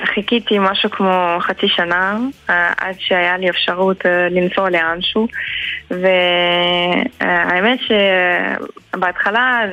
וחיכיתי 0.00 0.58
משהו 0.58 0.90
כמו 0.90 1.36
חצי 1.40 1.68
שנה 1.68 2.18
uh, 2.48 2.52
עד 2.76 2.94
שהיה 2.98 3.36
לי 3.36 3.50
אפשרות 3.50 4.00
uh, 4.00 4.08
לנסוע 4.30 4.70
לאנשהו. 4.70 5.26
והאמת 5.90 7.78
שבהתחלה 8.92 9.64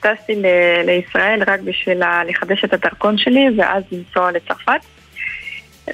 טסתי 0.00 0.34
ל- 0.34 0.82
לישראל 0.86 1.42
רק 1.46 1.60
בשביל 1.60 2.02
לחדש 2.28 2.64
את 2.64 2.72
הדרכון 2.72 3.18
שלי 3.18 3.46
ואז 3.58 3.82
לנסוע 3.92 4.32
לצרפת. 4.32 4.80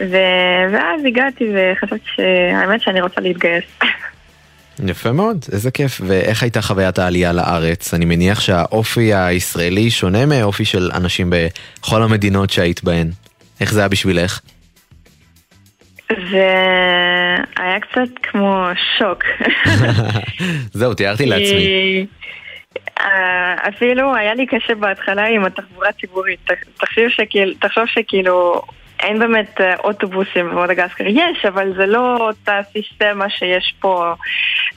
ו- 0.00 0.72
ואז 0.72 1.04
הגעתי 1.06 1.44
וחשבתי 1.54 2.04
שהאמת 2.14 2.80
שאני 2.80 3.00
רוצה 3.00 3.20
להתגייס. 3.20 3.64
יפה 4.86 5.12
מאוד, 5.12 5.44
איזה 5.52 5.70
כיף. 5.70 6.00
ואיך 6.06 6.42
הייתה 6.42 6.62
חוויית 6.62 6.98
העלייה 6.98 7.32
לארץ? 7.32 7.94
אני 7.94 8.04
מניח 8.04 8.40
שהאופי 8.40 9.14
הישראלי 9.14 9.90
שונה 9.90 10.26
מאופי 10.26 10.64
של 10.64 10.90
אנשים 10.94 11.32
בכל 11.80 12.02
המדינות 12.02 12.50
שהיית 12.50 12.84
בהן. 12.84 13.10
איך 13.60 13.72
זה 13.72 13.80
היה 13.80 13.88
בשבילך? 13.88 14.40
זה 16.30 16.54
היה 17.56 17.80
קצת 17.80 18.08
כמו 18.22 18.66
שוק. 18.98 19.24
זהו, 20.78 20.94
תיארתי 20.94 21.26
לעצמי. 21.26 22.06
אה, 23.00 23.68
אפילו 23.68 24.16
היה 24.16 24.34
לי 24.34 24.46
קשה 24.46 24.74
בהתחלה 24.74 25.26
עם 25.26 25.44
התחבורה 25.44 25.88
הציבורית. 25.88 26.40
תחשוב 26.76 27.08
שכאילו, 27.08 27.54
תחשוב 27.60 27.84
שכאילו 27.86 28.62
אין 29.00 29.18
באמת 29.18 29.60
אה, 29.60 29.76
אוטובוסים 29.76 30.50
במדגסקר. 30.50 31.04
יש, 31.06 31.44
אבל 31.48 31.72
זה 31.76 31.86
לא 31.86 32.16
אותה 32.16 32.60
סיסטמה 32.72 33.30
שיש 33.30 33.74
פה. 33.80 34.14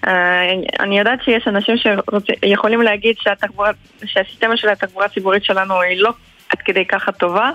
אה, 0.08 0.52
אני 0.80 1.00
יודעת 1.00 1.24
שיש 1.24 1.48
אנשים 1.48 1.76
שיכולים 1.78 2.82
להגיד 2.82 3.16
שהתחבורה, 3.20 3.72
שהסיסטמה 4.06 4.58
של 4.58 4.70
התחבורה 4.70 5.06
הציבורית 5.06 5.44
שלנו 5.44 5.82
היא 5.82 6.02
לא 6.02 6.12
עד 6.50 6.60
כדי 6.66 6.86
ככה 6.86 7.12
טובה, 7.12 7.52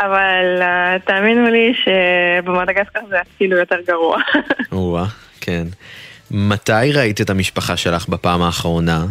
אבל 0.00 0.58
אה, 0.60 0.96
תאמינו 1.04 1.46
לי 1.50 1.72
שבמדגסקר 1.74 3.00
זה 3.08 3.20
אפילו 3.20 3.56
יותר 3.56 3.76
גרוע. 3.86 4.18
או-אה, 4.72 5.04
כן. 5.40 5.64
מתי 6.30 6.92
ראית 6.94 7.20
את 7.20 7.30
המשפחה 7.30 7.76
שלך 7.76 8.08
בפעם 8.08 8.42
האחרונה? 8.42 9.04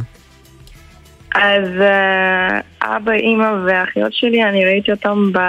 אז 1.35 1.81
אה, 1.81 2.59
אבא, 2.81 3.11
אימא 3.11 3.51
והאחיות 3.65 4.13
שלי, 4.13 4.43
אני 4.43 4.65
ראיתי 4.65 4.91
אותם 4.91 5.31
ב... 5.31 5.39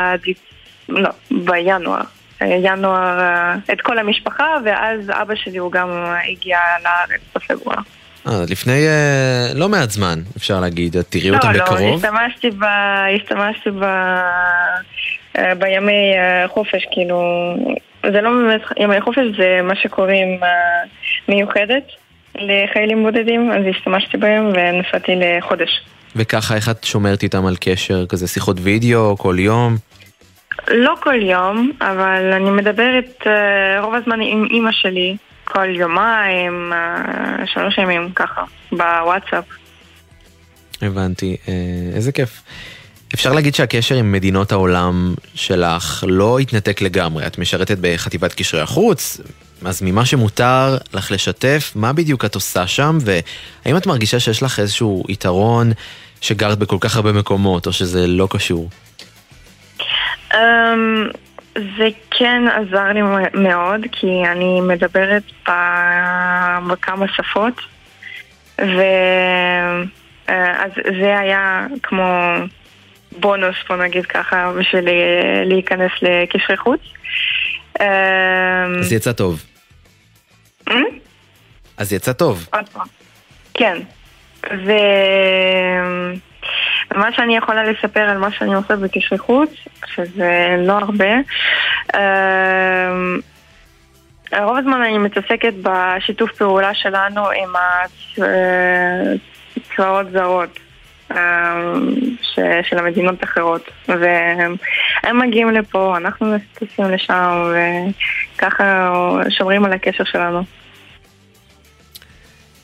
לא, 0.89 1.11
בינואר. 1.31 2.03
אה, 2.43 2.57
ינואר, 2.63 3.21
אה, 3.21 3.55
את 3.73 3.81
כל 3.81 3.99
המשפחה, 3.99 4.57
ואז 4.65 5.11
אבא 5.11 5.35
שלי 5.35 5.59
הוא 5.59 5.73
גם 5.73 6.05
הגיע 6.33 6.59
לארץ 6.85 7.21
בפברואר. 7.37 7.79
אה, 8.27 8.45
לפני 8.49 8.87
אה, 8.87 9.49
לא 9.55 9.69
מעט 9.69 9.91
זמן, 9.91 10.19
אפשר 10.37 10.61
להגיד. 10.61 10.97
את 10.97 11.07
תראי 11.09 11.31
אותם 11.31 11.53
לא, 11.53 11.65
בקרוב? 11.65 11.81
לא, 11.81 11.95
השתמשתי, 11.95 12.51
ב... 12.51 12.65
השתמשתי 13.17 13.71
ב... 13.71 13.85
אה, 15.39 15.55
בימי 15.55 16.15
חופש, 16.47 16.87
כאילו, 16.93 17.21
זה 18.03 18.21
לא 18.21 18.31
באמת 18.31 18.61
ימי 18.79 19.01
חופש, 19.01 19.23
זה 19.39 19.61
מה 19.63 19.77
שקוראים 19.77 20.41
מיוחדת 21.29 21.83
לחיילים 22.41 23.03
בודדים, 23.03 23.51
אז 23.53 23.63
השתמשתי 23.71 24.17
בהם 24.17 24.53
ונסעתי 24.55 25.13
לחודש. 25.17 25.81
וככה, 26.17 26.55
איך 26.55 26.69
את 26.69 26.85
שומרת 26.85 27.23
איתם 27.23 27.47
על 27.47 27.57
קשר? 27.61 28.07
כזה 28.07 28.29
שיחות 28.29 28.57
וידאו 28.61 29.17
כל 29.19 29.37
יום? 29.39 29.77
לא 30.69 30.95
כל 31.01 31.23
יום, 31.23 31.73
אבל 31.81 32.33
אני 32.33 32.51
מדברת 32.51 33.23
אה, 33.27 33.81
רוב 33.81 33.95
הזמן 33.95 34.21
עם 34.21 34.45
אימא 34.51 34.73
שלי, 34.73 35.17
כל 35.45 35.69
יומיים, 35.69 36.73
אה, 36.73 37.47
שלוש 37.47 37.79
ימים, 37.79 38.11
ככה, 38.15 38.43
בוואטסאפ. 38.73 39.45
הבנתי, 40.83 41.37
אה, 41.49 41.55
איזה 41.95 42.13
כיף. 42.13 42.43
אפשר 43.15 43.33
להגיד 43.33 43.55
שהקשר 43.55 43.95
עם 43.95 44.13
מדינות 44.13 44.53
העולם 44.53 45.15
שלך 45.35 46.05
לא 46.09 46.39
התנתק 46.39 46.83
לגמרי. 46.83 47.27
את 47.27 47.39
משרתת 47.39 47.79
בחטיבת 47.81 48.35
קשרי 48.35 48.61
החוץ, 48.61 49.21
אז 49.65 49.83
ממה 49.83 50.07
שמותר 50.07 50.77
לך 50.95 51.13
לשתף, 51.13 51.73
מה 51.75 51.93
בדיוק 51.93 52.25
את 52.25 52.35
עושה 52.35 52.67
שם, 52.67 52.99
והאם 53.01 53.77
את 53.77 53.87
מרגישה 53.87 54.21
שיש 54.21 54.43
לך 54.43 54.61
איזשהו 54.61 55.05
יתרון 55.09 55.73
שגרת 56.21 56.59
בכל 56.59 56.77
כך 56.81 56.97
הרבה 56.97 57.13
מקומות, 57.13 57.67
או 57.67 57.73
שזה 57.73 58.07
לא 58.07 58.29
קשור? 58.31 58.69
Um, 60.33 60.37
זה 61.55 61.89
כן 62.11 62.43
עזר 62.57 62.85
לי 62.95 63.01
מאוד, 63.35 63.81
כי 63.93 64.07
אני 64.33 64.61
מדברת 64.61 65.23
בכמה 66.69 67.07
שפות, 67.17 67.61
ואז 68.59 68.77
זה 71.01 71.19
היה 71.19 71.67
כמו 71.83 72.35
בונוס, 73.21 73.57
בוא 73.69 73.77
נגיד 73.77 74.07
ככה, 74.07 74.53
בשביל 74.59 74.85
לי- 74.85 74.93
להיכנס 75.45 75.91
לקשרי 76.03 76.57
חוץ. 76.57 76.81
Um, 77.79 77.83
אז 78.81 78.93
יצא 78.93 79.13
טוב. 79.13 79.45
Hmm? 80.69 80.73
אז 81.77 81.93
יצא 81.93 82.13
טוב. 82.13 82.47
עוד 82.53 82.69
פעם. 82.69 82.87
כן. 83.55 83.79
ו... 84.45 84.73
ומה 86.95 87.13
שאני 87.13 87.37
יכולה 87.37 87.65
לספר 87.65 88.01
על 88.01 88.19
מה 88.19 88.31
שאני 88.31 88.55
עושה 88.55 88.77
בקשרי 88.77 89.19
חוץ, 89.19 89.51
שזה 89.87 90.57
לא 90.59 90.73
הרבה, 90.73 91.15
אמ, 91.95 93.21
רוב 94.39 94.57
הזמן 94.57 94.83
אני 94.83 94.99
מתעסקת 94.99 95.55
בשיתוף 95.63 96.33
פעולה 96.33 96.75
שלנו 96.75 97.29
עם 97.29 97.53
הצבאות 99.57 100.11
זרות. 100.13 100.59
אמ, 101.13 101.17
ש- 102.23 102.69
של 102.69 102.79
המדינות 102.79 103.15
האחרות 103.23 103.63
והם 103.89 104.57
הם 105.03 105.19
מגיעים 105.19 105.51
לפה, 105.51 105.97
אנחנו 105.97 106.27
טסים 106.55 106.85
לשם 106.91 107.53
וככה 108.37 108.93
שומרים 109.31 109.65
על 109.65 109.73
הקשר 109.73 110.05
שלנו. 110.05 110.43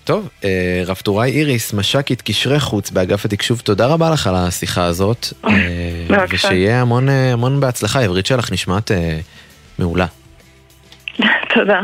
טוב, 0.05 0.28
אה, 0.45 0.82
רב 0.86 0.97
טוראי 0.97 1.30
איריס, 1.30 1.74
מש"קית 1.74 2.22
קשרי 2.22 2.61
חוץ 2.61 2.90
באגף 2.90 3.24
התקשוב, 3.24 3.61
תודה 3.61 3.86
רבה 3.86 4.11
לך 4.11 4.26
על 4.26 4.34
השיחה 4.36 4.84
הזאת. 4.84 5.26
אה. 5.47 6.24
ושיהיה 6.28 6.80
המון 6.80 7.09
אה, 7.09 7.32
המון 7.32 7.61
בהצלחה, 7.61 7.99
העברית 8.01 8.26
שלך 8.26 8.53
נשמעת 8.53 8.90
מעולה. 9.78 10.07
תודה. 11.55 11.80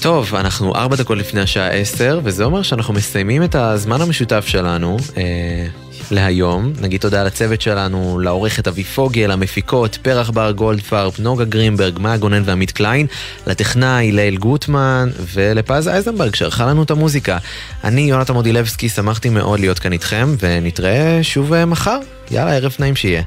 טוב, 0.00 0.34
אנחנו 0.34 0.74
ארבע 0.74 0.96
דקות 0.96 1.18
לפני 1.18 1.40
השעה 1.40 1.68
עשר, 1.68 2.20
וזה 2.24 2.44
אומר 2.44 2.62
שאנחנו 2.62 2.94
מסיימים 2.94 3.42
את 3.42 3.54
הזמן 3.54 4.00
המשותף 4.00 4.44
שלנו 4.46 4.96
אה, 5.16 5.66
להיום. 6.10 6.72
נגיד 6.80 7.00
תודה 7.00 7.24
לצוות 7.24 7.60
שלנו, 7.60 8.18
לעורכת 8.18 8.68
אבי 8.68 8.84
פוגל, 8.84 9.26
למפיקות, 9.32 9.98
פרח 10.02 10.30
בר 10.30 10.50
גולדפרב, 10.52 11.16
נוגה 11.18 11.44
גרינברג, 11.44 11.98
מאיה 11.98 12.16
גונן 12.16 12.42
ועמית 12.44 12.70
קליין, 12.70 13.06
לטכנאי, 13.46 14.12
ליל 14.12 14.36
גוטמן, 14.36 15.10
ולפז 15.34 15.88
אייזנברג 15.88 16.34
שערכה 16.34 16.66
לנו 16.66 16.82
את 16.82 16.90
המוזיקה. 16.90 17.38
אני 17.84 18.00
יונתן 18.00 18.32
מודילבסקי, 18.32 18.88
שמחתי 18.88 19.28
מאוד 19.28 19.60
להיות 19.60 19.78
כאן 19.78 19.92
איתכם, 19.92 20.34
ונתראה 20.40 21.18
שוב 21.22 21.52
אה, 21.52 21.66
מחר. 21.66 21.98
יאללה, 22.30 22.54
ערב 22.54 22.76
נעים 22.78 22.96
שיהיה. 22.96 23.22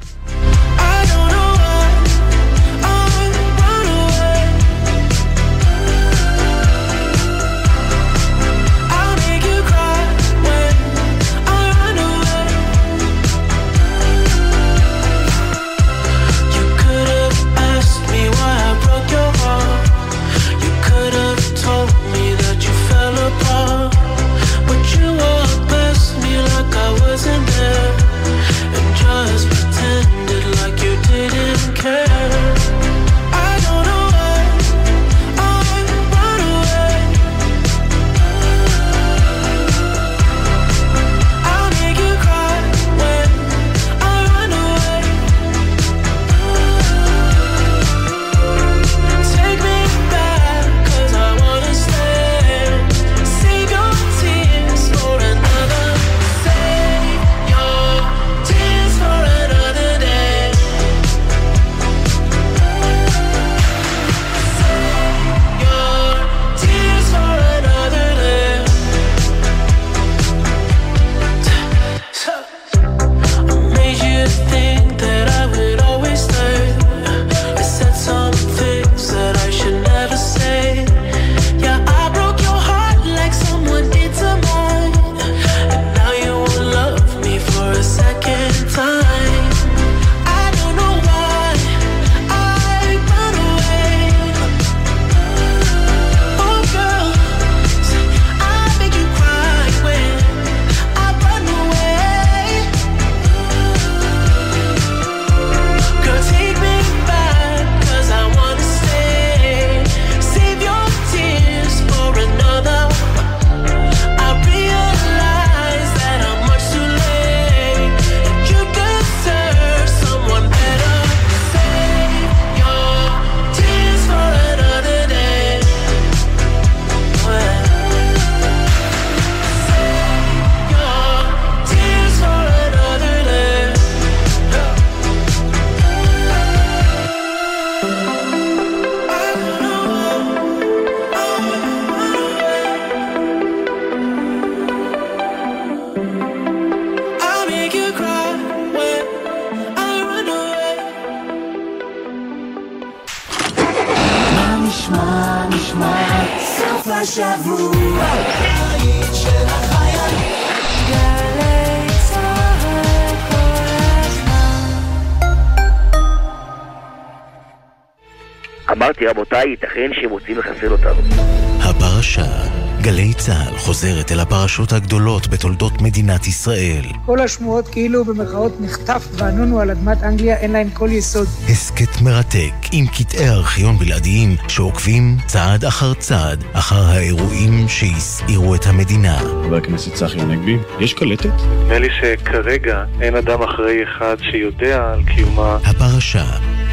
חוזרת 173.69 174.11
אל 174.11 174.19
הפרשות 174.19 174.73
הגדולות 174.73 175.27
בתולדות 175.27 175.81
מדינת 175.81 176.27
ישראל. 176.27 176.85
כל 177.05 177.19
השמועות 177.19 177.67
כאילו 177.67 178.05
במרכאות 178.05 178.61
נחטף 178.61 179.07
וענונו 179.11 179.59
על 179.59 179.71
אדמת 179.71 180.03
אנגליה 180.03 180.37
אין 180.37 180.51
להן 180.51 180.67
כל 180.73 180.89
יסוד. 180.91 181.27
הסכת 181.49 182.01
מרתק 182.01 182.53
עם 182.71 182.87
קטעי 182.87 183.29
ארכיון 183.29 183.77
בלעדיים 183.77 184.35
שעוקבים 184.47 185.17
צעד 185.25 185.65
אחר 185.65 185.93
צעד 185.93 186.43
אחר 186.53 186.85
האירועים 186.85 187.67
שהסעירו 187.67 188.55
את 188.55 188.65
המדינה. 188.65 189.17
חבר 189.19 189.55
הכנסת 189.55 189.93
צחי 189.93 190.21
הנגבי, 190.21 190.57
יש 190.79 190.93
קלטת? 190.93 191.29
נדמה 191.29 191.79
לי 191.79 191.87
שכרגע 192.01 192.83
אין 193.01 193.15
אדם 193.15 193.41
אחראי 193.41 193.83
אחד 193.83 194.15
שיודע 194.31 194.91
על 194.93 195.03
קיומה. 195.15 195.57
הפרשה, 195.65 196.25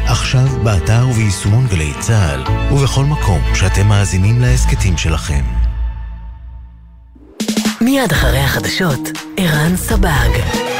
עכשיו 0.05 0.47
באתר 0.63 1.05
וביישומון 1.09 1.67
גלי 1.67 1.91
צה"ל, 1.99 2.41
ובכל 2.73 3.03
מקום 3.03 3.41
שאתם 3.53 3.87
מאזינים 3.87 4.41
להסכתים 4.41 4.97
שלכם. 4.97 5.56
מיד 7.81 8.11
אחרי 8.11 8.39
החדשות, 8.39 8.99
ערן 9.37 9.75
סבג. 9.75 10.76